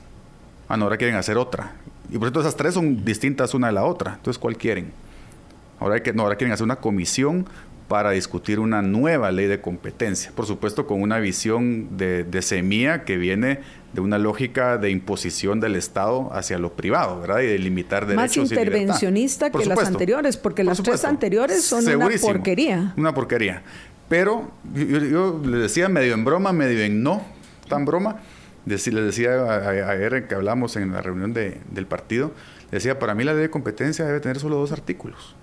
[0.68, 1.74] Ah, no, ahora quieren hacer otra.
[2.10, 4.14] Y por eso esas tres son distintas una de la otra.
[4.14, 4.90] Entonces, ¿cuál quieren?
[5.78, 7.46] Ahora, que, no, ahora quieren hacer una comisión
[7.88, 10.32] para discutir una nueva ley de competencia.
[10.34, 13.60] Por supuesto, con una visión de, de semilla que viene
[13.92, 17.40] de una lógica de imposición del Estado hacia lo privado, ¿verdad?
[17.40, 18.36] Y de limitar derechos.
[18.36, 22.94] Más intervencionista que las anteriores, porque las tres anteriores son una porquería.
[22.96, 23.62] Una porquería.
[24.08, 27.22] Pero yo, le decía medio en broma, medio en no,
[27.68, 28.20] tan broma.
[28.66, 32.32] Les decía ayer que hablamos en la reunión del partido,
[32.70, 35.36] decía, para mí la ley de competencia debe tener solo dos artículos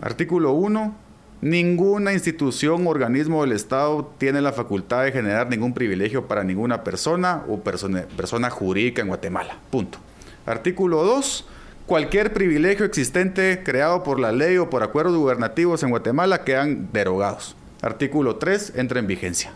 [0.00, 0.94] Artículo 1.
[1.42, 6.84] Ninguna institución o organismo del Estado tiene la facultad de generar ningún privilegio para ninguna
[6.84, 9.56] persona o persona, persona jurídica en Guatemala.
[9.70, 9.98] Punto.
[10.46, 11.46] Artículo 2.
[11.86, 17.56] Cualquier privilegio existente creado por la ley o por acuerdos gubernativos en Guatemala quedan derogados.
[17.82, 18.74] Artículo 3.
[18.76, 19.52] Entra en vigencia.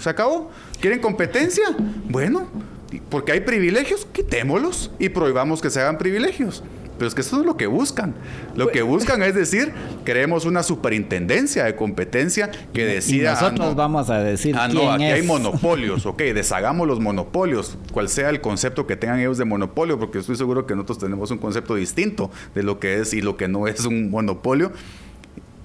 [0.00, 0.50] ¿Se acabó?
[0.80, 1.64] ¿Quieren competencia?
[2.08, 2.48] Bueno,
[3.08, 6.62] porque hay privilegios, quitémoslos y prohibamos que se hagan privilegios.
[6.98, 8.14] Pero es que eso es lo que buscan.
[8.54, 9.72] Lo que buscan es decir,
[10.04, 13.32] queremos una superintendencia de competencia que decida.
[13.32, 14.56] Y nosotros ah, no, vamos a decir.
[14.58, 16.06] Ah, no, aquí hay monopolios.
[16.06, 17.76] Ok, deshagamos los monopolios.
[17.92, 21.30] Cual sea el concepto que tengan ellos de monopolio, porque estoy seguro que nosotros tenemos
[21.30, 24.72] un concepto distinto de lo que es y lo que no es un monopolio.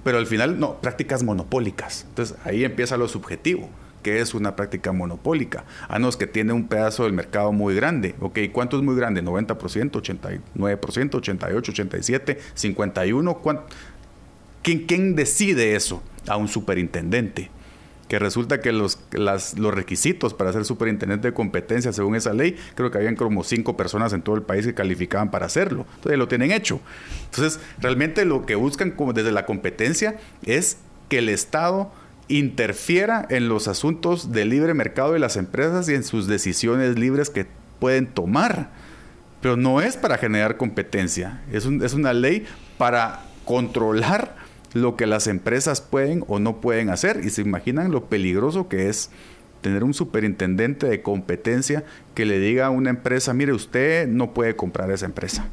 [0.04, 2.04] Pero al final, no, prácticas monopólicas.
[2.10, 3.70] Entonces ahí empieza lo subjetivo
[4.02, 8.14] que es una práctica monopólica, a no que tiene un pedazo del mercado muy grande.
[8.20, 9.22] Ok, ¿cuánto es muy grande?
[9.22, 13.42] 90%, 89%, 88, 87, 51.
[14.62, 16.02] ¿Quién, ¿Quién decide eso?
[16.26, 17.50] A un superintendente.
[18.08, 22.90] Que resulta que los, los requisitos para ser superintendente de competencia, según esa ley, creo
[22.90, 25.86] que habían como cinco personas en todo el país que calificaban para hacerlo.
[25.94, 26.80] Entonces lo tienen hecho.
[27.30, 30.76] Entonces, realmente lo que buscan desde la competencia es
[31.08, 31.90] que el Estado
[32.38, 37.30] interfiera en los asuntos del libre mercado de las empresas y en sus decisiones libres
[37.30, 37.46] que
[37.78, 38.70] pueden tomar.
[39.40, 42.46] Pero no es para generar competencia, es, es una ley
[42.78, 44.36] para controlar
[44.72, 47.20] lo que las empresas pueden o no pueden hacer.
[47.24, 49.10] Y se imaginan lo peligroso que es
[49.60, 51.84] tener un superintendente de competencia
[52.14, 55.46] que le diga a una empresa, mire, usted no puede comprar esa empresa.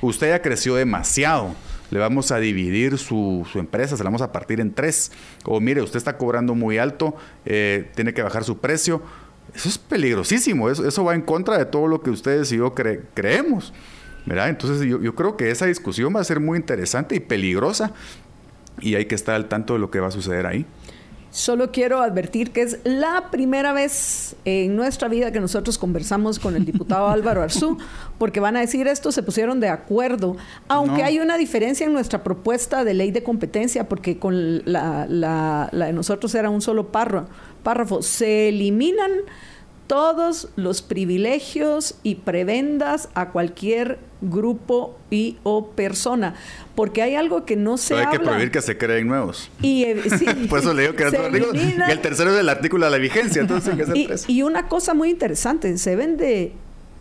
[0.00, 1.54] Usted ya creció demasiado
[1.94, 5.12] le vamos a dividir su, empresa, se la vamos a partir en tres.
[5.44, 7.14] O mire, usted está cobrando muy alto,
[7.44, 9.00] eh, tiene que bajar su precio.
[9.54, 12.74] Eso es peligrosísimo, eso, eso va en contra de todo lo que ustedes y yo
[12.74, 13.72] creemos.
[14.26, 14.48] ¿verdad?
[14.48, 17.92] Entonces yo, yo creo que esa discusión va a ser muy interesante y peligrosa
[18.80, 20.66] y hay que estar al tanto de lo que va a suceder ahí.
[21.34, 26.54] Solo quiero advertir que es la primera vez en nuestra vida que nosotros conversamos con
[26.54, 27.76] el diputado Álvaro Arzú,
[28.18, 30.36] porque van a decir esto, se pusieron de acuerdo,
[30.68, 35.86] aunque hay una diferencia en nuestra propuesta de ley de competencia, porque con la, la
[35.86, 37.26] de nosotros era un solo párrafo,
[37.64, 38.00] párrafo.
[38.00, 39.10] se eliminan
[39.88, 46.34] todos los privilegios y prebendas a cualquier grupo y o persona,
[46.74, 49.50] porque hay algo que no se hay que prohibir que se creen nuevos.
[49.62, 50.02] Y eh,
[50.48, 54.08] por eso le digo que el tercero es el artículo de la vigencia, entonces y,
[54.32, 56.52] y una cosa muy interesante, se ven de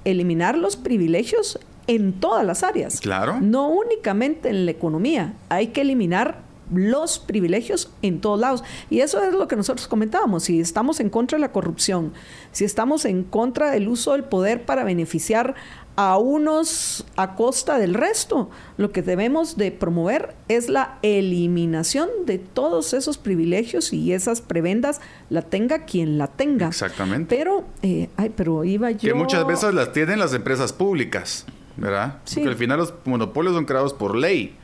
[0.05, 2.99] eliminar los privilegios en todas las áreas.
[2.99, 3.39] Claro.
[3.41, 8.63] No únicamente en la economía, hay que eliminar los privilegios en todos lados.
[8.89, 10.43] Y eso es lo que nosotros comentábamos.
[10.43, 12.13] Si estamos en contra de la corrupción,
[12.51, 15.55] si estamos en contra del uso del poder para beneficiar
[15.95, 22.39] a unos a costa del resto, lo que debemos de promover es la eliminación de
[22.39, 26.67] todos esos privilegios y esas prebendas, la tenga quien la tenga.
[26.67, 27.35] Exactamente.
[27.35, 28.99] Pero, eh, ay, pero iba yo...
[28.99, 31.45] Que muchas veces las tienen las empresas públicas,
[31.77, 32.19] ¿verdad?
[32.25, 32.35] Sí.
[32.35, 34.55] Porque al final los monopolios son creados por ley.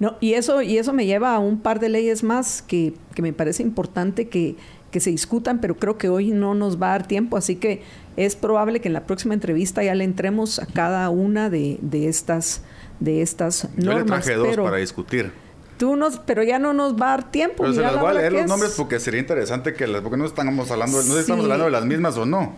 [0.00, 3.32] No, y eso, y eso me lleva a un par de leyes más que, me
[3.32, 4.56] parece importante que,
[4.92, 7.82] se discutan, pero creo que hoy no nos va a dar tiempo, así que
[8.16, 12.62] es probable que en la próxima entrevista ya le entremos a cada una de, estas
[13.00, 13.84] de estas normas.
[13.84, 15.32] Yo le traje dos para discutir.
[15.78, 17.64] Tú nos, pero ya no nos va a dar tiempo.
[17.64, 20.24] Pero se las voy a leer los nombres porque sería interesante que las, porque no
[20.24, 22.54] estamos hablando, no estamos hablando de las mismas o no.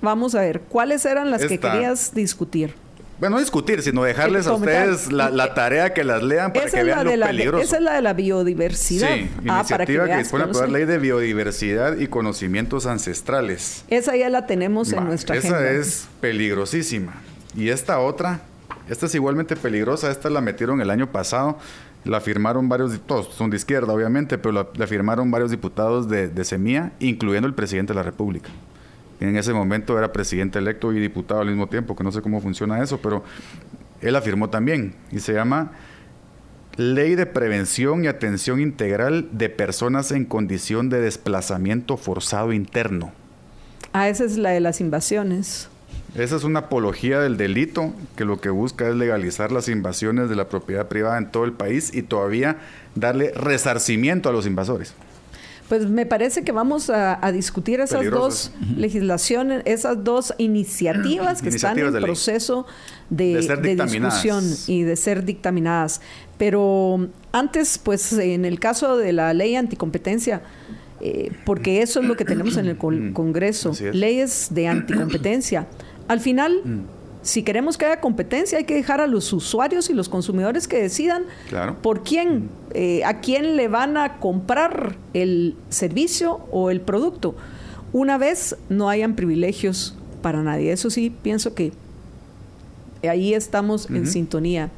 [0.00, 2.74] Vamos a ver, ¿cuáles eran las que querías discutir?
[3.18, 7.26] Bueno, discutir, sino dejarles a ustedes la, tarea que las lean para que vean lo
[7.26, 7.64] peligroso.
[7.64, 9.08] Esa es la de la biodiversidad.
[9.08, 13.84] Sí, ah, iniciativa que, dispone a ley de biodiversidad y conocimientos ancestrales.
[13.88, 17.14] Esa ya la tenemos en nuestra esa Esa es peligrosísima.
[17.56, 18.42] Y esta otra,
[18.88, 20.10] esta es igualmente peligrosa.
[20.10, 21.58] Esta la metieron el año pasado.
[22.04, 26.44] La firmaron varios, todos son de izquierda obviamente, pero la, firmaron varios diputados de, de
[26.44, 28.50] Semilla, incluyendo el presidente de la República
[29.20, 32.40] en ese momento era presidente electo y diputado al mismo tiempo, que no sé cómo
[32.40, 33.24] funciona eso, pero
[34.00, 35.72] él afirmó también, y se llama
[36.76, 43.12] Ley de Prevención y Atención Integral de Personas en Condición de Desplazamiento Forzado Interno.
[43.92, 45.68] Ah, esa es la de las invasiones.
[46.14, 50.36] Esa es una apología del delito que lo que busca es legalizar las invasiones de
[50.36, 52.58] la propiedad privada en todo el país y todavía
[52.94, 54.94] darle resarcimiento a los invasores.
[55.68, 61.78] Pues me parece que vamos a, discutir esas dos legislaciones, esas dos iniciativas que están
[61.78, 62.66] en proceso
[63.10, 63.36] de,
[63.76, 66.00] discusión y de ser dictaminadas.
[66.38, 70.40] Pero antes, pues en el caso de la ley anticompetencia,
[71.00, 75.66] eh, porque eso es lo que tenemos en el Congreso, leyes de anticompetencia.
[76.08, 76.97] Al final, mm.
[77.28, 80.80] Si queremos que haya competencia, hay que dejar a los usuarios y los consumidores que
[80.80, 81.24] decidan
[81.82, 87.36] por quién, eh, a quién le van a comprar el servicio o el producto.
[87.92, 90.72] Una vez no hayan privilegios para nadie.
[90.72, 91.72] Eso sí, pienso que
[93.06, 94.70] ahí estamos en sintonía.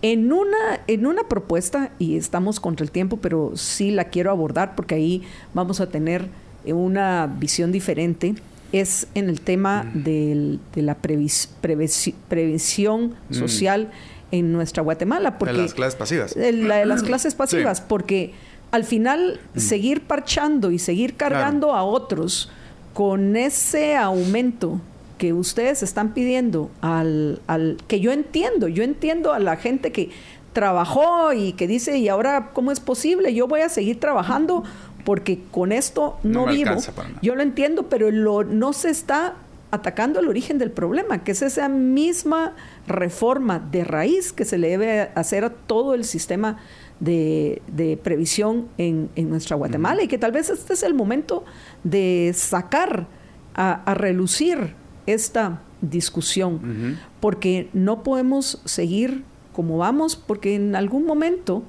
[0.00, 4.76] En una, en una propuesta, y estamos contra el tiempo, pero sí la quiero abordar
[4.76, 5.22] porque ahí
[5.52, 6.28] vamos a tener
[6.64, 8.36] una visión diferente,
[8.72, 13.34] es en el tema de la previsión mm.
[13.34, 13.90] social
[14.30, 15.38] en nuestra Guatemala.
[15.38, 16.36] Porque, de las clases pasivas.
[16.36, 18.34] La de las clases pasivas, porque
[18.70, 19.58] al final mm.
[19.58, 22.50] seguir parchando y seguir cargando a otros
[22.92, 24.80] con ese aumento
[25.18, 30.10] que ustedes están pidiendo al, al, que yo entiendo, yo entiendo a la gente que
[30.52, 33.34] trabajó y que dice, ¿y ahora cómo es posible?
[33.34, 34.64] Yo voy a seguir trabajando
[35.08, 36.76] porque con esto no, vivo.
[37.22, 39.36] Yo lo entiendo, pero lo, no se está
[39.70, 42.52] atacando el origen del problema, que es esa misma
[42.86, 46.58] reforma de raíz que se le debe hacer a todo el sistema
[47.00, 47.62] de,
[48.04, 51.42] previsión en, nuestra Guatemala y que tal vez este es el momento
[51.84, 53.06] de sacar
[53.54, 54.74] a relucir
[55.06, 59.24] esta discusión, porque no podemos seguir
[59.54, 61.62] como vamos, porque en algún momento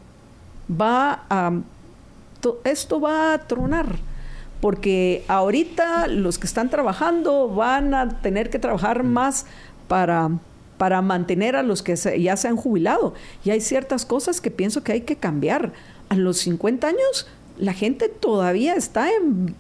[0.70, 1.54] va a,
[2.64, 3.98] esto va a tronar,
[4.62, 9.46] porque ahorita los que están trabajando van a tener que trabajar más
[9.88, 10.32] para
[10.80, 13.14] para mantener a los que ya se han jubilado.
[13.44, 15.74] Y hay ciertas cosas que pienso que hay que cambiar.
[16.08, 19.56] A los 50 años, la gente todavía está en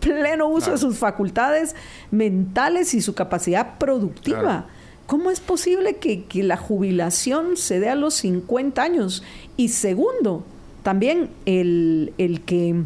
[0.00, 1.76] pleno uso de sus facultades
[2.10, 4.66] mentales y su capacidad productiva.
[5.06, 9.22] ¿Cómo es posible que, la jubilación se dé a los 50 años?
[9.56, 10.44] Y segundo,
[10.84, 12.12] también el,
[12.44, 12.84] que,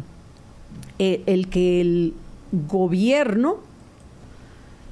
[0.97, 2.13] el, que el
[2.67, 3.57] gobierno,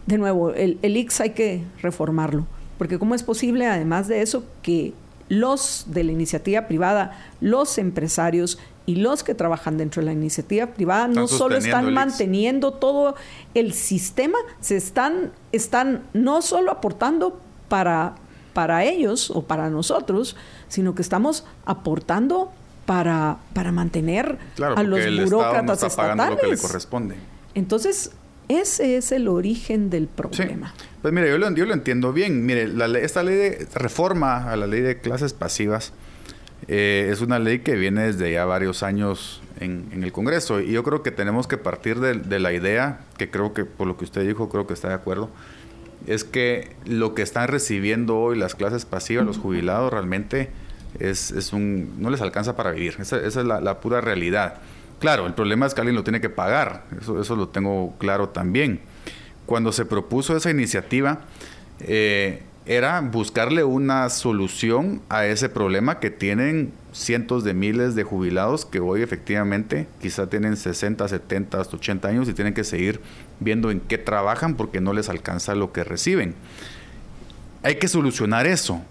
[0.06, 2.46] de nuevo, el, el IX hay que reformarlo,
[2.78, 4.94] porque ¿cómo es posible, además de eso, que
[5.30, 10.68] los de la iniciativa privada, los empresarios y los que trabajan dentro de la iniciativa
[10.68, 13.16] privada no solo están manteniendo todo
[13.54, 17.40] el sistema, se están, están no solo aportando
[17.70, 18.16] para,
[18.52, 20.36] para ellos o para nosotros,
[20.68, 22.52] sino que estamos aportando
[22.88, 26.30] para, para mantener a los burócratas estatales.
[26.30, 27.16] Lo que le corresponde.
[27.54, 28.12] Entonces,
[28.48, 30.74] ese es el origen del problema.
[31.02, 32.46] Pues mire, yo lo, yo lo, entiendo bien.
[32.46, 35.92] Mire, la, esta ley de reforma a la ley de clases pasivas
[36.70, 40.84] eh, es una ley que viene desde ya varios años en, el Congreso y yo
[40.84, 44.26] creo que tenemos que partir de, la idea, que creo que por lo que usted
[44.26, 45.30] dijo, creo que está de acuerdo,
[46.08, 50.50] es que lo que están recibiendo hoy las clases pasivas, los jubilados, realmente
[51.00, 52.96] es, es un, no les alcanza para vivir.
[53.00, 54.56] Esa, es la, pura realidad.
[55.00, 58.30] Claro, el problema es que alguien lo tiene que pagar, eso, eso lo tengo claro
[58.30, 58.82] también.
[59.46, 61.20] Cuando se propuso esa iniciativa,
[61.80, 68.66] eh, era buscarle una solución a ese problema que tienen cientos de miles de jubilados
[68.66, 73.00] que hoy efectivamente quizá tienen 60, 70, hasta 80 años y tienen que seguir
[73.40, 76.36] viendo en qué trabajan porque no les alcanza lo que reciben.
[77.64, 78.82] Hay que solucionar eso.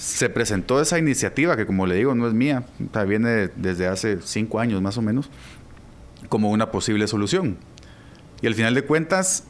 [0.00, 2.64] Se presentó esa iniciativa que como le digo no es mía,
[3.06, 5.28] viene desde hace cinco años más o menos,
[6.30, 7.58] como una posible solución.
[8.40, 9.44] Y al final de cuentas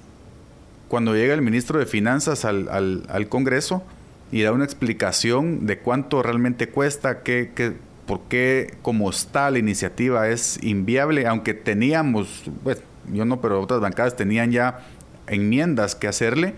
[0.88, 3.84] cuando llega el ministro de Finanzas al, al, Congreso
[4.32, 7.74] y da una explicación de cuánto realmente cuesta, qué, qué,
[8.06, 12.82] por qué como está la iniciativa es inviable, aunque teníamos, pues
[13.12, 14.80] yo no, pero otras bancadas tenían ya
[15.28, 16.56] enmiendas que hacerle.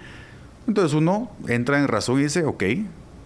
[0.67, 2.65] Entonces uno entra en razón y dice, ok,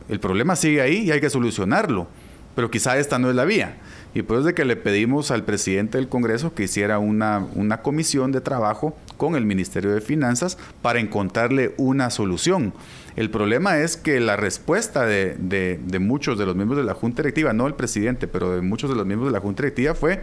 [0.09, 2.07] el problema sigue ahí y hay que solucionarlo,
[2.55, 3.77] pero quizá esta no es la vía.
[4.15, 8.33] Y pues de que le pedimos al presidente del Congreso que hiciera una, una comisión
[8.33, 12.73] de trabajo con el Ministerio de Finanzas para encontrarle una solución.
[13.17, 17.23] El problema es que la respuesta de, de, muchos de los miembros de la Junta
[17.23, 20.23] Directiva, no el presidente, pero de muchos de los miembros de la Junta Directiva fue,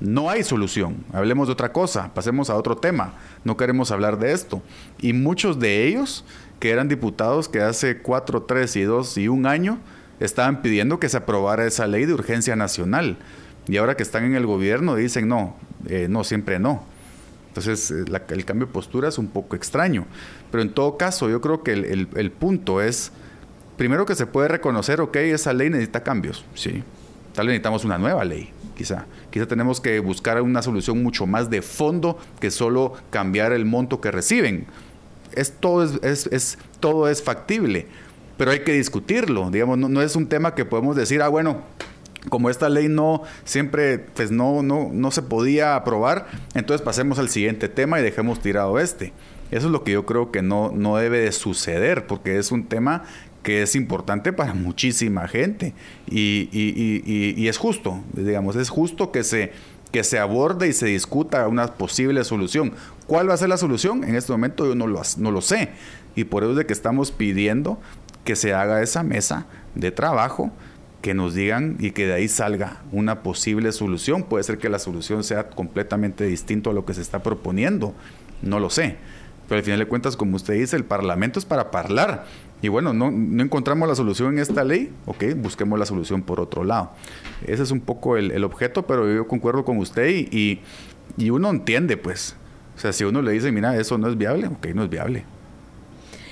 [0.00, 3.14] no hay solución, hablemos de otra cosa, pasemos a otro tema,
[3.44, 4.62] no queremos hablar de esto.
[5.00, 6.24] Y muchos de ellos,
[6.58, 9.78] que eran diputados que hace cuatro, tres y dos y un año,
[10.20, 13.18] estaban pidiendo que se aprobara esa ley de urgencia nacional.
[13.66, 15.56] Y ahora que están en el gobierno dicen no,
[15.86, 16.84] eh, no, siempre no.
[17.48, 20.06] Entonces eh, el cambio de postura es un poco extraño.
[20.50, 23.12] Pero en todo caso, yo creo que el, punto es,
[23.76, 26.82] primero que se puede reconocer, ok, esa ley necesita cambios, sí.
[27.34, 29.06] Tal vez necesitamos una nueva ley, quizá.
[29.30, 34.00] Quizá tenemos que buscar una solución mucho más de fondo que solo cambiar el monto
[34.00, 34.66] que reciben.
[35.38, 37.86] Es, todo, es, es todo es factible
[38.38, 41.62] pero hay que discutirlo, digamos, no, es un tema que podemos decir, ah, bueno,
[42.30, 47.28] como esta ley no siempre pues no, no, no se podía aprobar, entonces pasemos al
[47.28, 49.12] siguiente tema y dejemos tirado este.
[49.50, 52.66] Eso es lo que yo creo que no, no debe de suceder, porque es un
[52.66, 53.04] tema
[53.42, 55.74] que es importante para muchísima gente
[56.08, 59.52] y, y, es justo, digamos, es justo que se,
[59.90, 62.72] que se aborde y se discuta una posible solución.
[63.06, 64.04] ¿Cuál va a ser la solución?
[64.04, 65.70] En este momento yo no lo, no lo sé
[66.14, 67.78] y por eso es de que estamos pidiendo
[68.24, 70.50] que se haga esa mesa de trabajo,
[71.00, 74.24] que nos digan y que de ahí salga una posible solución.
[74.24, 77.94] Puede ser que la solución sea completamente distinto a lo que se está proponiendo,
[78.42, 78.96] no lo sé.
[79.46, 82.26] Pero al final de cuentas, como usted dice, el Parlamento es para hablar.
[82.60, 83.08] Y bueno, no,
[83.42, 86.90] encontramos la solución en esta ley, ok, busquemos la solución por otro lado.
[87.46, 90.60] Ese es un poco el, objeto, pero yo concuerdo con usted y,
[91.16, 92.34] y, uno entiende, pues.
[92.76, 95.24] O sea, si uno le dice, mira, eso no es viable, ok, no es viable.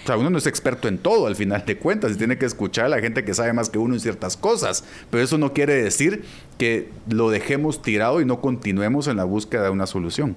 [0.02, 2.46] O sea, uno no es experto en todo, al final de cuentas, y tiene que
[2.46, 4.84] escuchar a la gente que sabe más que uno en ciertas cosas.
[5.10, 6.24] Pero eso no quiere decir
[6.58, 10.36] que lo dejemos tirado y no continuemos en la búsqueda de una solución.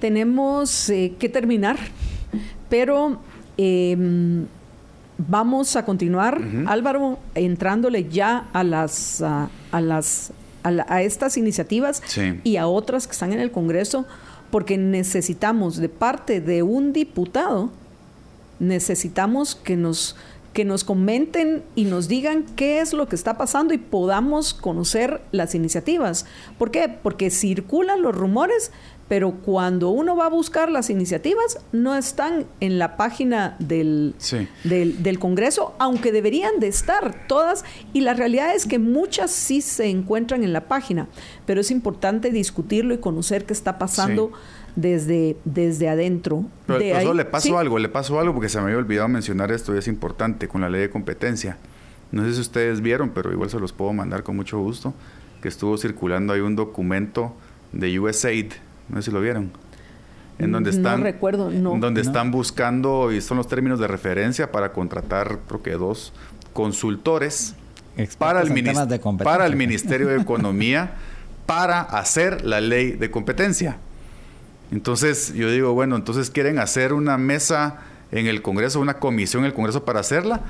[0.00, 1.76] Tenemos eh, que terminar,
[2.68, 3.20] pero
[3.56, 4.46] em,
[5.18, 10.32] vamos a continuar, Álvaro, entrándole ya a las, a, las
[10.62, 12.02] a, estas iniciativas
[12.44, 14.06] y a otras que están en el Congreso,
[14.50, 17.70] porque necesitamos de parte de un diputado
[18.58, 20.16] necesitamos que nos,
[20.52, 25.20] que nos comenten y nos digan qué es lo que está pasando y podamos conocer
[25.32, 26.26] las iniciativas.
[26.58, 26.88] ¿Por qué?
[26.88, 28.72] Porque circulan los rumores,
[29.08, 34.14] pero cuando uno va a buscar las iniciativas, no están en la página del,
[34.64, 39.62] del, del, Congreso, aunque deberían de estar todas, y la realidad es que muchas sí
[39.62, 41.08] se encuentran en la página,
[41.46, 44.32] pero es importante discutirlo y conocer qué está pasando
[44.76, 46.44] desde, desde adentro.
[46.66, 49.78] Pero, le pasó algo, le pasó algo porque se me había olvidado mencionar esto y
[49.78, 51.56] es importante con la ley de competencia.
[52.12, 54.94] No sé si ustedes vieron, pero igual se los puedo mandar con mucho gusto,
[55.42, 57.34] que estuvo circulando ahí un documento
[57.72, 58.52] de USAID,
[58.88, 59.50] no sé si lo vieron.
[60.38, 61.76] En donde están, no recuerdo, no.
[61.78, 66.12] Donde están buscando, y son los términos de referencia para contratar, creo que dos
[66.52, 67.56] consultores
[68.18, 70.92] para el, para el Ministerio de Economía
[71.46, 73.78] para hacer la ley de competencia.
[74.70, 77.78] Entonces yo digo, bueno, entonces quieren hacer una mesa
[78.12, 80.42] en el Congreso, una comisión en el Congreso para hacerla,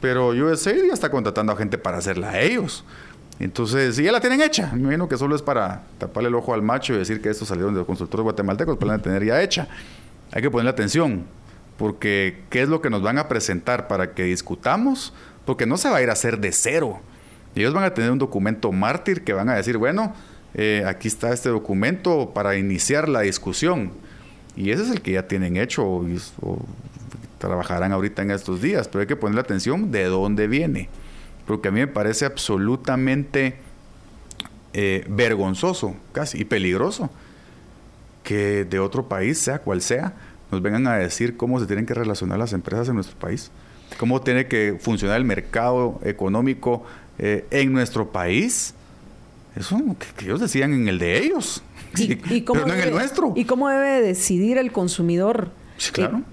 [0.00, 2.84] pero USAID ya está contratando a gente para hacerla a ellos.
[3.38, 6.54] Entonces, si ya la tienen hecha, me imagino que solo es para taparle el ojo
[6.54, 9.68] al macho y decir que esto salió de los consultores guatemaltecos, la tener ya hecha.
[10.32, 11.24] Hay que ponerle atención,
[11.76, 15.12] porque ¿qué es lo que nos van a presentar para que discutamos?
[15.44, 17.00] Porque no se va a ir a hacer de cero.
[17.54, 20.14] Ellos van a tener un documento mártir que van a decir, bueno,
[20.54, 23.92] eh, aquí está este documento para iniciar la discusión.
[24.56, 26.06] Y ese es el que ya tienen hecho o,
[27.38, 30.88] trabajarán ahorita en estos días, pero hay que ponerle atención de dónde viene,
[31.46, 33.56] porque a mí me parece absolutamente
[34.72, 37.10] eh, vergonzoso, casi, y peligroso,
[38.22, 40.14] que de otro país, sea cual sea,
[40.50, 43.50] nos vengan a decir cómo se tienen que relacionar las empresas en nuestro país,
[43.98, 46.84] cómo tiene que funcionar el mercado económico
[47.18, 48.74] eh, en nuestro país
[49.56, 49.78] eso
[50.18, 51.62] que, ellos decían en el de ellos,
[51.96, 53.32] ¿Y, cómo pero no en el nuestro.
[53.34, 55.50] ¿Y cómo debe decidir el consumidor?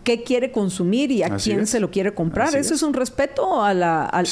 [0.03, 2.55] ¿Qué quiere consumir y a quién se lo quiere comprar?
[2.55, 2.83] Eso es.
[2.83, 4.23] un respeto a, la,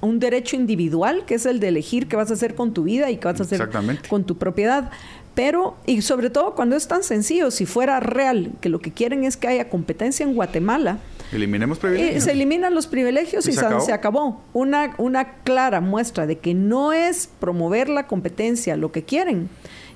[0.00, 3.10] un derecho individual, que es el de elegir qué vas a hacer con tu vida
[3.10, 3.68] y qué vas a hacer
[4.08, 4.90] con tu propiedad.
[5.34, 9.24] Pero, y sobre todo cuando es tan sencillo, si fuera real, que lo que quieren
[9.24, 10.98] es que haya competencia en Guatemala,
[11.32, 12.24] Eliminemos privilegios.
[12.24, 14.42] se eliminan los privilegios y, se, acabó.
[14.52, 19.48] Una, una clara muestra de que no es promover la competencia lo que quieren.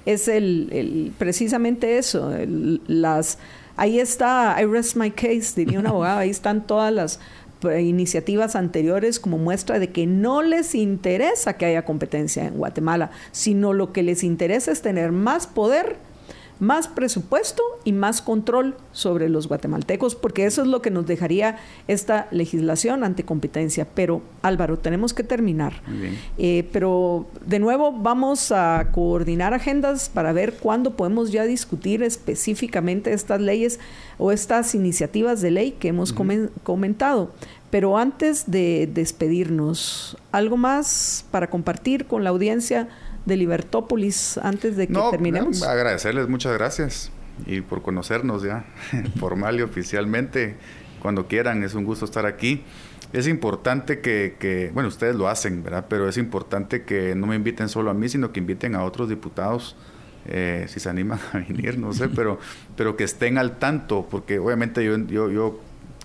[0.06, 2.34] Es el, precisamente eso.
[2.86, 3.38] las,
[3.80, 7.18] ahí está, I rest my case, diría un abogado, ahí están todas las
[7.78, 13.72] iniciativas anteriores como muestra de que no les interesa que haya competencia en Guatemala, sino
[13.72, 15.96] lo que les interesa es tener más poder
[16.60, 21.58] más presupuesto y más control sobre los guatemaltecos, porque eso es lo que nos dejaría
[21.88, 23.88] esta legislación ante competencia.
[23.94, 25.82] Pero Álvaro, tenemos que terminar.
[26.38, 33.12] Eh, pero de nuevo vamos a coordinar agendas para ver cuándo podemos ya discutir específicamente
[33.12, 33.80] estas leyes
[34.18, 36.12] o estas iniciativas de ley que hemos
[36.62, 37.32] comentado.
[37.70, 42.88] Pero antes de despedirnos, ¿algo más para compartir con la audiencia?
[43.26, 45.62] De Libertópolis antes de que terminemos?
[45.62, 47.12] agradecerles, muchas gracias
[47.46, 48.64] y por conocernos ya
[49.18, 50.56] formal y oficialmente.
[51.00, 52.62] Cuando quieran, es un gusto estar aquí.
[53.12, 55.86] Es importante que, bueno, ustedes lo hacen, ¿verdad?
[55.88, 59.08] Pero es importante que no me inviten solo a mí, sino que inviten a otros
[59.08, 59.76] diputados,
[60.26, 62.38] eh, si se animan a venir, no sé, pero,
[62.76, 65.60] pero que estén al tanto, porque obviamente yo, yo, yo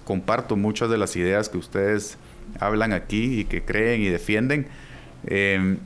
[0.05, 2.17] comparto muchas de las ideas que ustedes
[2.59, 4.67] hablan aquí y que creen y defienden.
[5.27, 5.77] Eh,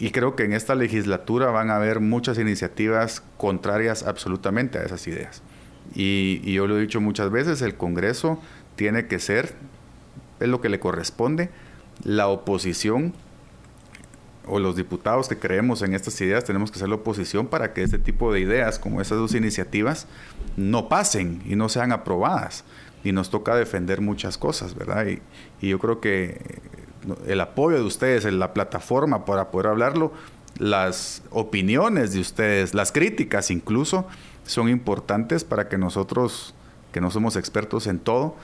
[0.00, 5.06] y creo que en esta legislatura van a haber muchas iniciativas contrarias absolutamente a esas
[5.06, 5.42] ideas.
[5.94, 8.40] Y, y yo lo he dicho muchas veces, el Congreso
[8.76, 9.54] tiene que ser,
[10.40, 11.50] es lo que le corresponde,
[12.02, 13.12] la oposición
[14.46, 17.82] o los diputados que creemos en estas ideas tenemos que ser la oposición para que
[17.82, 20.06] este tipo de ideas, como esas dos iniciativas,
[20.56, 22.64] no pasen y no sean aprobadas.
[23.02, 25.06] Y nos toca defender muchas cosas, ¿verdad?
[25.06, 25.20] Y,
[25.60, 26.60] y yo creo que
[27.26, 30.12] el apoyo de ustedes en la plataforma para poder hablarlo,
[30.58, 34.06] las opiniones de ustedes, las críticas incluso,
[34.44, 36.54] son importantes para que nosotros,
[36.92, 38.36] que no somos expertos en todo,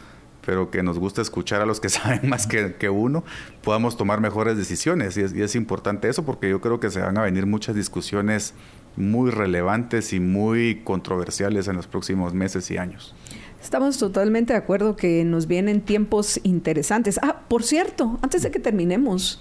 [0.45, 3.25] pero que nos gusta escuchar a los que saben más que, uno,
[3.63, 5.17] podamos tomar mejores decisiones.
[5.17, 7.75] Y es, y es, importante eso porque yo creo que se van a venir muchas
[7.75, 8.55] discusiones
[8.97, 13.15] muy relevantes y muy controversiales en los próximos meses y años.
[13.63, 17.19] Estamos totalmente de acuerdo que nos vienen tiempos interesantes.
[17.23, 19.41] Ah, por cierto, antes de que terminemos,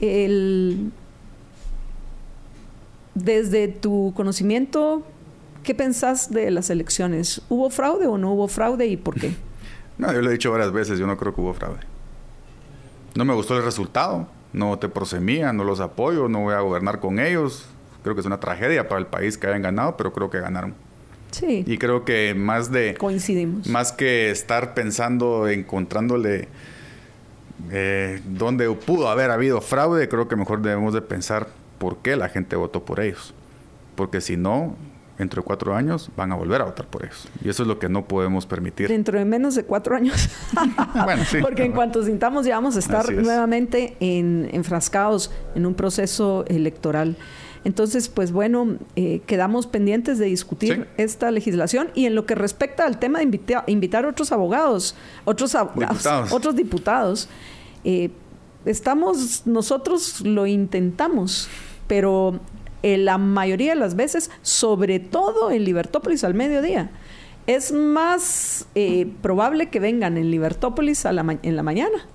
[0.00, 0.90] el...
[3.14, 5.06] desde tu conocimiento,
[5.62, 7.42] ¿qué pensás de las elecciones?
[7.48, 9.34] ¿Hubo fraude o no hubo fraude y por qué?
[9.98, 11.80] No, yo lo he dicho varias veces, yo no creo que hubo fraude.
[13.14, 17.00] No me gustó el resultado, no por Semilla, no los apoyo, no voy a gobernar
[17.00, 17.66] con ellos.
[18.06, 20.74] Creo que es una tragedia para el país que hayan ganado, pero creo que ganaron.
[21.32, 21.64] Sí.
[21.66, 22.94] Y creo que más de...
[22.94, 23.66] Coincidimos.
[23.66, 26.46] Más que estar pensando, encontrándole
[27.72, 32.28] eh, dónde pudo haber habido fraude, creo que mejor debemos de pensar por qué la
[32.28, 33.34] gente votó por ellos.
[33.96, 34.76] Porque si no,
[35.18, 37.26] dentro de cuatro años van a volver a votar por ellos.
[37.42, 38.86] Y eso es lo que no podemos permitir.
[38.86, 40.28] Dentro de menos de cuatro años.
[41.04, 41.38] bueno, sí.
[41.40, 47.16] Porque en cuanto sintamos ya vamos a estar nuevamente en, enfrascados en un proceso electoral.
[47.66, 52.86] Entonces, pues bueno, eh, quedamos pendientes de discutir esta legislación y en lo que respecta
[52.86, 53.24] al tema de
[53.66, 54.94] invitar a otros abogados,
[55.24, 56.32] otros abogados, diputados.
[56.32, 57.28] otros diputados,
[57.82, 58.10] eh,
[58.66, 61.48] estamos, nosotros lo intentamos,
[61.88, 62.38] pero
[62.84, 66.90] eh, la mayoría de las veces, sobre todo en Libertópolis al mediodía,
[67.48, 72.06] es más eh, probable que vengan en Libertópolis a la en la mañana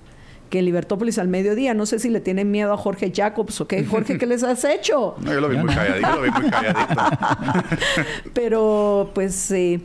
[0.52, 1.72] que en Libertópolis al mediodía.
[1.72, 3.84] No sé si le tienen miedo a Jorge Jacobs o qué.
[3.86, 5.16] Jorge, ¿qué les has hecho?
[5.18, 7.02] No, yo lo vi muy calladito, lo vi muy calladito.
[8.34, 9.80] Pero, pues, eh,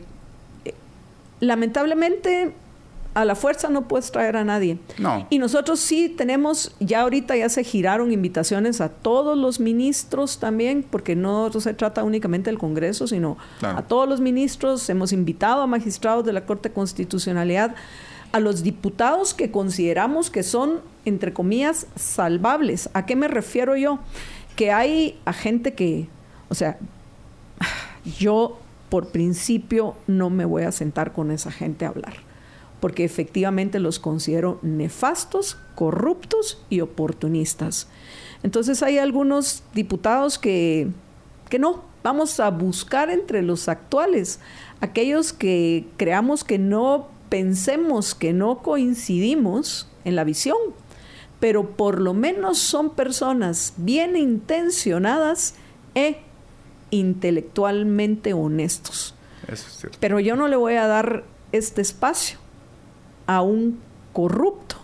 [1.40, 2.52] lamentablemente
[3.14, 4.78] a la fuerza no puedes traer a nadie.
[4.98, 5.26] No.
[5.30, 10.84] Y nosotros sí tenemos, ya ahorita ya se giraron invitaciones a todos los ministros también,
[10.88, 14.86] porque no se trata únicamente del Congreso, sino a todos los ministros.
[14.90, 17.74] Hemos invitado a magistrados de la Corte de Constitucionalidad,
[18.32, 22.90] a los diputados que consideramos que son, entre comillas, salvables.
[22.92, 23.98] ¿A qué me refiero yo?
[24.56, 26.08] Que hay a gente que,
[26.48, 26.78] o sea,
[28.18, 32.28] yo por principio no me voy a sentar con esa gente a hablar
[32.80, 37.88] porque efectivamente los considero nefastos, corruptos y oportunistas.
[38.42, 40.88] Entonces hay algunos diputados que,
[41.48, 44.40] que no, vamos a buscar entre los actuales,
[44.80, 50.58] aquellos que creamos que no pensemos que no coincidimos en la visión,
[51.40, 55.54] pero por lo menos son personas bien intencionadas
[55.94, 56.18] e
[56.90, 59.14] intelectualmente honestos.
[60.00, 62.38] Pero yo no le voy a dar este espacio
[63.26, 63.80] a un
[64.12, 64.76] corrupto.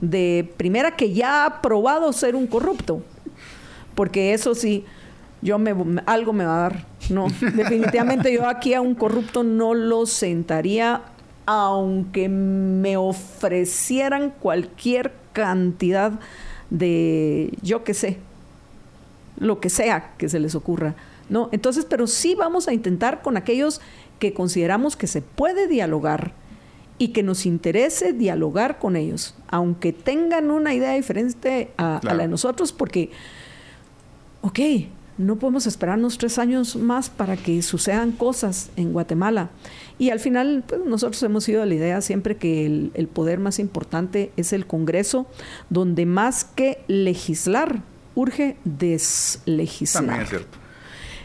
[0.00, 3.02] De primera que ya ha probado ser un corrupto.
[3.94, 4.84] Porque eso sí,
[5.42, 5.74] yo me,
[6.06, 6.86] algo me va a dar.
[7.10, 11.02] No, definitivamente yo aquí a un corrupto no lo sentaría
[11.50, 16.20] aunque me ofrecieran cualquier cantidad
[16.68, 18.18] de, yo qué sé,
[19.38, 20.94] lo que sea que se les ocurra.
[21.30, 23.80] No, entonces, pero sí vamos a intentar con aquellos
[24.18, 26.34] que consideramos que se puede dialogar,
[26.98, 32.28] y que nos interese dialogar con ellos, aunque tengan una idea diferente a, la de
[32.28, 33.10] nosotros, porque,
[34.42, 34.58] ok,
[35.18, 39.50] no podemos esperarnos tres años más para que sucedan cosas en Guatemala.
[39.98, 43.40] Y al final, pues, nosotros hemos ido a la idea siempre que el, el poder
[43.40, 45.26] más importante es el Congreso,
[45.70, 47.82] donde más que legislar,
[48.14, 50.04] urge deslegislar.
[50.04, 50.58] También es cierto.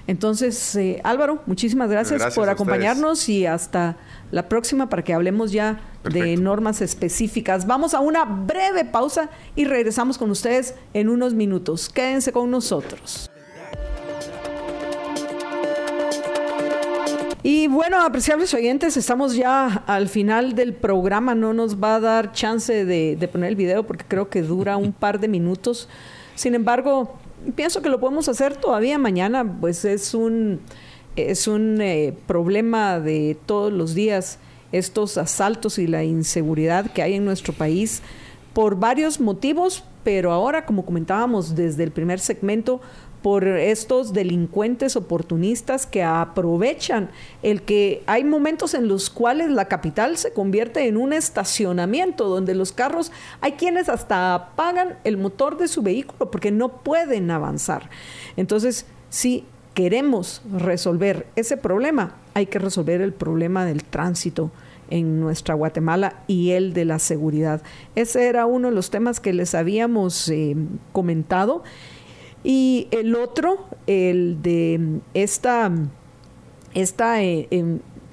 [0.06, 3.96] Entonces, eh, Álvaro, muchísimas gracias, por acompañarnos y hasta
[4.32, 7.66] la próxima para que hablemos ya de normas específicas.
[7.68, 11.88] Vamos a una breve pausa y regresamos con ustedes en unos minutos.
[11.88, 13.30] Quédense con nosotros.
[17.46, 21.36] Y bueno, apreciables oyentes, estamos ya al final del programa.
[21.36, 24.78] No nos va a dar chance de, de poner el video porque creo que dura
[24.78, 25.90] un par de minutos.
[26.36, 27.18] Sin embargo,
[27.56, 30.62] pienso que lo podemos hacer todavía mañana, pues es un,
[31.18, 34.40] es un eh, problema de todos los días,
[34.72, 38.02] estos asaltos y la inseguridad que hay en nuestro país
[38.54, 42.82] por varios motivos, pero ahora, como comentábamos desde el primer segmento,
[43.24, 47.10] por estos delincuentes oportunistas que aprovechan
[47.42, 52.54] el que hay momentos en los cuales la capital se convierte en un estacionamiento donde
[52.54, 57.90] los carros, hay quienes hasta apagan el motor de su vehículo porque no pueden avanzar.
[58.36, 64.52] Entonces, si queremos resolver ese problema, hay que resolver el problema del tránsito
[64.90, 67.62] en nuestra Guatemala y el de la seguridad.
[67.96, 70.58] Ese era uno de los temas que les habíamos eh,
[70.92, 71.64] comentado
[72.44, 75.72] y el otro, el de esta,
[76.74, 77.48] esta eh,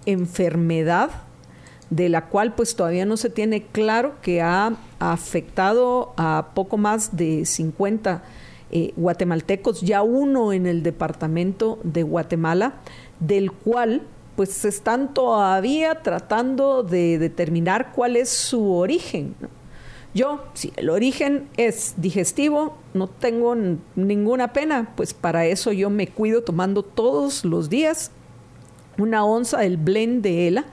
[0.06, 1.10] enfermedad
[1.90, 7.16] de la cual pues todavía no se tiene claro que ha afectado a poco más
[7.16, 8.22] de 50
[8.70, 12.74] eh, guatemaltecos, ya uno en el departamento de Guatemala,
[13.18, 14.02] del cual
[14.36, 19.34] pues se están todavía tratando de determinar cuál es su origen.
[20.12, 23.54] Yo, si el origen es digestivo, no tengo
[23.94, 28.10] ninguna pena, pues para eso yo me cuido tomando todos los días
[28.98, 30.64] una onza del blend de ELA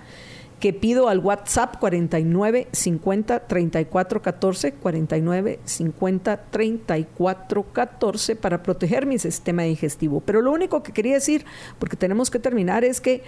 [0.59, 9.19] que pido al WhatsApp 49 50 34 14 49 50 34 14 para proteger mi
[9.19, 10.19] sistema digestivo.
[10.22, 11.45] Pero lo único que quería decir,
[11.77, 13.22] porque tenemos que terminar, es que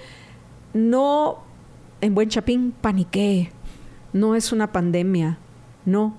[0.73, 1.43] no
[2.01, 3.51] en buen chapín paniqué.
[4.11, 5.37] No es una pandemia
[5.89, 6.15] no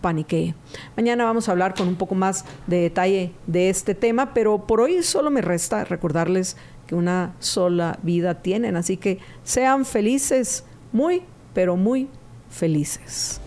[0.00, 0.54] paniquee.
[0.96, 4.80] Mañana vamos a hablar con un poco más de detalle de este tema, pero por
[4.80, 11.22] hoy solo me resta recordarles que una sola vida tienen, así que sean felices, muy,
[11.52, 12.08] pero muy
[12.48, 13.40] felices.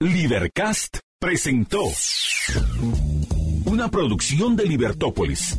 [0.00, 1.82] Libercast presentó
[3.66, 5.58] una producción de Libertópolis.